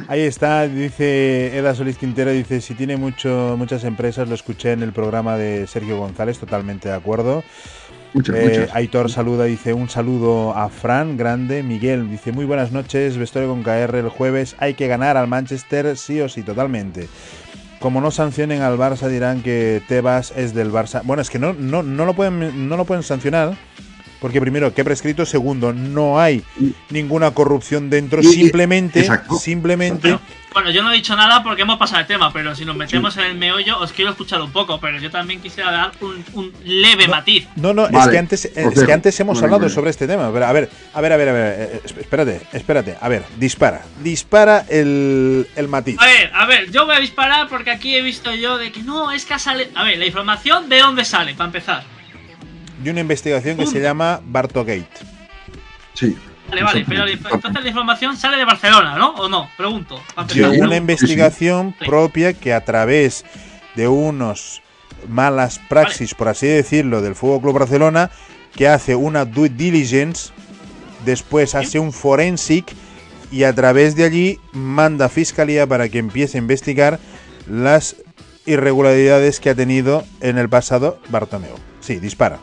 [0.08, 4.82] Ahí está, dice Eda Solís Quintero, dice, si tiene mucho, muchas empresas, lo escuché en
[4.82, 7.44] el programa de Sergio González, totalmente de acuerdo.
[8.12, 8.74] Muchas, Eh, muchas.
[8.74, 11.62] Aitor saluda, dice un saludo a Fran, grande.
[11.62, 14.56] Miguel dice muy buenas noches, vestuario con KR el jueves.
[14.58, 17.08] Hay que ganar al Manchester sí o sí, totalmente.
[17.78, 21.02] Como no sancionen al Barça dirán que Tebas es del Barça.
[21.04, 23.56] Bueno, es que no, no, no, lo, pueden, no lo pueden sancionar.
[24.20, 25.24] Porque primero, que prescrito.
[25.24, 26.42] Segundo, no hay
[26.90, 28.22] ninguna corrupción dentro.
[28.22, 29.36] Simplemente, exacto.
[29.36, 30.20] simplemente Pero,
[30.52, 33.16] bueno, yo no he dicho nada porque hemos pasado el tema, pero si nos metemos
[33.16, 36.52] en el meollo, os quiero escuchar un poco, pero yo también quisiera dar un, un
[36.64, 37.46] leve matiz.
[37.56, 39.74] No, no, es que antes, es que antes hemos Vale, hablado vale.
[39.74, 40.30] sobre este tema.
[40.32, 42.96] Pero, a ver, a ver, a ver, a ver, eh, espérate, espérate.
[43.00, 45.96] A ver, dispara, dispara el, el matiz.
[46.00, 48.82] A ver, a ver, yo voy a disparar porque aquí he visto yo de que
[48.82, 49.70] no, es que sale.
[49.74, 51.99] A ver, la información de dónde sale, para empezar.
[52.82, 54.88] De una investigación que se llama Bartogate.
[55.94, 56.16] Sí.
[56.48, 59.10] Vale, vale, pero entonces la información sale de Barcelona, ¿no?
[59.10, 59.48] ¿O no?
[59.56, 60.02] Pregunto.
[60.34, 61.84] De una investigación Sí.
[61.86, 63.24] propia que a través
[63.76, 64.62] de unos
[65.08, 68.10] malas praxis, por así decirlo, del Fútbol Club Barcelona,
[68.56, 70.32] que hace una due diligence,
[71.04, 72.74] después hace un forensic
[73.30, 76.98] y a través de allí manda a fiscalía para que empiece a investigar
[77.48, 77.94] las
[78.44, 81.54] irregularidades que ha tenido en el pasado Bartomeu.
[81.80, 82.40] Sí, dispara.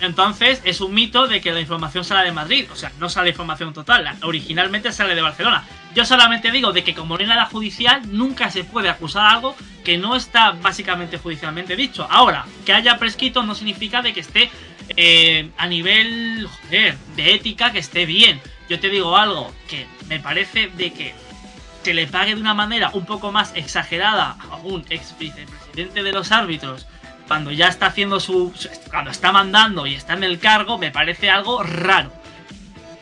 [0.00, 2.66] Entonces es un mito de que la información sale de Madrid.
[2.72, 4.16] O sea, no sale información total.
[4.22, 5.64] Originalmente sale de Barcelona.
[5.94, 9.56] Yo solamente digo de que como no hay nada judicial, nunca se puede acusar algo
[9.84, 12.06] que no está básicamente judicialmente dicho.
[12.10, 14.50] Ahora, que haya prescrito no significa de que esté
[14.96, 18.40] eh, a nivel joder, de ética que esté bien.
[18.68, 21.14] Yo te digo algo que me parece de que
[21.82, 26.12] se le pague de una manera un poco más exagerada a un ex vicepresidente de
[26.12, 26.86] los árbitros
[27.30, 28.52] cuando ya está haciendo su.
[28.90, 32.12] cuando está mandando y está en el cargo, me parece algo raro.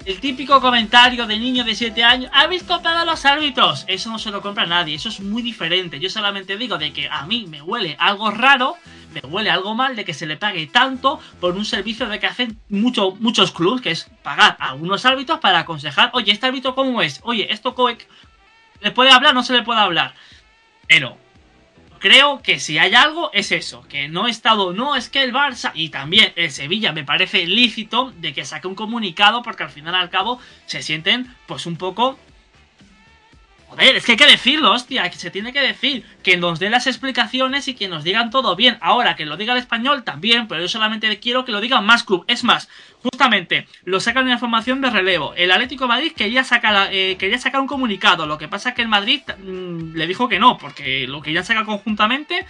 [0.04, 3.86] El típico comentario de niño de 7 años, ¿habéis comprado a los árbitros?
[3.88, 5.98] Eso no se lo compra nadie, eso es muy diferente.
[5.98, 8.76] Yo solamente digo de que a mí me huele algo raro,
[9.14, 12.26] me huele algo mal de que se le pague tanto por un servicio de que
[12.26, 16.74] hacen mucho, muchos clubs, que es pagar a unos árbitros para aconsejar, oye, este árbitro
[16.74, 17.88] cómo es, oye, esto co-
[18.82, 19.32] ¿le puede hablar?
[19.32, 20.12] No se le puede hablar.
[20.86, 21.16] Pero
[21.98, 25.32] creo que si hay algo es eso, que no he estado, no es que el
[25.32, 29.70] Barça y también el Sevilla me parece lícito de que saque un comunicado porque al
[29.70, 32.18] final al cabo se sienten pues un poco
[33.68, 36.70] Joder, es que hay que decirlo, hostia, que se tiene que decir, que nos dé
[36.70, 38.78] las explicaciones y que nos digan todo bien.
[38.80, 42.02] Ahora, que lo diga el español también, pero yo solamente quiero que lo digan más
[42.02, 42.24] club.
[42.28, 42.68] Es más,
[43.02, 45.34] justamente, lo sacan una información de relevo.
[45.34, 48.74] El Atlético de Madrid quería sacar, eh, quería sacar un comunicado, lo que pasa es
[48.74, 52.46] que el Madrid mm, le dijo que no, porque lo querían sacar conjuntamente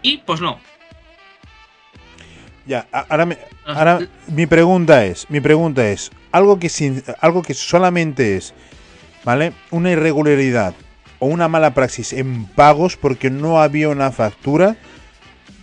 [0.00, 0.60] y pues no.
[2.64, 3.98] Ya, ahora, me- ahora
[4.28, 8.54] mi pregunta es, mi pregunta es, algo que sin, algo que solamente es,
[9.24, 9.52] ¿vale?
[9.70, 10.74] Una irregularidad
[11.18, 14.76] o una mala praxis en pagos porque no había una factura,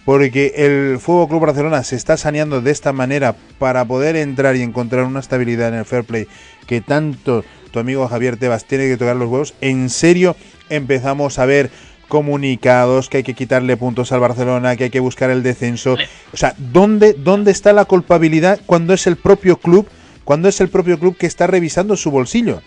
[0.05, 4.61] porque el Fútbol Club Barcelona se está saneando de esta manera para poder entrar y
[4.61, 6.27] encontrar una estabilidad en el fair play
[6.65, 9.53] que tanto tu amigo Javier Tebas tiene que tocar los huevos.
[9.61, 10.35] En serio,
[10.69, 11.69] empezamos a ver
[12.07, 15.95] comunicados que hay que quitarle puntos al Barcelona, que hay que buscar el descenso.
[16.33, 19.87] O sea, ¿dónde, ¿dónde está la culpabilidad cuando es el propio club,
[20.23, 22.61] cuando es el propio club que está revisando su bolsillo?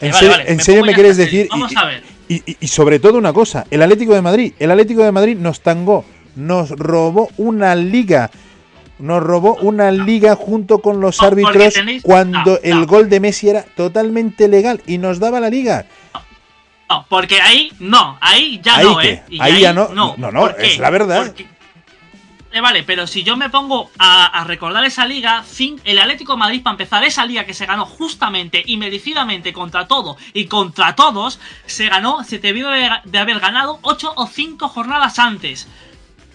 [0.00, 1.30] ¿En Eh, vale, vale, en me serio me quieres serio.
[1.32, 1.48] decir?
[1.50, 2.02] Vamos y, a ver.
[2.28, 5.36] y- y- y sobre todo una cosa, el Atlético de Madrid, el Atlético de Madrid
[5.36, 6.04] nos tangó,
[6.36, 8.30] nos robó una liga,
[8.98, 13.48] nos robó una liga junto con los No, árbitros tenéis- cuando el gol de Messi
[13.50, 15.86] era totalmente legal y nos daba la liga.
[16.88, 19.22] No, porque ahí no, ahí ya Ahí no, qué, ¿eh?
[19.28, 21.26] Y ahí ya no, no, no, es la verdad.
[21.26, 21.46] Porque-
[22.52, 25.44] Eh, vale, pero si yo me pongo a, recordar esa liga,
[25.84, 29.86] el Atlético de Madrid, para empezar, esa liga que se ganó justamente y merecidamente contra
[29.86, 34.68] todo y contra todos, se ganó, se debió de, de haber ganado 8 o 5
[34.68, 35.68] jornadas antes.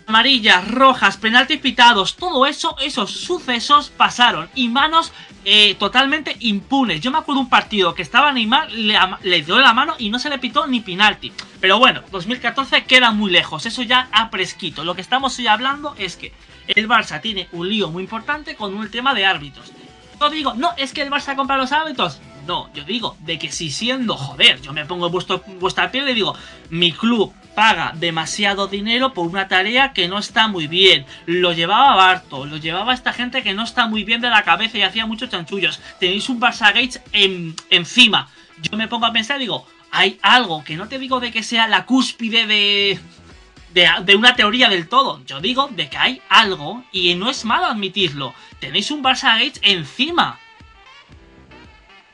[0.08, 5.12] Amarillas, rojas, penaltis pitados, todo eso, esos sucesos pasaron y manos
[5.46, 7.02] eh, totalmente impunes.
[7.02, 10.20] Yo me acuerdo un partido que estaba Neymar, le, le dio la mano y no
[10.20, 11.32] se le pitó ni penalti.
[11.60, 14.84] Pero bueno, 2014 queda muy lejos, eso ya ha prescrito.
[14.84, 16.34] Lo que estamos hoy hablando es que
[16.68, 19.72] el Barça tiene un lío muy importante con un tema de árbitros.
[20.20, 22.20] Yo digo, no, es que el Barça compra los árbitros.
[22.48, 26.14] No, yo digo de que si siendo, joder, yo me pongo vuestro, vuestra piel y
[26.14, 26.36] digo,
[26.70, 31.06] mi club paga demasiado dinero por una tarea que no está muy bien.
[31.26, 34.78] Lo llevaba Barto, lo llevaba esta gente que no está muy bien de la cabeza
[34.78, 35.80] y hacía muchos chanchullos.
[36.00, 38.30] Tenéis un Barça Gates en- encima.
[38.62, 41.42] Yo me pongo a pensar y digo, hay algo que no te digo de que
[41.44, 43.00] sea la cúspide de,
[43.74, 45.24] de, de una teoría del todo.
[45.26, 48.34] Yo digo de que hay algo y no es malo admitirlo.
[48.60, 50.40] Tenéis un Barça Gates encima.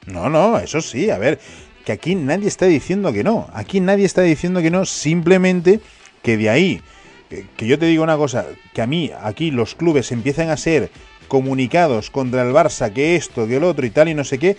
[0.05, 1.39] No, no, eso sí, a ver,
[1.85, 5.79] que aquí nadie está diciendo que no, aquí nadie está diciendo que no, simplemente
[6.23, 6.81] que de ahí,
[7.29, 10.57] que, que yo te digo una cosa, que a mí aquí los clubes empiezan a
[10.57, 10.91] ser
[11.27, 14.57] comunicados contra el Barça, que esto, que el otro y tal y no sé qué,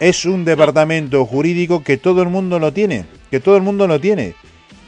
[0.00, 4.00] es un departamento jurídico que todo el mundo lo tiene, que todo el mundo lo
[4.00, 4.34] tiene.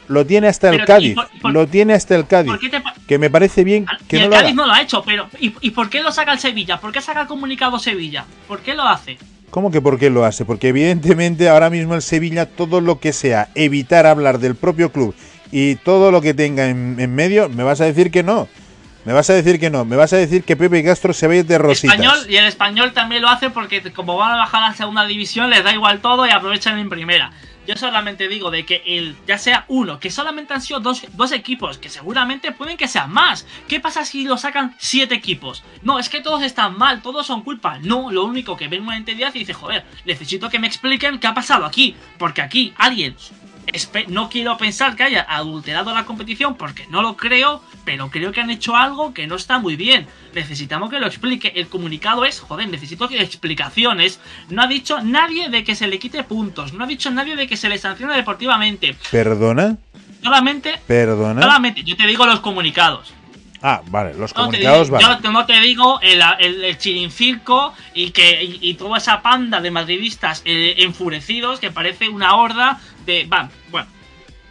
[0.07, 2.59] Lo tiene hasta el Pero, ¿y Cádiz, por- por- lo tiene hasta el Cádiz, ¿Por
[2.59, 4.55] qué te pa- que me parece bien que y no el lo Cádiz haga.
[4.55, 6.79] no lo ha hecho, pero ¿y, y por qué lo saca el Sevilla?
[6.79, 8.25] ¿Por qué saca el comunicado Sevilla?
[8.47, 9.17] ¿Por qué lo hace?
[9.55, 10.43] ¿Cómo que por qué lo hace?
[10.43, 15.15] Porque evidentemente ahora mismo el Sevilla, todo lo que sea evitar hablar del propio club
[15.49, 18.49] y todo lo que tenga en, en medio, me vas a decir que no.
[19.05, 19.85] Me vas a decir que no.
[19.85, 21.97] Me vas a decir que Pepe Castro se va a ir de rositas.
[21.97, 25.05] Español, y el español también lo hace porque como van a bajar a la segunda
[25.05, 27.31] división les da igual todo y aprovechan en primera.
[27.67, 31.31] Yo solamente digo de que el, ya sea uno, que solamente han sido dos, dos
[31.31, 33.47] equipos, que seguramente pueden que sean más.
[33.67, 35.63] ¿Qué pasa si lo sacan siete equipos?
[35.81, 37.79] No, es que todos están mal, todos son culpa.
[37.79, 41.27] No, lo único que ven una entidad y dice, joder, necesito que me expliquen qué
[41.27, 41.95] ha pasado aquí.
[42.17, 43.15] Porque aquí alguien
[44.07, 48.41] no quiero pensar que haya adulterado la competición porque no lo creo, pero creo que
[48.41, 50.07] han hecho algo que no está muy bien.
[50.33, 51.53] Necesitamos que lo explique.
[51.55, 54.19] El comunicado es, joder, necesito que explicaciones.
[54.49, 57.47] No ha dicho nadie de que se le quite puntos, no ha dicho nadie de
[57.47, 58.95] que se le sancione deportivamente.
[59.11, 59.77] ¿Perdona?
[60.23, 61.41] Solamente, ¿Perdona?
[61.41, 63.13] solamente, yo te digo los comunicados.
[63.67, 65.17] Ah, vale, los No te, comunicados digo, vale.
[65.23, 69.59] yo no te digo el, el, el chirincirco y que y, y toda esa panda
[69.59, 73.25] de madridistas eh, enfurecidos que parece una horda de...
[73.25, 73.87] Va, bueno,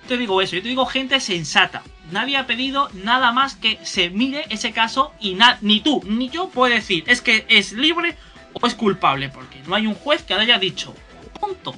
[0.09, 1.83] te digo eso, yo te digo gente sensata.
[2.11, 6.29] Nadie ha pedido nada más que se mire ese caso y na- ni tú ni
[6.29, 8.17] yo puedo decir es que es libre
[8.53, 10.93] o es culpable porque no hay un juez que haya dicho
[11.41, 11.75] punto.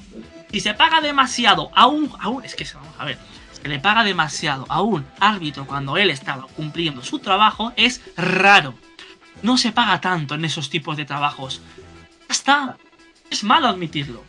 [0.51, 3.17] Si se paga demasiado a un, a un- es que vamos a ver,
[3.61, 8.75] se le paga demasiado a un árbitro cuando él estaba cumpliendo su trabajo es raro.
[9.43, 11.61] No se paga tanto en esos tipos de trabajos.
[12.29, 12.77] Está.
[13.29, 14.23] Es malo admitirlo.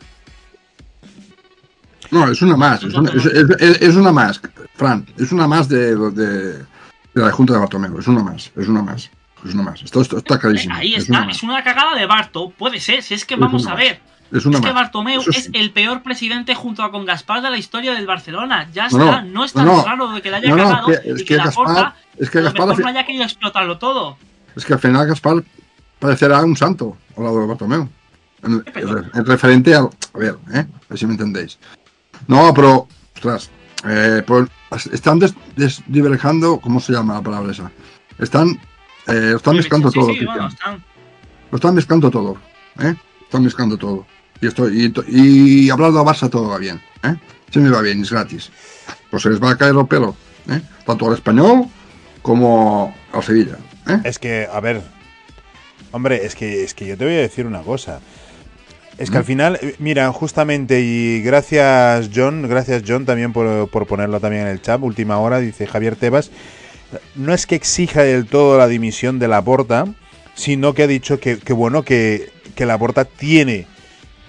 [2.11, 2.83] No, es una más.
[2.83, 4.41] Es una, es, es- es una más,
[4.75, 5.05] Fran.
[5.17, 6.65] Es una más de, de, de
[7.13, 7.99] la Junta de Bartomeu.
[7.99, 8.51] Es una más.
[8.55, 9.09] Es una más.
[9.45, 9.81] Es una más.
[9.83, 10.75] Esto, esto está clarísimo.
[10.75, 11.21] Ahí es está.
[11.23, 11.31] una.
[11.31, 12.49] Es una cagada de Barto.
[12.49, 13.03] Puede ser.
[13.03, 14.01] Si es que vamos a ver.
[14.31, 14.71] Es una es que.
[14.71, 18.69] Bartomeu es el peor presidente junto con Gaspar de la historia del Barcelona.
[18.73, 18.97] Ya está.
[18.97, 21.23] no, No, es tan no, raro de que le haya cagado es que- es y
[21.23, 24.17] que que, la Gaspar- porta es que a Gaspar mejor no haya querido explotarlo todo.
[24.55, 25.43] Es que al final Gaspar
[25.99, 27.89] parecerá un santo al lado de Bartomeu.
[28.43, 28.63] En,
[29.13, 29.89] en referente al.
[30.13, 30.59] A ver, ¿eh?
[30.59, 31.57] a ver si me entendéis.
[32.27, 33.49] No, pero, ostras,
[33.85, 34.47] eh, pues,
[34.93, 35.33] están des,
[36.61, 37.71] ¿cómo se llama la palabra esa?
[38.17, 38.49] Están,
[39.07, 40.13] eh, están mezclando todo.
[40.13, 40.83] Sí, bueno, están...
[41.51, 42.37] Lo están mezclando todo,
[42.79, 42.95] ¿eh?
[43.23, 44.05] Están mezclando todo.
[44.41, 47.15] Y, esto, y, y hablar de Barça todo va bien, ¿eh?
[47.51, 48.51] Se me va bien, es gratis.
[49.09, 50.15] Pues se les va a caer el pelo,
[50.49, 50.61] ¿eh?
[50.85, 51.65] Tanto al español
[52.21, 53.57] como al Sevilla.
[53.87, 53.99] ¿eh?
[54.03, 54.81] Es que, a ver,
[55.91, 57.99] hombre, es que, es que yo te voy a decir una cosa.
[58.97, 63.87] Es que al final, eh, mira, justamente, y gracias John, gracias John también por, por,
[63.87, 66.31] ponerlo también en el chat, última hora, dice Javier Tebas,
[67.15, 69.85] no es que exija del todo la dimisión de la Porta,
[70.35, 73.67] sino que ha dicho que, que bueno, que, que la Porta tiene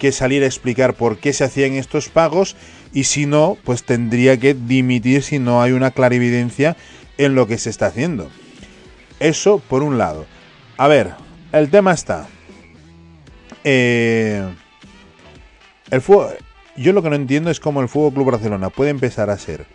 [0.01, 2.57] que salir a explicar por qué se hacían estos pagos
[2.93, 6.77] y si no, pues tendría que dimitir si no hay una clarividencia
[7.19, 8.29] en lo que se está haciendo.
[9.21, 10.27] Eso por un lado.
[10.77, 11.13] A ver,
[11.53, 12.27] el tema está.
[13.63, 14.43] Eh,
[15.91, 16.39] el fútbol,
[16.77, 19.67] yo lo que no entiendo es cómo el Fútbol Club Barcelona puede empezar a ser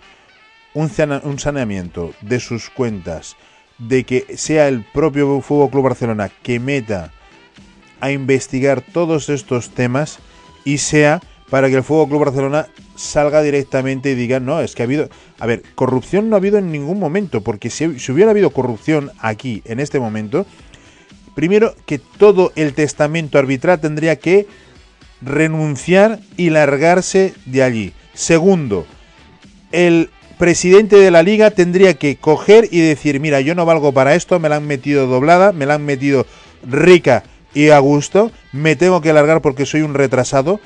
[0.74, 0.92] un,
[1.24, 3.38] un saneamiento de sus cuentas,
[3.78, 7.12] de que sea el propio Fútbol Club Barcelona que meta
[8.00, 10.20] a investigar todos estos temas
[10.64, 14.84] y sea para que el Fútbol Club Barcelona salga directamente y diga, no, es que
[14.84, 15.10] ha habido...
[15.40, 19.12] A ver, corrupción no ha habido en ningún momento, porque si, si hubiera habido corrupción
[19.20, 20.46] aquí, en este momento,
[21.36, 24.48] primero que todo el testamento arbitral tendría que
[25.22, 27.94] renunciar y largarse de allí.
[28.14, 28.86] Segundo,
[29.72, 34.16] el presidente de la liga tendría que coger y decir, mira, yo no valgo para
[34.16, 36.26] esto, me la han metido doblada, me la han metido
[36.68, 37.24] rica
[37.56, 40.60] y a gusto, me tengo que largar porque soy un retrasado.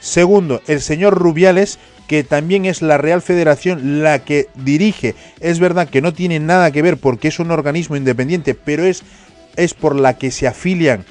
[0.00, 5.14] Segundo, el señor Rubiales, que también es la Real Federación la que dirige.
[5.40, 9.02] Es verdad que no tiene nada que ver porque es un organismo independiente, pero es,
[9.56, 11.04] es por la que se afilian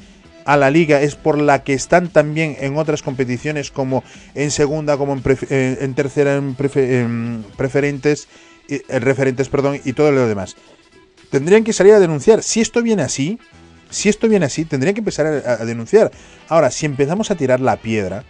[0.45, 4.97] a la liga, es por la que están también en otras competiciones como en segunda,
[4.97, 8.27] como en, tercera, en, en preferentes,
[8.67, 10.55] en referentes, perdón, y todo lo demás.
[11.29, 12.41] Tendrían que salir a denunciar.
[12.41, 13.37] Si esto viene así,
[13.89, 16.11] si esto viene así, tendrían que empezar a, a denunciar.
[16.47, 18.23] Ahora, si empezamos a tirar la piedra,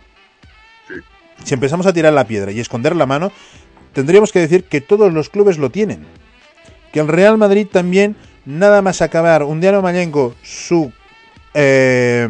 [1.44, 3.32] si empezamos a tirar la piedra y esconder la mano,
[3.94, 6.06] tendríamos que decir que todos los clubes lo tienen.
[6.92, 8.16] Que el Real Madrid también,
[8.46, 10.92] nada más acabar un día Mañengo su,
[11.54, 12.30] eh,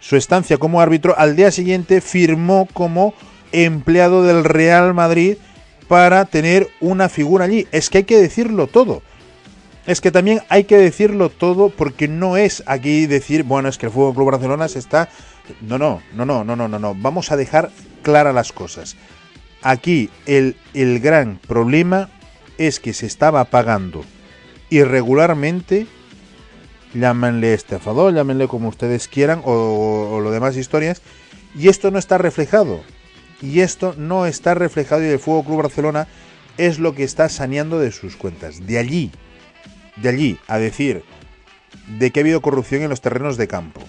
[0.00, 3.14] su estancia como árbitro, al día siguiente firmó como
[3.52, 5.36] empleado del Real Madrid
[5.88, 7.66] para tener una figura allí.
[7.72, 9.02] Es que hay que decirlo todo.
[9.86, 13.86] Es que también hay que decirlo todo porque no es aquí decir, bueno, es que
[13.86, 15.08] el Fútbol Club Barcelona se está.
[15.60, 16.94] No, no, no, no, no, no, no, no.
[16.96, 17.70] Vamos a dejar
[18.02, 18.96] claras las cosas.
[19.62, 22.10] Aquí el, el gran problema
[22.58, 24.04] es que se estaba pagando
[24.70, 25.86] irregularmente,
[26.92, 31.00] llámenle estafador, llámenle como ustedes quieran, o, o lo demás historias,
[31.56, 32.80] y esto no está reflejado.
[33.40, 36.08] Y esto no está reflejado y el Fútbol Club Barcelona
[36.56, 38.66] es lo que está saneando de sus cuentas.
[38.66, 39.12] De allí
[39.96, 41.04] de allí a decir
[41.98, 43.80] de que ha habido corrupción en los terrenos de campo,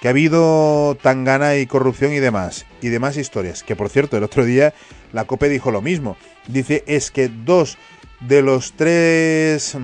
[0.00, 4.24] que ha habido tangana y corrupción y demás, y demás historias, que por cierto el
[4.24, 4.74] otro día
[5.12, 6.16] la COPE dijo lo mismo,
[6.48, 7.78] dice es que dos
[8.20, 9.76] de los tres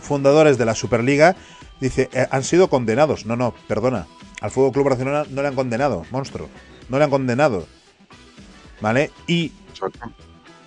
[0.00, 1.34] fundadores de la Superliga,
[1.80, 4.06] dice, eh, han sido condenados, no, no, perdona,
[4.40, 6.48] al Fútbol Club Barcelona no le han condenado, monstruo,
[6.88, 7.66] no le han condenado,
[8.80, 9.10] ¿vale?
[9.26, 9.52] Y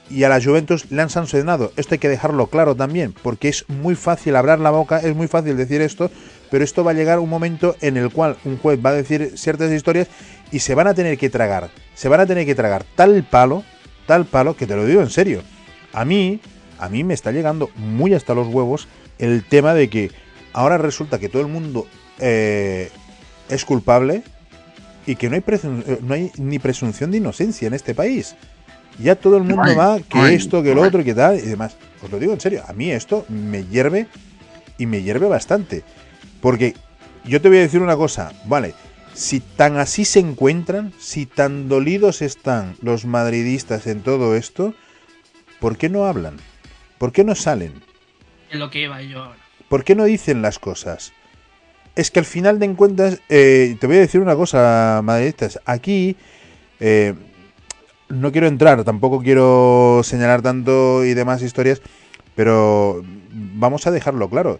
[0.09, 1.71] y a la Juventus le han sancionado.
[1.75, 5.27] Esto hay que dejarlo claro también, porque es muy fácil hablar la boca, es muy
[5.27, 6.09] fácil decir esto,
[6.49, 9.33] pero esto va a llegar un momento en el cual un juez va a decir
[9.35, 10.07] ciertas historias
[10.51, 13.63] y se van a tener que tragar, se van a tener que tragar tal palo,
[14.05, 15.41] tal palo, que te lo digo en serio.
[15.93, 16.39] A mí,
[16.79, 18.87] a mí me está llegando muy hasta los huevos
[19.19, 20.11] el tema de que
[20.53, 21.87] ahora resulta que todo el mundo
[22.19, 22.89] eh,
[23.49, 24.23] es culpable
[25.05, 28.35] y que no hay, eh, no hay ni presunción de inocencia en este país
[28.99, 31.75] ya todo el mundo va que esto, que el otro, que tal y demás.
[32.01, 34.07] Os lo digo en serio, a mí esto me hierve
[34.77, 35.83] y me hierve bastante.
[36.41, 36.75] Porque
[37.25, 38.73] yo te voy a decir una cosa, vale,
[39.13, 44.73] si tan así se encuentran, si tan dolidos están los madridistas en todo esto,
[45.59, 46.37] ¿por qué no hablan?
[46.97, 47.73] ¿Por qué no salen?
[48.51, 49.39] Es lo que iba yo ahora.
[49.69, 51.13] ¿Por qué no dicen las cosas?
[51.95, 56.15] Es que al final de cuentas, eh, te voy a decir una cosa, madridistas, aquí...
[56.79, 57.15] Eh,
[58.09, 61.81] no quiero entrar, tampoco quiero señalar tanto y demás historias,
[62.35, 64.59] pero vamos a dejarlo claro.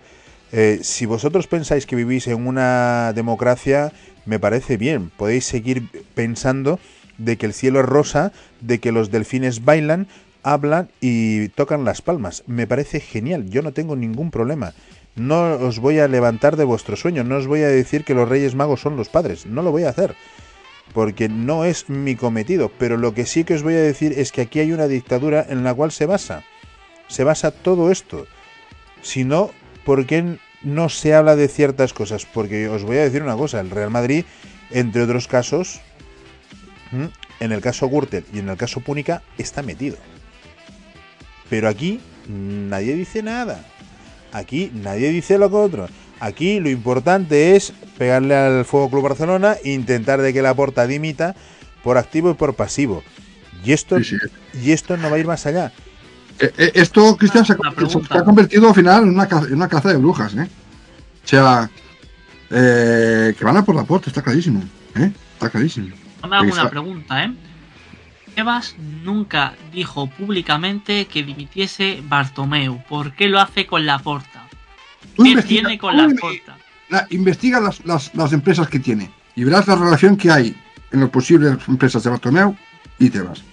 [0.52, 3.92] Eh, si vosotros pensáis que vivís en una democracia,
[4.26, 5.12] me parece bien.
[5.16, 6.80] Podéis seguir pensando
[7.18, 10.08] de que el cielo es rosa, de que los delfines bailan,
[10.44, 12.44] hablan y tocan las palmas.
[12.48, 14.74] Me parece genial, yo no tengo ningún problema.
[15.16, 18.30] No os voy a levantar de vuestro sueño, no os voy a decir que los
[18.30, 20.16] Reyes Magos son los padres, no lo voy a hacer.
[20.94, 22.72] Porque no es mi cometido.
[22.78, 25.46] Pero lo que sí que os voy a decir es que aquí hay una dictadura
[25.48, 26.44] en la cual se basa.
[27.08, 28.28] Se basa todo esto.
[29.02, 29.52] Si no,
[29.86, 32.26] ¿por qué no se habla de ciertas cosas?
[32.26, 34.26] Porque os voy a decir una cosa, el Real Madrid,
[34.72, 35.80] entre otros casos,
[37.40, 39.98] en el caso Gürtel y en el caso Púnica, está metido.
[41.50, 43.64] Pero aquí nadie dice nada.
[44.34, 45.88] Aquí nadie dice lo que otro.
[46.20, 50.88] Aquí lo importante es pegarle al Fuego Club Barcelona e intentar de que la porta
[50.88, 51.36] dimita
[51.84, 53.04] por activo y por pasivo.
[53.64, 55.72] Y esto, y esto no va a ir más allá.
[56.40, 59.98] Eh, eh, esto, Cristian, se, ha convertido al final en una, en una caza de
[59.98, 60.36] brujas.
[60.36, 60.48] ¿eh?
[61.24, 61.70] O sea,
[62.50, 64.64] que van a por la puerta, está clarísimo.
[65.34, 65.96] Está clarísimo.
[66.28, 67.34] Me hago una pregunta, ¿eh?
[68.36, 72.84] Evas nunca dijo públicamente que dimitiese Bartomeu.
[72.88, 74.37] ¿Por qué lo hace con la porta?
[75.18, 76.58] ¿Qué tiene con la porta?
[77.10, 80.56] investiga las, las, empresas que tiene y verás la relación que hay
[80.92, 82.56] en las posibles empresas de Bartomeu
[82.98, 83.44] y Tebas.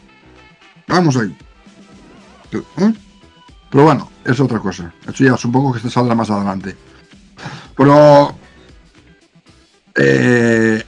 [0.86, 1.36] Vamos ahí.
[2.52, 2.92] ¿Eh?
[3.70, 4.92] Pero bueno, es otra cosa.
[5.06, 6.76] Eso ya supongo que se saldrá más adelante.
[7.76, 8.36] Pero
[9.96, 10.84] eh,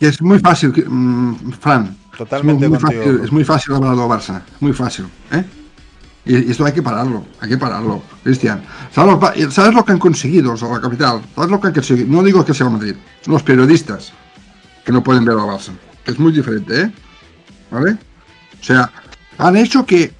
[0.00, 1.96] es muy fácil, mm, Fran.
[2.16, 4.42] Totalmente es muy, fácil, es muy fácil hablar de Barça.
[4.60, 5.06] Muy fácil.
[5.32, 5.44] ¿eh?
[6.26, 8.62] Y esto hay que pararlo, hay que pararlo, Cristian.
[8.90, 11.20] ¿Sabes lo, que han conseguido la capital?
[11.34, 12.08] ¿Sabes lo que han conseguido?
[12.08, 14.12] No digo que sea Madrid, son los periodistas
[14.84, 15.72] que no pueden ver a Barça.
[16.06, 16.92] Es muy diferente, ¿eh?
[17.70, 17.98] ¿Vale?
[18.58, 18.90] O sea,
[19.36, 20.14] han hecho que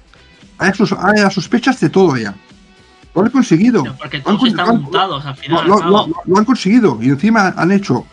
[0.59, 2.35] haya sospechas de todo ya.
[3.15, 3.83] Lo han conseguido.
[3.97, 4.85] porque todos han, están
[5.25, 5.67] al final.
[5.67, 8.05] Lo, han conseguido y encima han hecho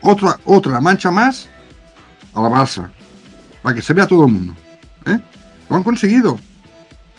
[0.00, 1.48] otra, otra mancha más
[2.32, 2.88] a la Barça.
[3.62, 4.54] Para que se vea todo el mundo.
[5.06, 5.18] ¿eh?
[5.68, 6.38] Lo han conseguido.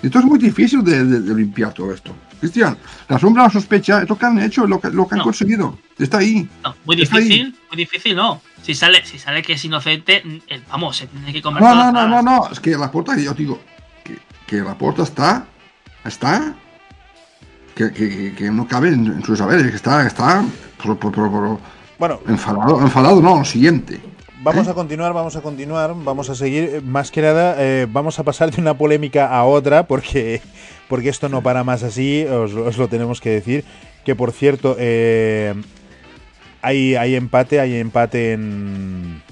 [0.02, 1.04] Esto es muy difícil de,
[1.34, 2.16] limpiar todo esto.
[2.40, 2.78] Cristian,
[3.08, 5.80] la sombra la sospecha, es lo que han hecho, lo que, lo que han conseguido.
[5.98, 6.48] Está ahí.
[6.86, 8.42] muy difícil, muy difícil no.
[8.62, 10.24] Si sale, si sale que es inocente,
[10.70, 11.64] vamos, se tiene que comer.
[11.64, 13.60] No, no, no, no, no, es que la puerta, yo digo,
[14.48, 15.46] que, la puerta está,
[16.04, 16.56] está,
[17.74, 17.92] que,
[18.36, 20.44] que, no cabe en, su saber, que está, está,
[21.98, 24.02] bueno, enfadado, enfadado, no, lo siguiente.
[24.46, 24.70] Vamos ¿Eh?
[24.70, 26.84] a continuar, vamos a continuar, vamos a seguir.
[26.84, 30.40] Más que nada, eh, vamos a pasar de una polémica a otra, porque,
[30.88, 33.66] porque esto no para más así, os, lo tenemos que decir.
[34.06, 35.56] Que por cierto, eh,
[36.62, 39.24] hay, hay empate, hay empate en,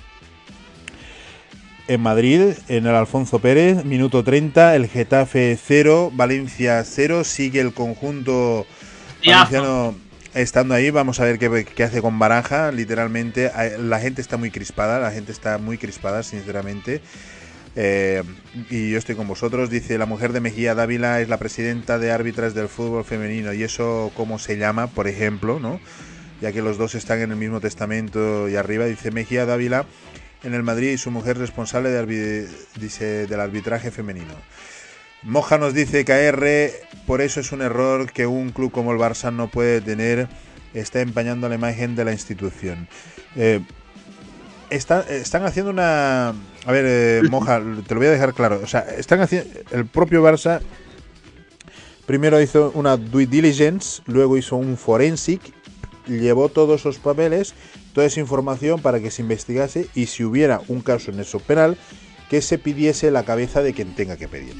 [1.87, 7.71] en Madrid, en el Alfonso Pérez, minuto 30, el Getafe 0, Valencia 0, sigue el
[7.75, 8.65] conjunto
[9.23, 9.93] valenciano
[10.33, 12.71] estando ahí, vamos a ver qué, hace con Baraja.
[12.71, 17.01] Literalmente, la gente está muy crispada, la gente está muy crispada, sinceramente.
[17.75, 18.23] Eh,
[18.69, 19.69] y yo estoy con vosotros.
[19.69, 23.53] Dice: La mujer de Mejía Dávila es la presidenta de árbitras del fútbol femenino.
[23.53, 25.59] ¿Y eso cómo se llama, por ejemplo?
[25.59, 25.79] ¿no?
[26.41, 28.85] Ya que los dos están en el mismo testamento y arriba.
[28.85, 29.85] Dice: Mejía Dávila
[30.43, 34.33] en el Madrid y su mujer responsable de dice, del arbitraje femenino.
[35.23, 36.71] Moja nos dice KR,
[37.07, 40.27] por eso es un error que un club como el Barça no puede tener,
[40.73, 42.87] está empañando la imagen de la institución.
[43.35, 43.61] Eh,
[44.69, 46.29] están haciendo una...
[46.29, 48.59] A ver, eh, Moja, te lo voy a dejar claro.
[48.63, 49.49] O sea, están haciendo...
[49.71, 50.61] El propio Barça
[52.05, 55.41] primero hizo una due diligence, luego hizo un forensic,
[56.07, 57.53] llevó todos esos papeles,
[57.93, 61.77] toda esa información para que se investigase y si hubiera un caso en eso penal,
[62.29, 64.55] que se pidiese la cabeza de quien tenga que pedir.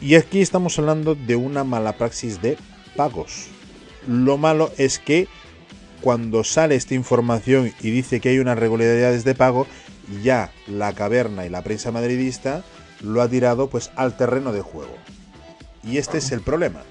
[0.00, 2.58] Y aquí estamos hablando de una mala praxis de
[2.96, 3.46] pagos.
[4.06, 5.26] Lo malo es que
[6.00, 9.66] cuando sale esta información y dice que hay unas regularidades de pago,
[10.22, 12.62] ya la caverna y la prensa madridista
[13.00, 14.94] lo ha tirado pues al terreno de juego.
[15.82, 16.82] Y este es el problema.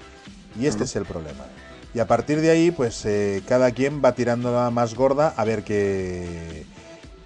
[0.60, 1.46] Y este es el problema.
[1.94, 5.44] Y a partir de ahí, pues eh, cada quien va tirando la más gorda a
[5.44, 6.64] ver qué,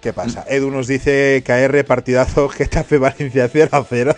[0.01, 0.45] qué pasa.
[0.47, 4.15] Edu nos dice KR partidazo Getafe Valencia 0 a 0.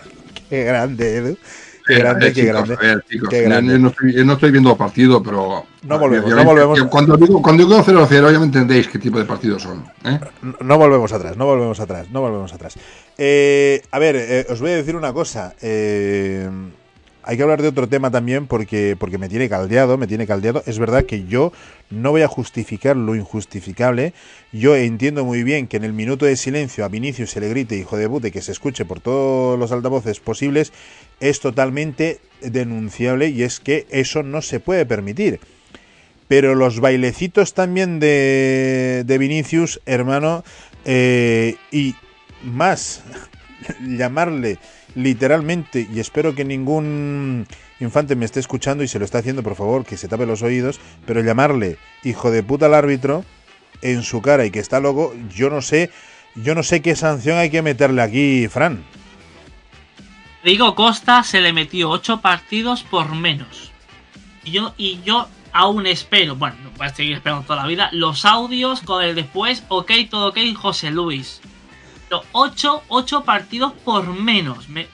[0.48, 1.38] Qué grande, Edu.
[1.86, 2.76] Qué grande, qué grande.
[3.30, 3.78] grande.
[3.78, 5.66] No, estoy, no, viendo partido, pero.
[5.82, 6.82] No volvemos, no volvemos.
[6.84, 9.84] Cuando digo, cuando digo 0-0, ya me entendéis qué tipo de partidos son.
[10.04, 10.18] ¿eh?
[10.60, 12.74] No, volvemos atrás, no volvemos atrás, no volvemos atrás.
[13.18, 15.54] Eh, a ver, eh, os voy a decir una cosa.
[15.60, 16.48] Eh
[17.26, 20.62] hay que hablar de otro tema también porque, porque me tiene caldeado, me tiene caldeado.
[20.66, 21.52] Es verdad que yo
[21.90, 24.12] no voy a justificar lo injustificable.
[24.52, 27.76] Yo entiendo muy bien que en el minuto de silencio a Vinicius se le grite
[27.76, 30.72] hijo de pute que se escuche por todos los altavoces posibles
[31.20, 35.40] es totalmente denunciable y es que eso no se puede permitir.
[36.28, 40.44] Pero los bailecitos también de, de Vinicius, hermano,
[40.84, 41.94] eh, y
[42.42, 43.02] más
[43.80, 44.58] llamarle
[44.94, 47.46] literalmente, y espero que ningún
[47.80, 50.42] infante me esté escuchando y se lo está haciendo, por favor, que se tape los
[50.42, 53.24] oídos, pero llamarle hijo de puta al árbitro
[53.82, 55.90] en su cara y que está loco, yo no sé
[56.36, 58.84] yo no sé qué sanción hay que meterle aquí, Fran.
[60.42, 63.70] Digo Costa se le metió 8 partidos por menos.
[64.42, 68.24] Y yo, y yo aún espero, bueno, voy a seguir esperando toda la vida, los
[68.24, 71.40] audios con el después, ok, todo ok, José Luis.
[72.08, 74.68] Pero 8, 8 partidos por menos.
[74.68, 74.86] Me,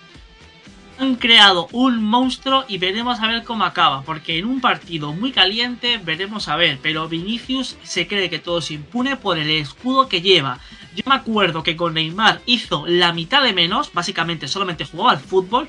[1.01, 4.03] han creado un monstruo y veremos a ver cómo acaba.
[4.03, 6.79] Porque en un partido muy caliente veremos a ver.
[6.83, 10.59] Pero Vinicius se cree que todo se impune por el escudo que lleva.
[10.95, 13.93] Yo me acuerdo que con Neymar hizo la mitad de menos.
[13.95, 15.69] Básicamente solamente jugaba al fútbol.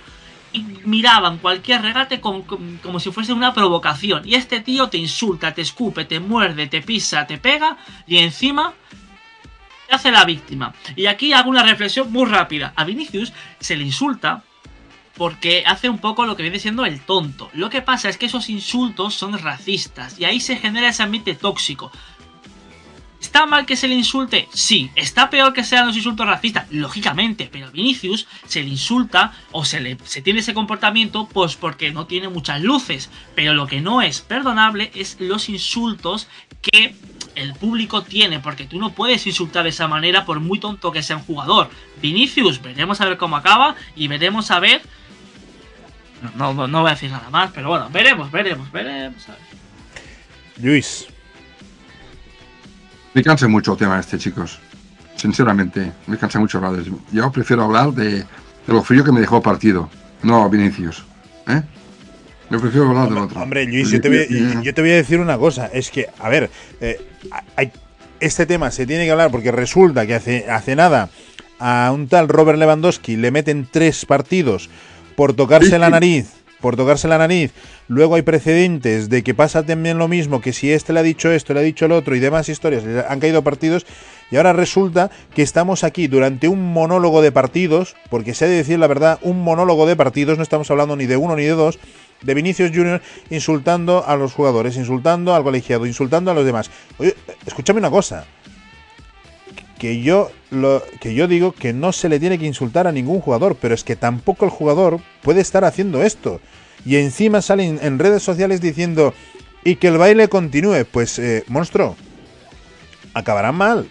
[0.53, 4.27] Y miraban cualquier regate como, como si fuese una provocación.
[4.27, 7.77] Y este tío te insulta, te escupe, te muerde, te pisa, te pega.
[8.05, 8.73] Y encima
[9.95, 10.73] hace la víctima.
[10.95, 12.73] Y aquí hago una reflexión muy rápida.
[12.75, 14.43] A Vinicius se le insulta
[15.15, 17.49] porque hace un poco lo que viene siendo el tonto.
[17.53, 21.35] Lo que pasa es que esos insultos son racistas y ahí se genera ese ambiente
[21.35, 21.91] tóxico.
[23.21, 24.49] ¿Está mal que se le insulte?
[24.51, 24.89] Sí.
[24.95, 26.65] ¿Está peor que sean los insultos racistas?
[26.71, 31.55] Lógicamente, pero a Vinicius se le insulta o se, le, se tiene ese comportamiento pues
[31.55, 33.11] porque no tiene muchas luces.
[33.35, 36.27] Pero lo que no es perdonable es los insultos
[36.63, 36.95] que
[37.35, 41.03] el público tiene, porque tú no puedes insultar de esa manera por muy tonto que
[41.03, 41.69] sea un jugador.
[42.01, 44.81] Vinicius, veremos a ver cómo acaba y veremos a ver
[46.35, 49.25] no, no, no voy a decir nada más, pero bueno, veremos, veremos, veremos.
[50.61, 51.07] Luis.
[53.13, 54.59] Me cansa mucho el tema este, chicos.
[55.15, 58.25] Sinceramente, me cansa mucho hablar de Yo prefiero hablar de, de,
[58.67, 59.89] lo frío que me dejó el partido,
[60.23, 61.03] no Vinicius.
[61.47, 61.61] ¿eh?
[62.51, 63.41] Yo prefiero hablar del otro.
[63.41, 64.27] Hombre, Luis, yo te, voy,
[64.61, 65.69] yo te, voy, a decir una cosa.
[65.71, 66.49] Es que, a ver,
[66.81, 66.99] eh,
[67.55, 67.71] hay,
[68.19, 71.09] este tema se tiene que hablar porque resulta que hace, hace nada
[71.59, 74.69] a un tal Robert Lewandowski le meten tres partidos
[75.15, 76.29] por tocarse la nariz,
[76.59, 77.51] por tocarse la nariz.
[77.87, 81.31] Luego hay precedentes de que pasa también lo mismo, que si este le ha dicho
[81.31, 83.85] esto, le ha dicho el otro y demás historias, han caído partidos
[84.29, 88.55] y ahora resulta que estamos aquí durante un monólogo de partidos, porque se ha de
[88.55, 91.49] decir la verdad, un monólogo de partidos, no estamos hablando ni de uno ni de
[91.49, 91.79] dos,
[92.21, 96.69] de Vinicius Junior insultando a los jugadores, insultando al colegiado, insultando a los demás.
[96.97, 97.15] Oye,
[97.45, 98.25] escúchame una cosa,
[99.79, 103.19] que yo lo que yo digo que no se le tiene que insultar a ningún
[103.19, 106.39] jugador, pero es que tampoco el jugador puede estar haciendo esto.
[106.85, 109.13] Y encima salen en redes sociales diciendo
[109.63, 111.95] y que el baile continúe, pues eh, monstruo,
[113.13, 113.89] acabará mal.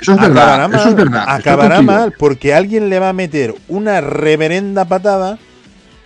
[0.00, 1.24] Eso es acabará verdad, mal, eso es verdad.
[1.28, 5.38] Acabará mal porque alguien le va a meter una reverenda patada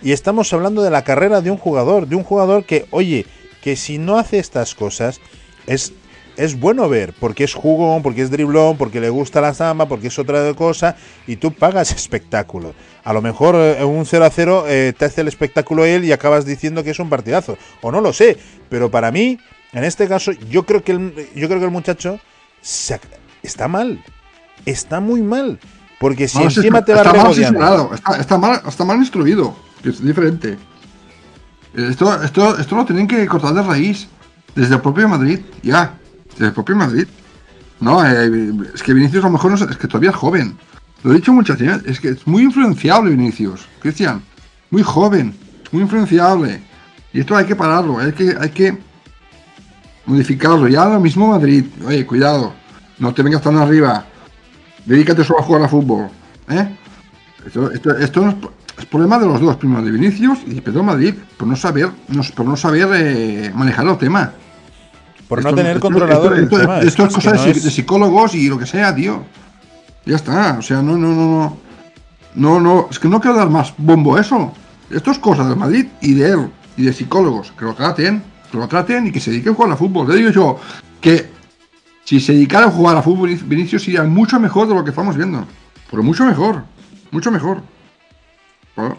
[0.01, 3.25] y estamos hablando de la carrera de un jugador, de un jugador que, oye,
[3.61, 5.19] que si no hace estas cosas
[5.67, 5.93] es
[6.39, 10.07] es bueno ver, porque es jugón, porque es driblón, porque le gusta la samba, porque
[10.07, 10.95] es otra cosa,
[11.27, 12.73] y tú pagas espectáculo.
[13.03, 16.13] A lo mejor en un 0 a 0 eh, te hace el espectáculo él y
[16.13, 17.57] acabas diciendo que es un partidazo.
[17.81, 18.37] O no lo sé,
[18.69, 19.37] pero para mí,
[19.73, 22.19] en este caso, yo creo que el, yo creo que el muchacho
[22.61, 22.99] se,
[23.43, 24.01] está mal.
[24.65, 25.59] Está muy mal.
[25.99, 27.37] Porque si No, encima te va mal
[27.93, 30.57] está, está mal, está mal instruido, que es diferente.
[31.73, 34.07] Esto, esto, esto lo tienen que cortar de raíz,
[34.55, 35.93] desde el propio Madrid, ya,
[36.31, 37.07] desde el propio Madrid.
[37.79, 40.57] No, eh, es que Vinicius a lo mejor no es, que todavía es joven.
[41.03, 44.21] Lo he dicho muchas veces, es que es muy influenciable Vinicius, Cristian,
[44.69, 45.33] muy joven,
[45.71, 46.61] muy influenciable.
[47.13, 48.77] Y esto hay que pararlo, hay que, hay que
[50.05, 50.67] modificarlo.
[50.67, 52.53] Ya ahora mismo Madrid, oye, cuidado,
[52.97, 54.05] no te vengas tan arriba,
[54.85, 56.09] dedícate solo a jugar a fútbol.
[56.49, 56.75] ¿eh?
[57.45, 61.47] Esto, esto, esto es, problema de los dos, primero de Vinicius y Pedro Madrid, por
[61.47, 64.31] no saber, no, por no saber eh, manejar el tema.
[65.27, 68.65] por no tener controlador esto, esto- es cosa no es- de psicólogos y lo que
[68.65, 69.23] sea, tío.
[70.05, 71.57] Ya está, o sea, no, no, no, no.
[72.35, 74.51] No, no, es que no quiero dar más bombo a eso.
[74.89, 77.51] Esto es cosa de Madrid y de él y de psicólogos.
[77.57, 80.07] Que lo traten, que lo traten y que se dediquen a jugar a fútbol.
[80.07, 80.59] Le digo yo
[81.01, 81.29] que
[82.05, 85.15] si se dedicara a jugar a fútbol, Vinicius iría mucho mejor de lo que estamos
[85.15, 85.45] viendo.
[85.91, 86.63] Pero mucho mejor,
[87.11, 87.61] mucho mejor.
[88.75, 88.97] Bueno,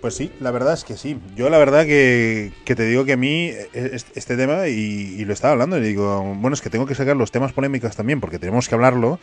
[0.00, 1.18] Pues sí, la verdad es que sí.
[1.36, 5.22] Yo la verdad que, que te digo que a mí eh, es- este tema, y,
[5.26, 8.20] lo estaba hablando, y digo, bueno, es que tengo que sacar los temas polémicos también,
[8.20, 9.20] porque tenemos que hablarlo,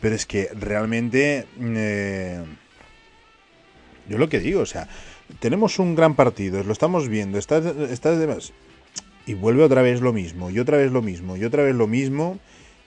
[0.00, 1.46] pero es que realmente...
[1.60, 2.42] eh,
[4.08, 4.88] yo lo que digo, o sea,
[5.40, 8.52] tenemos un gran partido, lo estamos viendo, estás, estás demás,
[9.26, 11.86] y vuelve otra vez lo mismo, y otra vez lo mismo, y otra vez lo
[11.86, 12.38] mismo,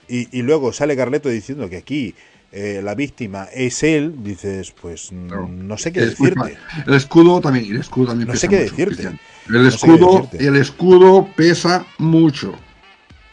[0.08, 2.14] y, y luego sale Carleto diciendo que aquí
[2.52, 5.48] eh, la víctima es él, dices, pues No.
[5.48, 6.58] no sé qué es muy decirte.
[6.86, 8.94] El escudo también, el escudo también No pesa sé qué mucho, decirte.
[8.94, 9.20] Cristian.
[9.48, 10.46] El escudo, decirte.
[10.46, 12.54] el escudo pesa mucho.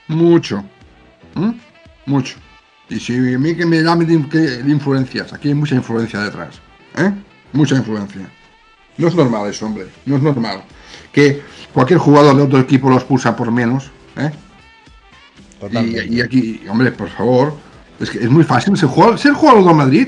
[0.08, 0.64] Mucho.
[1.36, 1.52] ¿Mm?
[2.06, 2.38] Mucho.
[2.90, 4.14] Y si a mí que me de
[4.72, 6.60] influencias, aquí hay mucha influencia detrás.
[6.98, 7.12] ¿Eh?
[7.54, 8.30] Mucha influencia.
[8.98, 9.88] No es normal eso, hombre.
[10.06, 10.64] No es normal.
[11.12, 11.42] Que
[11.74, 13.90] cualquier jugador de otro equipo lo expulsa por menos.
[14.18, 14.32] ¿eh?
[15.72, 17.56] Y, y aquí, hombre, por favor,
[18.00, 20.08] Es que es muy fácil ser jugador, ser del Madrid.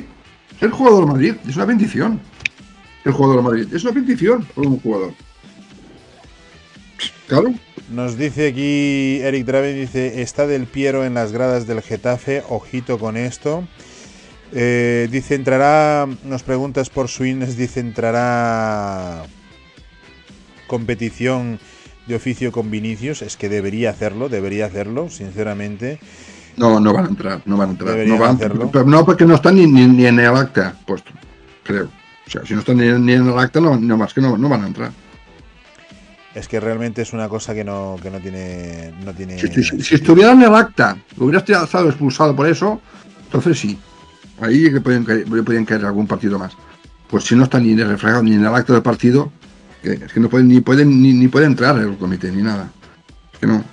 [0.60, 2.20] Ser jugador del Madrid es una bendición.
[3.03, 5.14] El jugador del Madrid es una bendición como jugador.
[7.28, 7.53] Claro.
[7.90, 12.98] Nos dice aquí Eric Draven, dice, está del Piero en las gradas del Getafe, ojito
[12.98, 13.68] con esto.
[14.53, 19.24] Eh, dice, entrará, nos preguntas por Swings, dice, entrará
[20.68, 21.60] competición
[22.07, 25.99] de oficio con Vinicius, es que debería hacerlo, debería hacerlo, sinceramente.
[26.57, 27.91] No, no van a entrar, no van a entrar.
[27.91, 28.69] Deberían No, van, hacerlo.
[28.72, 31.11] pero no, porque no están ni, ni, ni en el acta puesto,
[31.64, 31.86] creo.
[32.27, 34.38] O sea, si no están ni, ni en el acta, no, no más que no,
[34.38, 34.91] no van a entrar.
[36.34, 38.94] Es que realmente es una cosa que no, que no tiene...
[39.06, 39.40] No tiene...
[39.40, 42.82] Si, si- si estuviera en el acta, hubiera estado expulsado por eso,
[43.26, 43.80] entonces sí.
[44.41, 46.52] Ahí que pueden caer, podrían caer algún partido más.
[47.10, 49.32] Pues si no está ni reflejado ni en el acta del partido,
[49.82, 52.69] que, es que no pueden ni pueden ni, ni puede entrar el comité ni nada.
[53.32, 53.64] Es que no.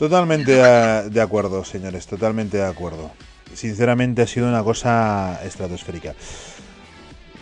[0.00, 3.10] Totalmente de acuerdo, señores, totalmente de acuerdo.
[3.52, 6.14] Sinceramente ha sido una cosa estratosférica.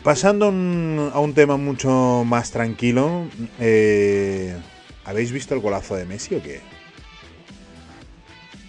[0.02, 3.28] Pasando a un, a un tema mucho más tranquilo,
[3.60, 4.56] eh,
[5.04, 6.60] ¿habéis visto el golazo de Messi o qué?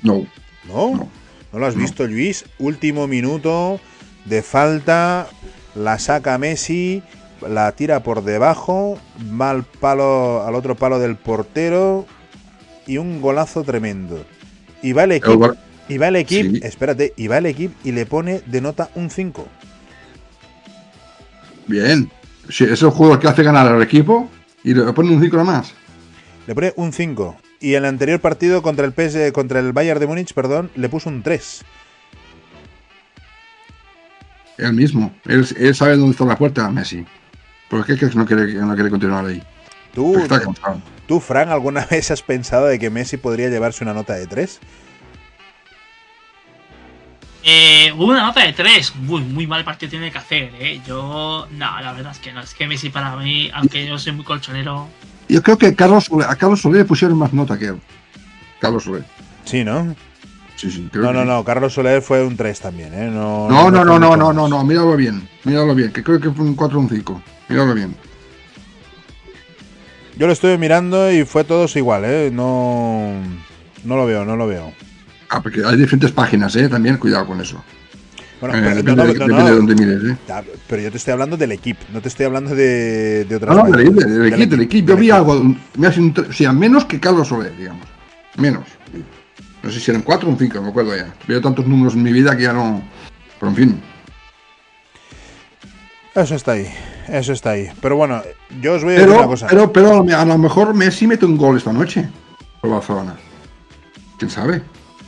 [0.03, 0.27] No.
[0.67, 0.91] ¿No?
[0.91, 1.09] No.
[1.51, 1.81] ¿No lo has No.
[1.81, 2.45] visto, Luis?
[2.59, 3.79] Último minuto
[4.25, 5.27] de falta,
[5.73, 7.01] la saca Messi,
[7.41, 12.05] la tira por debajo, va al palo, al otro palo del portero
[12.89, 14.25] y un golazo tremendo.
[14.81, 15.55] Y va el equipo,
[15.87, 16.61] y va el equipo, Sí.
[16.63, 19.47] espérate, y va el equipo y le pone de nota un 5.
[21.67, 22.09] Bien.
[22.49, 24.27] Sí, es el jugador que hace ganar al equipo
[24.63, 25.73] y le pone un ciclo más.
[26.47, 27.37] Le pone un 5.
[27.59, 31.09] Y el anterior partido contra el PS, contra el Bayern de Múnich, perdón, le puso
[31.09, 31.63] un 3.
[34.57, 35.13] Él mismo.
[35.25, 37.05] Él, él sabe dónde está la puerta, Messi.
[37.69, 39.43] ¿Por qué crees que no quiere, no quiere continuar ahí?
[39.93, 40.15] ¿Tú.
[41.07, 44.59] ¿Tú, Fran, alguna vez has pensado de que Messi podría llevarse una nota de 3?
[47.43, 48.95] Eh, una nota de 3.
[48.97, 50.81] Muy, muy mal partido tiene que hacer, ¿eh?
[50.85, 52.41] Yo, no, la verdad es que no.
[52.41, 54.87] Es que Messi para mí, aunque yo soy muy colchonero.
[55.27, 57.79] Yo creo que Carlos a Carlos Soler le pusieron más nota que él.
[58.59, 59.03] Carlos Soler.
[59.45, 59.95] Sí, ¿no?
[60.57, 60.89] Sí, sí.
[60.91, 61.43] creo No, que no, no.
[61.45, 63.09] Carlos Soler fue un 3 también, ¿eh?
[63.09, 66.29] No, No, no, no, no, no, no, no, míralo bien, míralo bien, que creo que
[66.31, 67.21] fue un 4 o un 5.
[67.47, 67.95] Míralo bien.
[70.19, 72.29] Yo lo estuve mirando y fue todos igual, ¿eh?
[72.31, 73.13] No,
[73.85, 74.73] no lo veo, no lo veo.
[75.29, 77.63] Ah, porque hay diferentes páginas, eh, también, cuidado con eso.
[78.41, 79.49] Bueno, Eh, pero, depende no, no, de, no, depende no.
[79.49, 80.43] de dónde mires, eh.
[80.67, 83.63] Pero yo te estoy hablando del equipo, no te estoy hablando de, de otras No,
[83.63, 84.87] no, del, del, del equipo, del equipo.
[84.89, 87.87] Yo vi algo, me hace un, tre- o sea, menos que Carlos Soler, digamos.
[88.37, 88.63] Menos.
[89.63, 91.13] No sé si eran 4 o 5, no me acuerdo ya.
[91.27, 92.81] Veo tantos números en mi vida que ya no.
[93.39, 93.81] Pero en fin.
[96.15, 96.67] Eso está ahí,
[97.11, 97.69] eso está ahí.
[97.81, 98.21] Pero bueno,
[98.61, 99.47] yo os voy a decir una Pero, cosa.
[99.47, 102.07] pero, pero a lo mejor Messi mete un gol esta noche
[102.61, 103.15] por Barcelona.
[104.17, 104.61] ¿Quién sabe?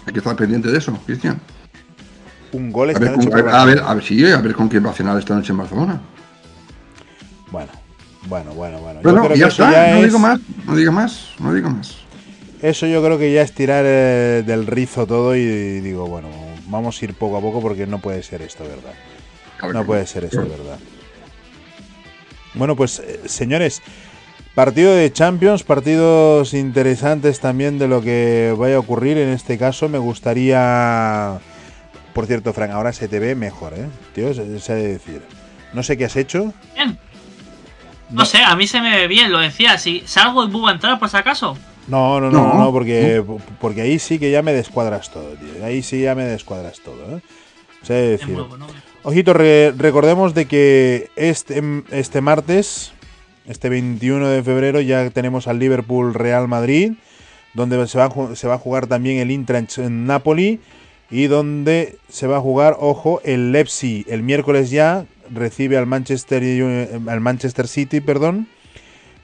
[0.05, 1.39] Hay que estar pendiente de eso, Cristian.
[2.53, 4.67] un gol A esta ver, noche con, a, ver, a ver, sí, a ver con
[4.67, 6.01] quién va a cenar esta noche en Barcelona.
[7.51, 7.71] Bueno,
[8.27, 9.01] bueno, bueno, bueno.
[9.01, 11.53] Yo Bueno, creo ya que está, ya no es- digo más, no digo más, no
[11.53, 11.97] digo más.
[12.61, 16.27] Eso yo creo que ya es tirar eh, del rizo todo y digo, bueno,
[16.67, 18.93] vamos a ir poco a poco porque no puede ser esto, ¿verdad?
[19.57, 20.77] Claro No puede ser esto, ¿verdad?
[22.53, 23.81] Bueno, pues eh, señores,
[24.55, 29.17] partido de Champions, partidos interesantes también de lo que vaya a ocurrir.
[29.17, 31.39] En este caso me gustaría...
[32.13, 33.87] Por cierto, Frank, ahora se te ve mejor, ¿eh?
[34.13, 35.21] Tío, se, se ha de decir.
[35.71, 36.53] No sé qué has hecho.
[36.75, 36.97] Bien.
[38.09, 39.77] No sé, a mí se me ve bien, lo decía.
[39.77, 41.57] Si salgo y vuelvo a entrar, por si acaso.
[41.87, 43.23] No, no, no, no, No, no, porque,
[43.59, 45.65] porque ahí sí que ya me descuadras todo, tío.
[45.65, 47.21] Ahí sí ya me descuadras todo, ¿eh?
[47.83, 48.37] Se ha de De decir.
[49.03, 51.61] Ojito, re- recordemos de que este,
[51.91, 52.91] este martes,
[53.47, 56.93] este 21 de febrero, ya tenemos al Liverpool Real Madrid,
[57.55, 60.59] donde se va, a se va a jugar también el Inter en Napoli
[61.09, 66.43] y donde se va a jugar, ojo, el Leipzig el miércoles ya recibe al Manchester,
[66.43, 68.47] Uni- al Manchester City, perdón,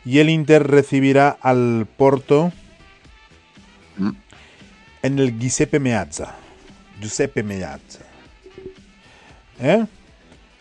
[0.04, 2.52] y el Inter recibirá al Porto
[3.98, 4.12] Mm.
[5.04, 6.36] en el Giuseppe Meazza.
[7.02, 8.00] Giuseppe Meazza.
[9.60, 9.86] ¿Eh?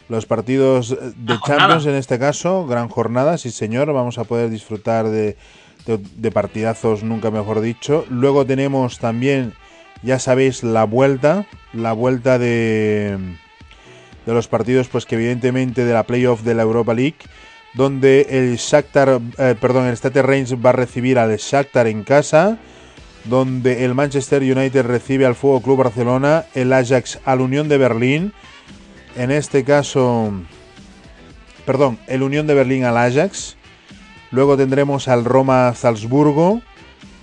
[0.09, 1.39] Los partidos eh, de.
[1.45, 5.37] Champions en este caso, gran jornada, sí señor, vamos a poder disfrutar de,
[5.87, 8.05] de- de partidazos, nunca mejor dicho.
[8.09, 9.53] Luego tenemos también,
[10.03, 13.19] ya sabéis, la vuelta, la vuelta de,
[14.27, 17.17] de los partidos, pues que evidentemente de la playoff de la Europa League,
[17.75, 22.59] donde el Shakhtar, eh, perdón, el Stade Reims va a recibir al Shakhtar en casa,
[23.25, 28.33] donde el Manchester United recibe al Fútbol Club Barcelona, el Ajax al Unión de Berlín,
[29.17, 30.33] en este caso,
[31.65, 33.57] perdón, el Unión de Berlín al Ajax,
[34.31, 36.61] luego tendremos al Roma Salzburgo,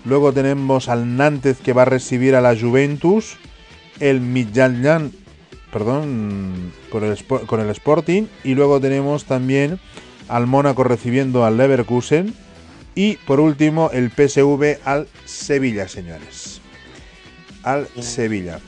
[0.03, 3.37] luego tenemos al Nantes que va a recibir a la Juventus,
[3.99, 5.13] el Midtjylland,
[5.71, 8.23] perdón, con el, con el Sporting.
[8.43, 9.79] Y luego tenemos también
[10.27, 12.33] al Mónaco recibiendo al Leverkusen.
[12.95, 16.61] Y por último, el PSV al Sevilla, señores.
[17.63, 18.59] Al Sevilla.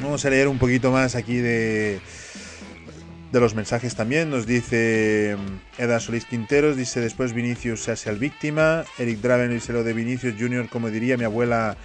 [0.00, 2.00] Vamos a leer un poquito más aquí de,
[3.32, 4.30] de los mensajes también.
[4.30, 8.84] Nos dice mm, Eda Solís Quinteros, dice después Vinicius se hace al víctima.
[8.98, 11.76] Eric Draven dice lo de Vinicius Junior, como diría mi abuela,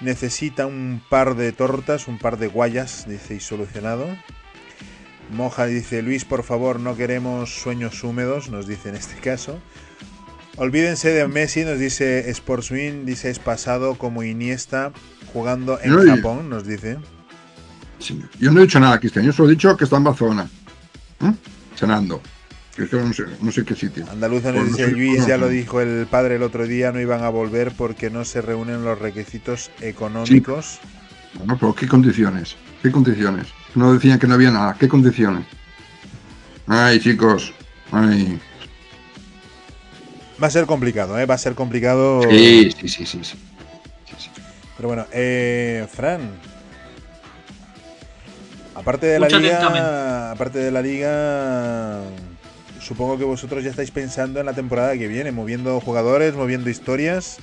[0.00, 4.06] necesita un par de tortas, un par de guayas, dice y solucionado.
[5.30, 9.58] Moja dice Luis, por favor, no queremos sueños húmedos, nos dice en este caso.
[10.56, 14.92] Olvídense de Messi, nos dice Sportswin, dice es pasado como Iniesta
[15.32, 16.96] jugando en Japón, nos dice.
[18.38, 20.48] Yo no he dicho nada, Cristian, yo solo he dicho que está en Barcelona,
[21.20, 21.32] ¿eh?
[21.74, 22.20] cenando.
[22.78, 24.04] No sé, no sé, qué sitio.
[24.10, 27.30] Andaluza nos dice Luis, ya lo dijo el padre el otro día, no iban a
[27.30, 30.78] volver porque no se reúnen los requisitos económicos.
[31.34, 32.56] Bueno, pero ¿qué condiciones?
[32.82, 33.46] ¿Qué condiciones?
[33.74, 34.76] No decían que no había nada.
[34.78, 35.46] ¿Qué condiciones?
[36.66, 37.54] Ay, chicos.
[37.92, 38.38] Ay.
[40.42, 41.24] Va a ser complicado, ¿eh?
[41.24, 42.22] Va a ser complicado.
[42.30, 43.20] Sí, sí, sí, sí.
[43.24, 43.36] sí.
[44.76, 46.55] Pero bueno, eh, Fran.
[48.76, 52.02] Aparte de la liga, aparte de la liga,
[52.78, 57.38] supongo que vosotros ya estáis pensando en la temporada que viene, moviendo jugadores, moviendo historias.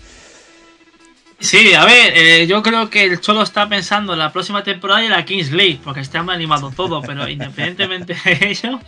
[1.40, 5.02] Sí, a ver, eh, yo creo que el Cholo está pensando en la próxima temporada
[5.02, 8.80] y en la Kings League, porque está animado todo, pero independientemente de ello,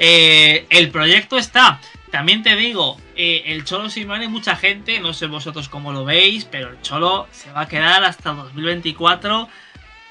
[0.00, 1.80] eh, el proyecto está.
[2.10, 6.44] También te digo, eh, el Cholo Simeone, mucha gente, no sé vosotros cómo lo veis,
[6.44, 9.48] pero el Cholo se va a quedar hasta 2024.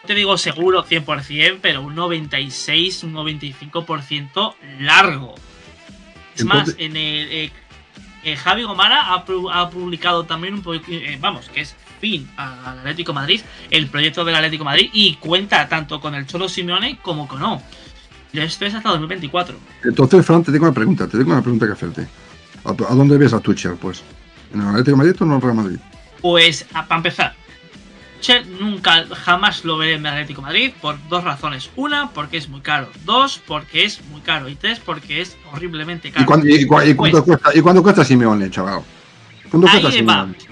[0.05, 5.35] Te digo seguro 100%, pero un 96, un 95% largo.
[6.35, 7.51] Es más, en el, eh,
[8.23, 13.41] eh, Javi Gomara ha, publicado también un poquito, vamos, que es fin al Atlético Madrid,
[13.71, 17.61] el proyecto del Atlético Madrid y cuenta tanto con el Cholo Simeone como con no.
[18.33, 19.57] Esto es hasta 2024.
[19.85, 22.07] Entonces, Fran, te tengo una pregunta, te tengo una pregunta que hacerte.
[22.65, 24.03] ¿A, dónde ves a Tuchel, pues?
[24.53, 25.77] ¿En el Atlético de Madrid o en el Real Madrid?
[26.21, 27.35] Pues, para empezar,
[28.15, 31.69] Tuchel nunca, jamás lo veré en el Atlético de Madrid por dos razones.
[31.75, 32.89] Una, porque es muy caro.
[33.03, 34.49] Dos, porque es muy caro.
[34.49, 36.23] Y tres, porque es horriblemente caro.
[36.23, 38.81] ¿Y, cuánto, pues cuesta, ¿y cuánto cuesta Simeone, chaval?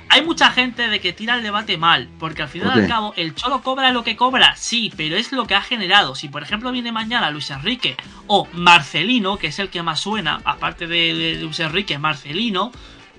[0.10, 3.14] Hay mucha gente de que tira el debate mal, porque al final y al cabo
[3.18, 6.16] el Cholo cobra lo que cobra, sí, pero es lo que ha generado.
[6.16, 10.40] Si por ejemplo viene mañana Luis Enrique o Marcelino, que es el que más suena,
[10.46, 12.72] aparte de, Luis Enrique, Marcelino,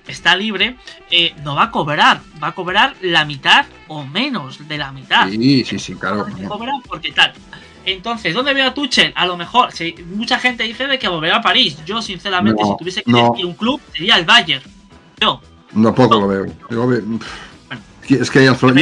[0.07, 0.77] está libre,
[1.11, 5.29] eh, no va a cobrar, va a cobrar la mitad o menos de la mitad.
[5.29, 6.25] Sí, sí, sí, claro.
[6.87, 7.33] porque tal.
[7.85, 9.13] Entonces, ¿dónde veo a Tuchel?
[9.15, 11.77] A lo mejor, si, mucha gente dice de que volverá a París.
[11.85, 14.63] Yo, sinceramente, si tuviese que elegir un club, sería el Bayern.
[15.19, 15.39] Yo,
[15.73, 16.45] no poco lo veo.
[18.09, 18.75] es que yo, creo,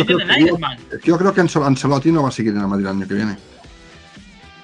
[1.04, 3.38] yo, creo que Ancelotti no va a seguir en el Madrid el año que viene.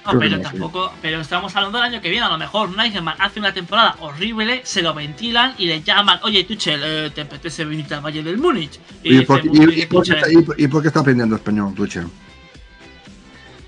[0.06, 2.24] No, pero tampoco, pero estamos hablando del año que viene.
[2.26, 6.44] A lo mejor Nightman hace una temporada horrible, se lo ventilan y le llaman, oye
[6.44, 8.80] Tuchel, eh, ¿te apetece venir al Valle del Múnich?
[9.02, 12.06] ¿Y, por, qué está, aprendiendo español, Tuchel?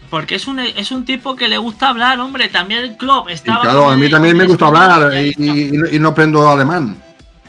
[0.08, 2.48] Porque es un, es un tipo que le gusta hablar, hombre.
[2.48, 3.62] También el club estaba.
[3.62, 7.02] claro, a mí también me gusta hablar y no aprendo alemán.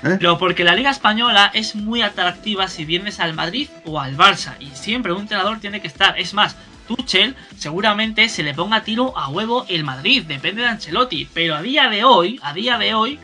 [0.03, 0.17] ¿Eh?
[0.19, 4.55] Pero porque la Liga Española es muy atractiva si vienes al Madrid o al Barça.
[4.59, 6.19] Y siempre un entrenador tiene que estar.
[6.19, 6.57] Es más,
[6.87, 10.23] Tuchel seguramente se le ponga tiro a huevo el Madrid.
[10.23, 11.27] Depende de Ancelotti.
[11.33, 13.19] Pero a día de hoy, a día de hoy,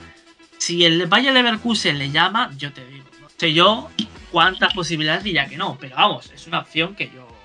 [0.58, 3.06] si el Valle Leverkusen le llama, yo te digo.
[3.22, 3.90] No sé yo
[4.32, 5.78] cuántas posibilidades diría que no.
[5.80, 7.40] Pero vamos, es una opción que yo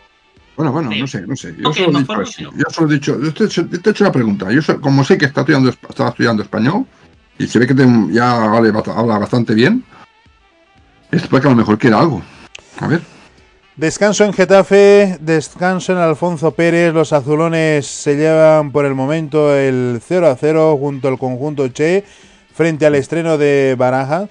[0.57, 1.55] bueno, bueno, no sé, no sé.
[1.59, 4.53] Yo solo, he dicho yo solo he dicho, yo te, he hecho una pregunta.
[4.53, 6.86] Yo como sé que está estudiando, estaba estudiando español,
[7.39, 7.74] y se ve que
[8.12, 9.85] ya habla bastante bien.
[11.11, 12.23] Es que a lo mejor quiera algo.
[12.78, 13.03] A ver.
[13.77, 16.95] Descanso en Getafe, descanso en Alfonso Pérez.
[16.95, 22.05] Los azulones se llevan por el momento el 0 a 0 junto al conjunto Che
[22.55, 24.29] frente al estreno de Baraja.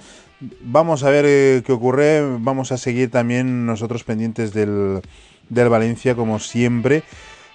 [0.62, 2.22] Vamos a ver eh, qué ocurre.
[2.40, 5.02] Vamos a seguir también nosotros pendientes del,
[5.50, 7.04] del Valencia como siempre.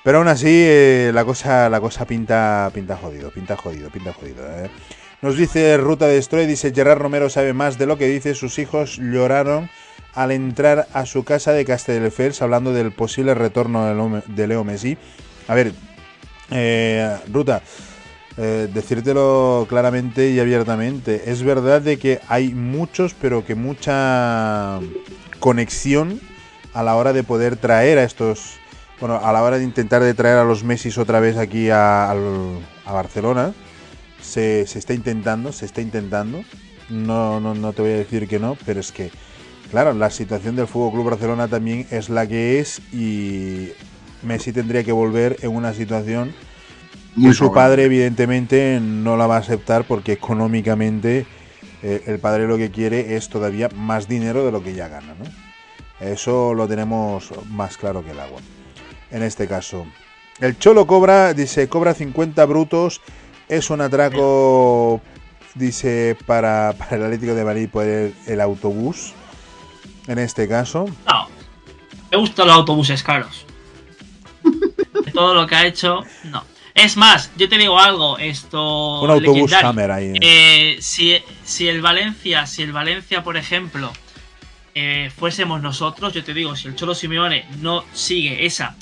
[0.04, 4.46] Pero aún así eh, la cosa la cosa pinta pinta jodido, pinta jodido, pinta jodido.
[4.46, 4.68] Eh.
[5.22, 8.98] Nos dice Ruta Destroy, dice Gerard Romero sabe más de lo que dice, sus hijos
[8.98, 9.70] lloraron
[10.14, 14.96] al entrar a su casa de Castelldefels hablando del posible retorno de Leo Messi.
[15.46, 15.72] A ver,
[16.50, 17.62] eh, Ruta,
[18.36, 24.80] eh, decírtelo claramente y abiertamente, es verdad de que hay muchos, pero que mucha
[25.38, 26.20] conexión
[26.74, 28.56] a la hora de poder traer a estos,
[29.00, 32.14] bueno, a la hora de intentar de traer a los Messi otra vez aquí a
[32.86, 33.54] Barcelona
[34.20, 36.42] se, está intentando, se está intentando.
[36.88, 39.10] No, no, no te voy a decir que no, pero es que
[39.70, 43.70] claro, la situación del Fútbol Club Barcelona también es la que es y
[44.22, 46.34] Messi tendría que volver en una situación
[47.14, 51.26] Muy que su padre evidentemente no la va a aceptar porque económicamente
[51.82, 55.14] eh, el padre lo que quiere es todavía más dinero de lo que ya gana,
[55.14, 55.48] ¿no?
[56.00, 58.40] Eso lo tenemos más claro que el agua.
[59.10, 59.86] En este caso,
[60.40, 63.00] el Cholo cobra, dice, cobra 50 brutos,
[63.48, 65.00] es un atraco,
[65.54, 69.14] dice, para, para el Atlético de Madrid por el, el autobús.
[70.08, 71.28] En este caso, No.
[72.10, 73.44] Me gustan los autobuses caros.
[75.04, 76.42] De todo lo que ha hecho, no.
[76.74, 79.02] Es más, yo te digo algo, esto.
[79.02, 79.52] un autobús.
[79.52, 80.14] Hammer ahí.
[80.20, 83.92] Eh, si, si el Valencia, si el Valencia, por ejemplo,
[84.74, 88.76] eh, fuésemos nosotros, yo te digo, si el Cholo Simeone no sigue esa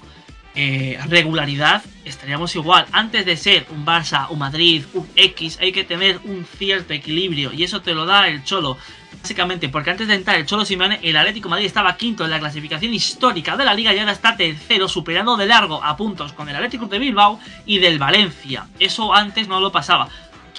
[0.54, 2.86] eh, regularidad, estaríamos igual.
[2.92, 7.52] Antes de ser un Barça, un Madrid, un X, hay que tener un cierto equilibrio
[7.52, 8.76] y eso te lo da el Cholo.
[9.22, 12.38] Básicamente, porque antes de entrar el Cholo Simeone, el Atlético Madrid estaba quinto en la
[12.38, 16.48] clasificación histórica de la liga y ahora está tercero, superando de largo a puntos con
[16.48, 18.68] el Atlético de Bilbao y del Valencia.
[18.78, 20.08] Eso antes no lo pasaba.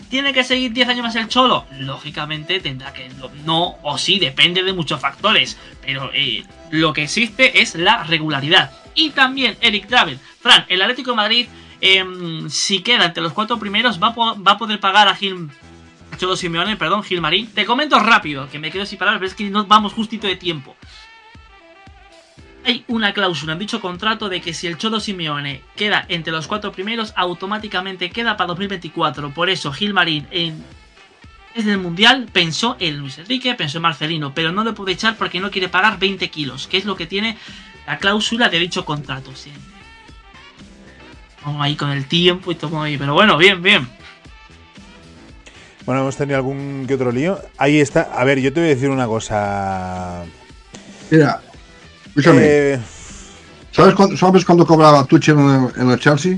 [0.10, 1.66] ¿Tiene que seguir 10 años más el Cholo?
[1.80, 3.10] Lógicamente tendrá que.
[3.46, 5.58] No, o sí, depende de muchos factores.
[5.82, 8.72] Pero eh, lo que existe es la regularidad.
[8.96, 10.20] Y también Eric Travel.
[10.40, 11.48] Fran, el Atlético Madrid,
[11.82, 15.50] em, si queda entre los cuatro primeros, va va a poder pagar a Gil.
[16.18, 17.48] Cholo Simeone, perdón, Gil Marín.
[17.48, 20.36] Te comento rápido, que me quedo sin palabras, pero es que nos vamos justito de
[20.36, 20.76] tiempo.
[22.66, 26.48] Hay una cláusula en dicho contrato de que si el Cholo Simeone queda entre los
[26.48, 29.34] cuatro primeros, automáticamente queda para 2024.
[29.34, 30.64] Por eso Gil Marín en
[31.58, 35.18] desde el Mundial pensó en Luis Enrique, pensó en Marcelino, pero no lo puede echar
[35.18, 37.36] porque no quiere pagar 20 kilos, que es lo que tiene
[37.88, 39.36] la cláusula de dicho contrato.
[39.36, 39.52] Sí.
[41.44, 43.90] Vamos ahí con el tiempo y todo ahí, pero bueno, bien, bien.
[45.88, 47.40] Bueno, hemos tenido algún que otro lío.
[47.58, 48.02] Ahí está.
[48.02, 50.26] A ver, yo te voy a decir una cosa.
[51.10, 51.42] Mira,
[52.08, 52.80] escúchame, Eh,
[53.72, 56.38] ¿sabes, cuándo, ¿sabes cuándo cobraba Tuchel en el, en el Chelsea?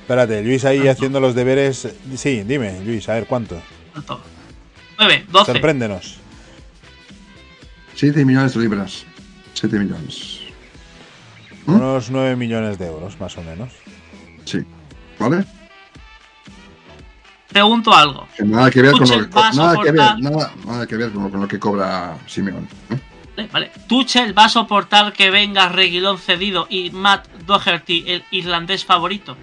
[0.00, 1.88] espérate, Luis ahí haciendo los deberes.
[2.16, 3.62] Sí, dime, Luis, a ver cuánto.
[3.92, 4.20] ¿Cuánto?
[4.98, 5.52] 9, 12.
[5.52, 6.18] Sorpréndenos.
[7.94, 9.04] 7 millones de libras.
[9.54, 10.40] 7 millones.
[11.66, 11.74] ¿Mm?
[11.76, 13.70] Unos 9 millones de euros, más o menos.
[14.44, 14.64] Sí.
[15.20, 15.44] ¿Vale?
[17.52, 18.26] Pregunto algo.
[18.36, 20.86] Que nada que ver con lo que, va a nada que ver, soportar- nada, nada
[20.86, 22.66] que ver con lo, con lo que cobra Simeone.
[22.90, 22.98] ¿eh?
[23.36, 23.70] Vale, vale.
[23.88, 29.36] Tuchel va a soportar que venga Reguilón cedido y Matt Doherty, el irlandés favorito.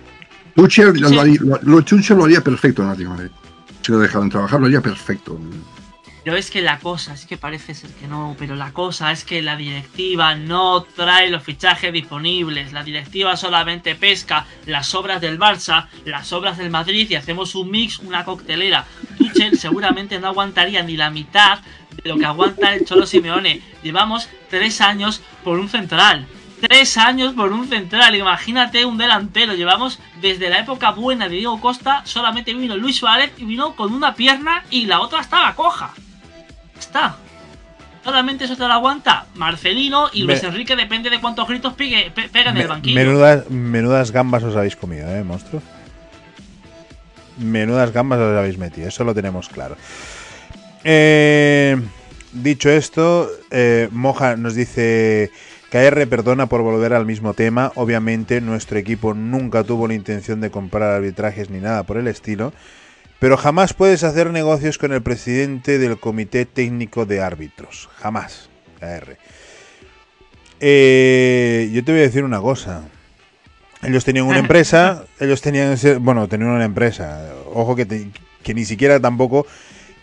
[0.56, 3.32] Tuchel, lo, haría- lo- lo- Tuchel lo haría perfecto en Atlético Madrid.
[3.82, 5.40] Si lo dejaran trabajar, lo haría perfecto.
[6.30, 9.24] Pero es que la cosa, es que parece ser que no, pero la cosa es
[9.24, 12.72] que la directiva no trae los fichajes disponibles.
[12.72, 17.72] La directiva solamente pesca las obras del Barça, las obras del Madrid y hacemos un
[17.72, 18.86] mix, una coctelera.
[19.18, 21.62] Tuchel seguramente no aguantaría ni la mitad
[22.04, 23.64] de lo que aguanta el Cholo Simeone.
[23.82, 26.28] Llevamos tres años por un central.
[26.62, 29.56] Tres años por un central, imagínate un delantero.
[29.56, 33.92] Llevamos desde la época buena de Diego Costa, solamente vino Luis Suárez y vino con
[33.92, 35.92] una pierna y la otra estaba coja.
[36.80, 37.18] Está.
[38.04, 42.10] Solamente eso te lo aguanta Marcelino y Me- Luis Enrique depende de cuántos gritos pegue,
[42.16, 42.96] pe- pega en Me- el banquillo.
[42.96, 45.62] menudas, menudas gambas os habéis comido, ¿eh, monstruo?
[47.38, 49.76] Menudas gambas os habéis metido, eso lo tenemos claro.
[50.84, 51.78] Eh,
[52.34, 55.32] dicho esto, eh, Moja nos dice...
[55.72, 57.72] KR perdona por volver al mismo tema.
[57.76, 62.54] Obviamente nuestro equipo nunca tuvo la intención de comprar arbitrajes ni nada por el estilo.
[63.20, 67.90] Pero jamás puedes hacer negocios con el presidente del Comité Técnico de Árbitros.
[67.98, 69.18] Jamás, KR.
[70.62, 72.84] Eh, yo te voy a decir una cosa.
[73.82, 77.30] Ellos tenían una empresa, ellos tenían, bueno, tenían una empresa.
[77.54, 78.10] Ojo que, te-
[78.44, 79.46] que ni siquiera tampoco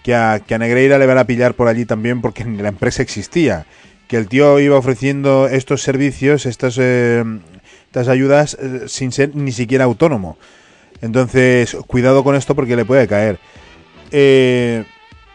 [0.03, 3.03] que a, que a Negreira le van a pillar por allí también porque la empresa
[3.03, 3.67] existía.
[4.09, 7.23] Que el tío iba ofreciendo estos servicios, estas, eh,
[7.87, 10.39] estas ayudas eh, sin ser ni siquiera autónomo.
[11.01, 13.39] Entonces, cuidado con esto porque le puede caer.
[14.11, 14.85] Eh,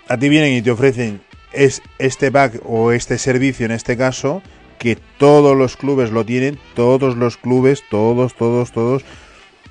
[0.08, 1.22] a ti vienen y te ofrecen
[1.54, 4.42] es este pack o este servicio en este caso
[4.78, 9.04] que todos los clubes lo tienen, todos los clubes, todos, todos, todos,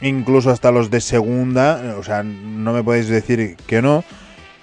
[0.01, 4.05] incluso hasta los de segunda, o sea, no me podéis decir que no,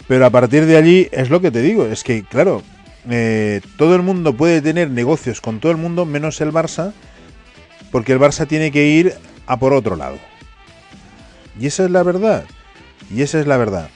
[0.08, 2.62] pero a partir de allí es lo que te digo, es que claro,
[3.10, 6.94] eh, todo el mundo puede tener negocios con todo el mundo menos el Barça,
[7.92, 9.16] porque el Barça tiene que ir
[9.48, 10.18] a por otro lado.
[11.60, 12.46] Y esa es la verdad.
[13.14, 13.90] Y esa es la verdad.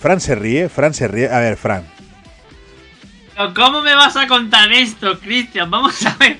[0.00, 1.30] Fran se ríe, Fran se ríe.
[1.30, 1.86] A ver, Fran.
[3.34, 5.70] Pero ¿Cómo me vas a contar esto, Cristian?
[5.70, 6.38] Vamos a ver.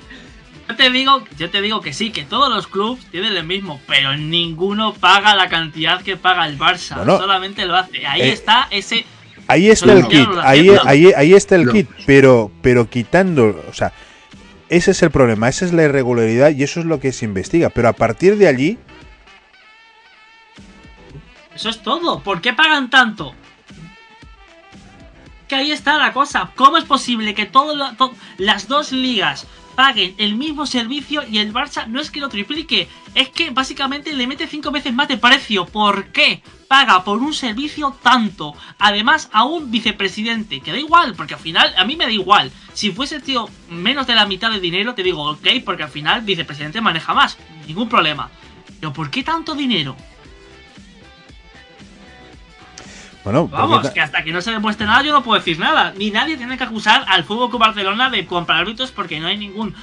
[0.69, 3.81] Yo te digo, yo te digo que sí, que todos los clubes tienen el mismo,
[3.89, 6.97] pero ninguno paga la cantidad que paga el Barça.
[6.97, 8.07] Bueno, solamente lo hace.
[8.07, 9.05] Ahí eh, está ese
[9.51, 13.93] Ahí está el kit, ahí, ahí, ahí está el kit, pero, pero quitando, o sea,
[14.71, 17.71] ese es el problema, esa es la irregularidad y eso es lo que se investiga.
[17.71, 18.79] Pero a partir de allí.
[21.55, 22.21] Eso es todo.
[22.21, 23.35] ¿Por qué pagan tanto?
[25.49, 26.53] Que ahí está la cosa.
[26.55, 27.97] ¿Cómo es posible que todas
[28.39, 29.49] las dos ligas
[29.81, 32.87] paguen el mismo servicio y el Barça no es que lo triplique?
[33.15, 35.65] Es que básicamente le mete cinco veces más de precio.
[35.65, 36.43] ¿Por qué?
[36.69, 38.55] paga por un servicio tanto.
[38.79, 42.53] Además, a un vicepresidente, que da igual, porque al final a mí me da igual.
[42.75, 46.21] Si fuese, tío, menos de la mitad de dinero, te digo, ok, porque al final
[46.21, 47.39] vicepresidente maneja más.
[47.67, 48.31] Ningún problema.
[48.79, 49.97] Pero ¿por qué tanto dinero?
[53.25, 55.93] Bueno, vamos, que hasta que no se demuestre nada yo no puedo decir nada.
[55.97, 59.37] Ni nadie tiene que acusar al Fútbol Club Barcelona de comprar árbitros porque no hay
[59.37, 59.75] ningún,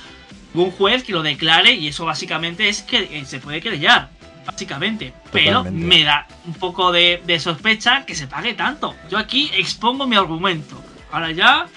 [0.53, 4.09] ningún juez que lo declare y eso básicamente es que eh, se puede querellar
[4.47, 5.13] básicamente.
[5.31, 8.95] Pero me da un poco de, sospecha que se pague tanto.
[9.11, 10.81] Yo aquí expongo mi argumento.
[11.11, 11.67] Ahora ya.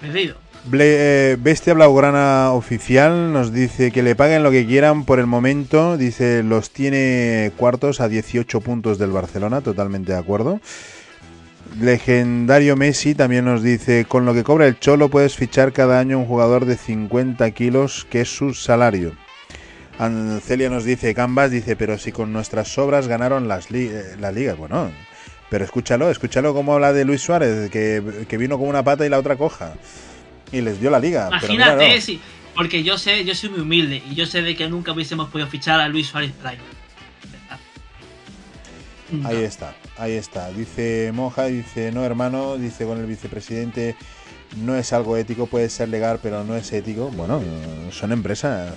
[0.00, 0.36] Perdido.
[0.72, 5.96] Eh, Bestia Blaugrana oficial nos dice que le paguen lo que quieran por el momento.
[5.96, 10.60] Dice, los tiene cuartos a 18 puntos del Barcelona, totalmente de acuerdo.
[11.80, 16.18] Legendario Messi también nos dice, con lo que cobra el Cholo puedes fichar cada año
[16.18, 19.12] un jugador de 50 kilos, que es su salario.
[19.98, 24.54] Ancelia nos dice, Gambas dice, pero si con nuestras obras ganaron las eh, la liga.
[24.54, 24.90] Bueno,
[25.50, 29.18] pero escúchalo, escúchalo cómo habla de Luis Suárez, que, vino con una pata y la
[29.18, 29.74] otra coja.
[30.52, 31.28] Y les dio la liga.
[31.28, 32.20] Imagínate, sí,
[32.54, 35.48] porque yo sé, yo soy muy humilde y yo sé de que nunca hubiésemos podido
[35.48, 36.58] fichar a Luis Suárez Prime.
[39.24, 40.50] Ahí está, ahí está.
[40.50, 43.96] Dice Moja, dice, no hermano, dice con el vicepresidente
[44.56, 47.10] no es algo ético, puede ser legal, pero no es ético.
[47.10, 47.42] Bueno,
[47.90, 48.74] son empresas.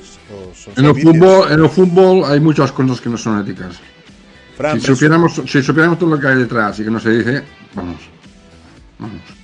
[0.76, 3.80] en, el fútbol, en el fútbol hay muchas cosas que no son éticas.
[4.74, 7.44] si, supiéramos, si supiéramos todo lo que hay detrás y que no se dice,
[7.74, 8.02] vamos.
[9.00, 9.41] Vamos.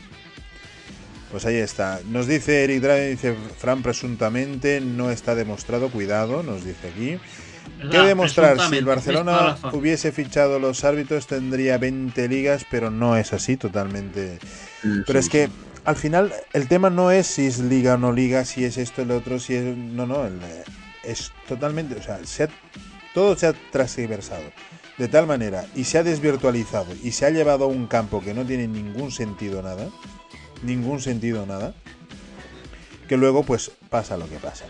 [1.32, 1.99] Pues ahí está.
[2.10, 7.20] Nos dice Eric Drake, dice Fran, presuntamente no está demostrado, cuidado, nos dice aquí.
[7.91, 8.60] ¿Qué demostrar?
[8.70, 14.40] Si el Barcelona hubiese fichado los árbitros tendría 20 ligas, pero no es así totalmente.
[15.06, 15.49] pero es que
[15.86, 19.04] al final el tema no es si es liga o no liga, si es esto,
[19.04, 19.78] el otro, si es...
[19.78, 20.30] No, no,
[21.04, 21.95] es totalmente...
[21.95, 22.49] O sea,
[23.14, 24.44] todo se ha transversado
[24.98, 28.34] de tal manera y se ha desvirtualizado y se ha llevado a un campo que
[28.34, 29.88] no tiene ningún sentido nada,
[30.64, 31.74] ningún sentido nada,
[33.08, 34.66] que luego pues pasa lo que pasa.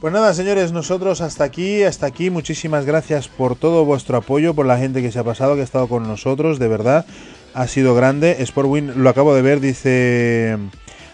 [0.00, 2.28] Pues nada, señores, nosotros hasta aquí, hasta aquí.
[2.28, 5.64] Muchísimas gracias por todo vuestro apoyo, por la gente que se ha pasado, que ha
[5.64, 7.06] estado con nosotros, de verdad
[7.54, 8.44] ha sido grande.
[8.44, 10.58] Sportwin, lo acabo de ver, dice,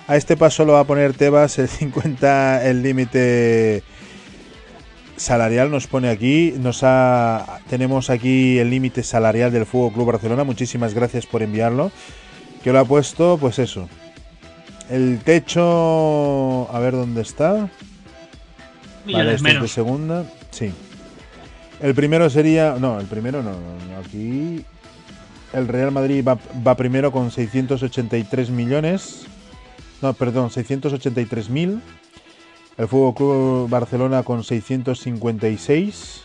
[0.07, 3.83] a este paso lo va a poner Tebas el 50, el límite
[5.16, 10.45] salarial nos pone aquí, nos ha, tenemos aquí el límite salarial del Fútbol Club Barcelona,
[10.45, 11.91] muchísimas gracias por enviarlo,
[12.62, 13.89] que lo ha puesto, pues eso,
[14.90, 17.68] el techo, a ver dónde está,
[19.06, 20.72] vale, este de segunda, sí,
[21.80, 24.64] el primero sería, no, el primero no, no aquí
[25.52, 29.26] el Real Madrid va, primero con 683 millones.
[30.02, 31.80] No, perdón, 683 mil.
[32.76, 36.22] El Fútbol Club Barcelona con 656.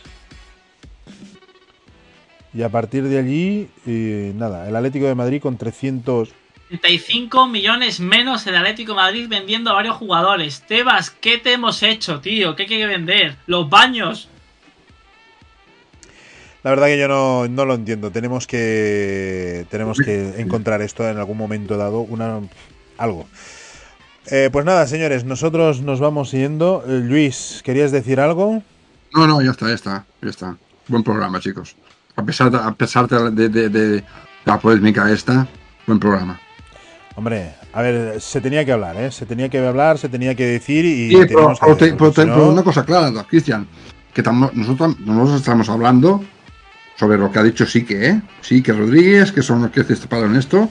[2.54, 6.30] Y a partir de allí, eh, nada, el Atlético de Madrid con 300.
[6.68, 10.62] 35 millones menos el Atlético de Madrid vendiendo a varios jugadores.
[10.66, 12.54] Tebas, ¿qué te hemos hecho, tío?
[12.54, 13.36] ¿Qué hay que vender?
[13.46, 14.28] Los baños.
[16.62, 18.10] La verdad que yo no, no lo entiendo.
[18.10, 22.40] Tenemos que tenemos que encontrar esto en algún momento dado, una
[22.96, 23.26] algo.
[24.30, 26.82] Eh, pues nada, señores, nosotros nos vamos yendo.
[26.86, 28.62] Eh, Luis, ¿querías decir algo?
[29.12, 30.56] No, no, ya está, ya está, ya está.
[30.88, 31.76] Buen programa, chicos.
[32.16, 34.04] A pesar de, a pesar de, de,
[34.44, 35.46] la polémica esta,
[35.86, 36.38] buen programa.
[37.16, 39.10] Hombre, a ver, se tenía que hablar, ¿eh?
[39.10, 41.10] Se tenía que hablar, se tenía que decir y...
[41.10, 43.66] Sí, pero, una cosa clara, Cristian,
[44.12, 46.24] que nosotros, nosotros estamos hablando
[46.96, 48.22] sobre lo que ha dicho Sique, ¿eh?
[48.40, 50.70] Sique Rodríguez, que son los que en esto,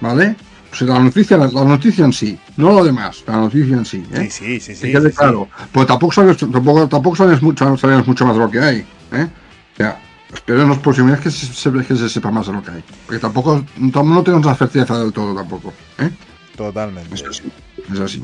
[0.00, 0.36] ¿vale?
[0.68, 4.28] Pues la noticia, la, noticia en sí, no lo demás, la noticia en sí, ¿eh?
[4.30, 4.76] Sí, sí, sí.
[4.76, 5.48] sí, quede claro.
[5.72, 8.76] Pues tampoco sabes, tampoco, tampoco sabes mucho, sabemos mucho más de lo que hay,
[9.12, 9.28] ¿eh?
[9.72, 10.00] O sea,
[10.32, 12.84] espero en los próximos que se, que se sepa más de lo que hay.
[13.06, 16.10] Porque tampoco, no tenemos la certeza del todo tampoco, ¿eh?
[16.56, 17.14] Totalmente.
[17.14, 17.52] Es así,
[17.92, 18.22] es así.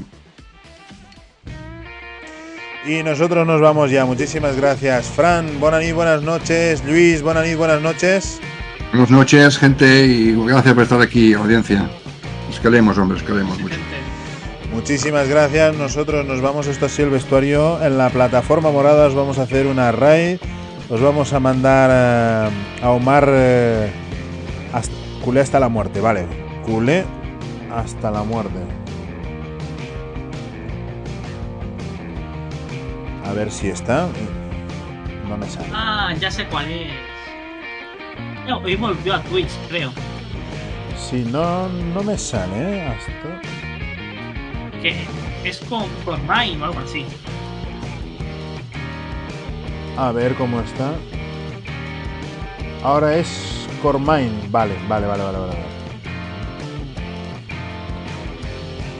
[2.85, 4.05] Y nosotros nos vamos ya.
[4.05, 5.07] Muchísimas gracias.
[5.07, 6.85] Fran, buenas buenas noches.
[6.85, 8.41] Luis, buenas buenas noches.
[8.91, 11.89] Buenas noches, gente, y gracias por estar aquí, audiencia.
[12.51, 13.77] Es que leemos, hombre, es que leemos mucho.
[14.73, 15.77] Muchísimas gracias.
[15.77, 17.83] Nosotros nos vamos, esto ha sido el vestuario.
[17.83, 20.39] En la plataforma morada os vamos a hacer una raid.
[20.89, 23.27] Os vamos a mandar eh, a Omar.
[23.29, 23.91] Eh,
[24.73, 24.95] Hasta,
[25.25, 26.27] culé hasta la muerte, vale.
[26.65, 27.05] Culé
[27.75, 28.59] hasta la muerte.
[33.27, 34.09] A ver si está.
[35.29, 35.69] No me sale.
[35.73, 36.91] Ah, ya sé cuál es.
[38.47, 39.93] No, hoy volvió a Twitch, creo.
[40.97, 42.87] Si no, no me sale, ¿eh?
[42.89, 43.41] Hasta...
[44.83, 45.07] Que
[45.45, 47.07] es con Cormine o algo así.
[49.97, 50.95] A ver cómo está.
[52.83, 54.33] Ahora es Cormine.
[54.51, 55.73] Vale, vale, vale, vale, vale.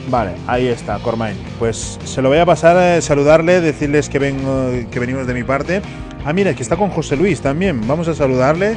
[0.09, 1.35] Vale, ahí está, Cormine.
[1.59, 5.43] Pues se lo voy a pasar a saludarle, decirles que vengo, que venimos de mi
[5.43, 5.81] parte.
[6.25, 7.85] Ah, mira, que está con José Luis también.
[7.87, 8.75] Vamos a saludarle,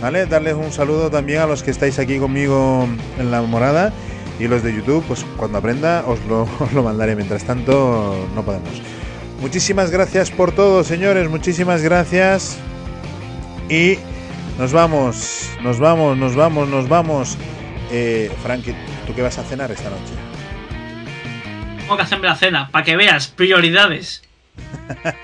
[0.00, 0.26] ¿vale?
[0.26, 2.86] Darles un saludo también a los que estáis aquí conmigo
[3.18, 3.92] en la morada.
[4.40, 7.14] Y los de YouTube, pues cuando aprenda os lo, os lo mandaré.
[7.14, 8.82] Mientras tanto, no podemos.
[9.40, 11.28] Muchísimas gracias por todo, señores.
[11.28, 12.56] Muchísimas gracias.
[13.68, 13.98] Y
[14.58, 17.36] nos vamos, nos vamos, nos vamos, nos vamos.
[17.90, 18.74] Eh, Frankie,
[19.06, 20.12] ¿tú qué vas a cenar esta noche?
[21.80, 24.22] Tengo que hacerme la cena, para que veas, prioridades.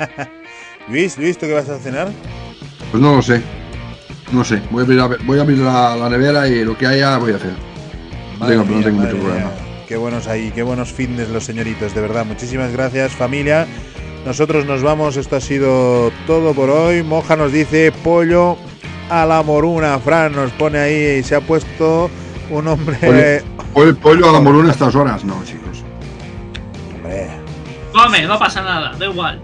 [0.89, 2.11] Luis, Luis, ¿tú qué vas a cenar?
[2.91, 3.41] Pues no lo sé.
[4.33, 4.61] No sé.
[4.71, 7.33] Voy a abrir, la, voy a abrir la, la nevera y lo que haya voy
[7.33, 7.53] a hacer.
[8.39, 9.51] No tengo, no tengo mucho problema.
[9.51, 9.70] mía.
[9.91, 12.25] Qué buenos ahí, qué buenos fitness los señoritos, de verdad.
[12.25, 13.67] Muchísimas gracias, familia.
[14.25, 17.03] Nosotros nos vamos, esto ha sido todo por hoy.
[17.03, 18.57] Moja nos dice pollo
[19.11, 19.99] a la moruna.
[19.99, 22.09] Fran nos pone ahí y se ha puesto
[22.51, 22.99] un hombre.
[23.01, 25.25] Pollo, pollo, pollo a la moruna a estas horas.
[25.25, 25.83] No, chicos.
[26.95, 27.29] Hombre,
[27.93, 29.43] Come, no pasa nada, da igual.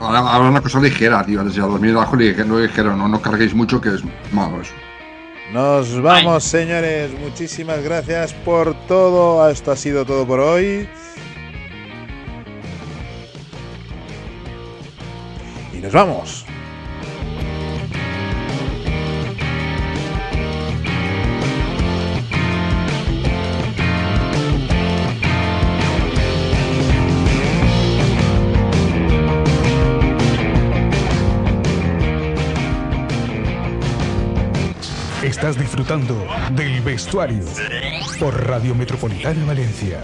[0.00, 1.44] Ahora, ahora una cosa ligera, tío.
[1.44, 2.96] Desde a dormir abajo no ligero.
[2.96, 4.00] No, no carguéis mucho, que es
[4.32, 4.72] malo eso.
[5.52, 7.12] Nos vamos, señores.
[7.18, 9.48] Muchísimas gracias por todo.
[9.48, 10.88] Esto ha sido todo por hoy.
[15.72, 16.44] Y nos vamos.
[35.36, 37.44] Estás disfrutando del vestuario
[38.18, 40.02] por Radio Metropolitana Valencia.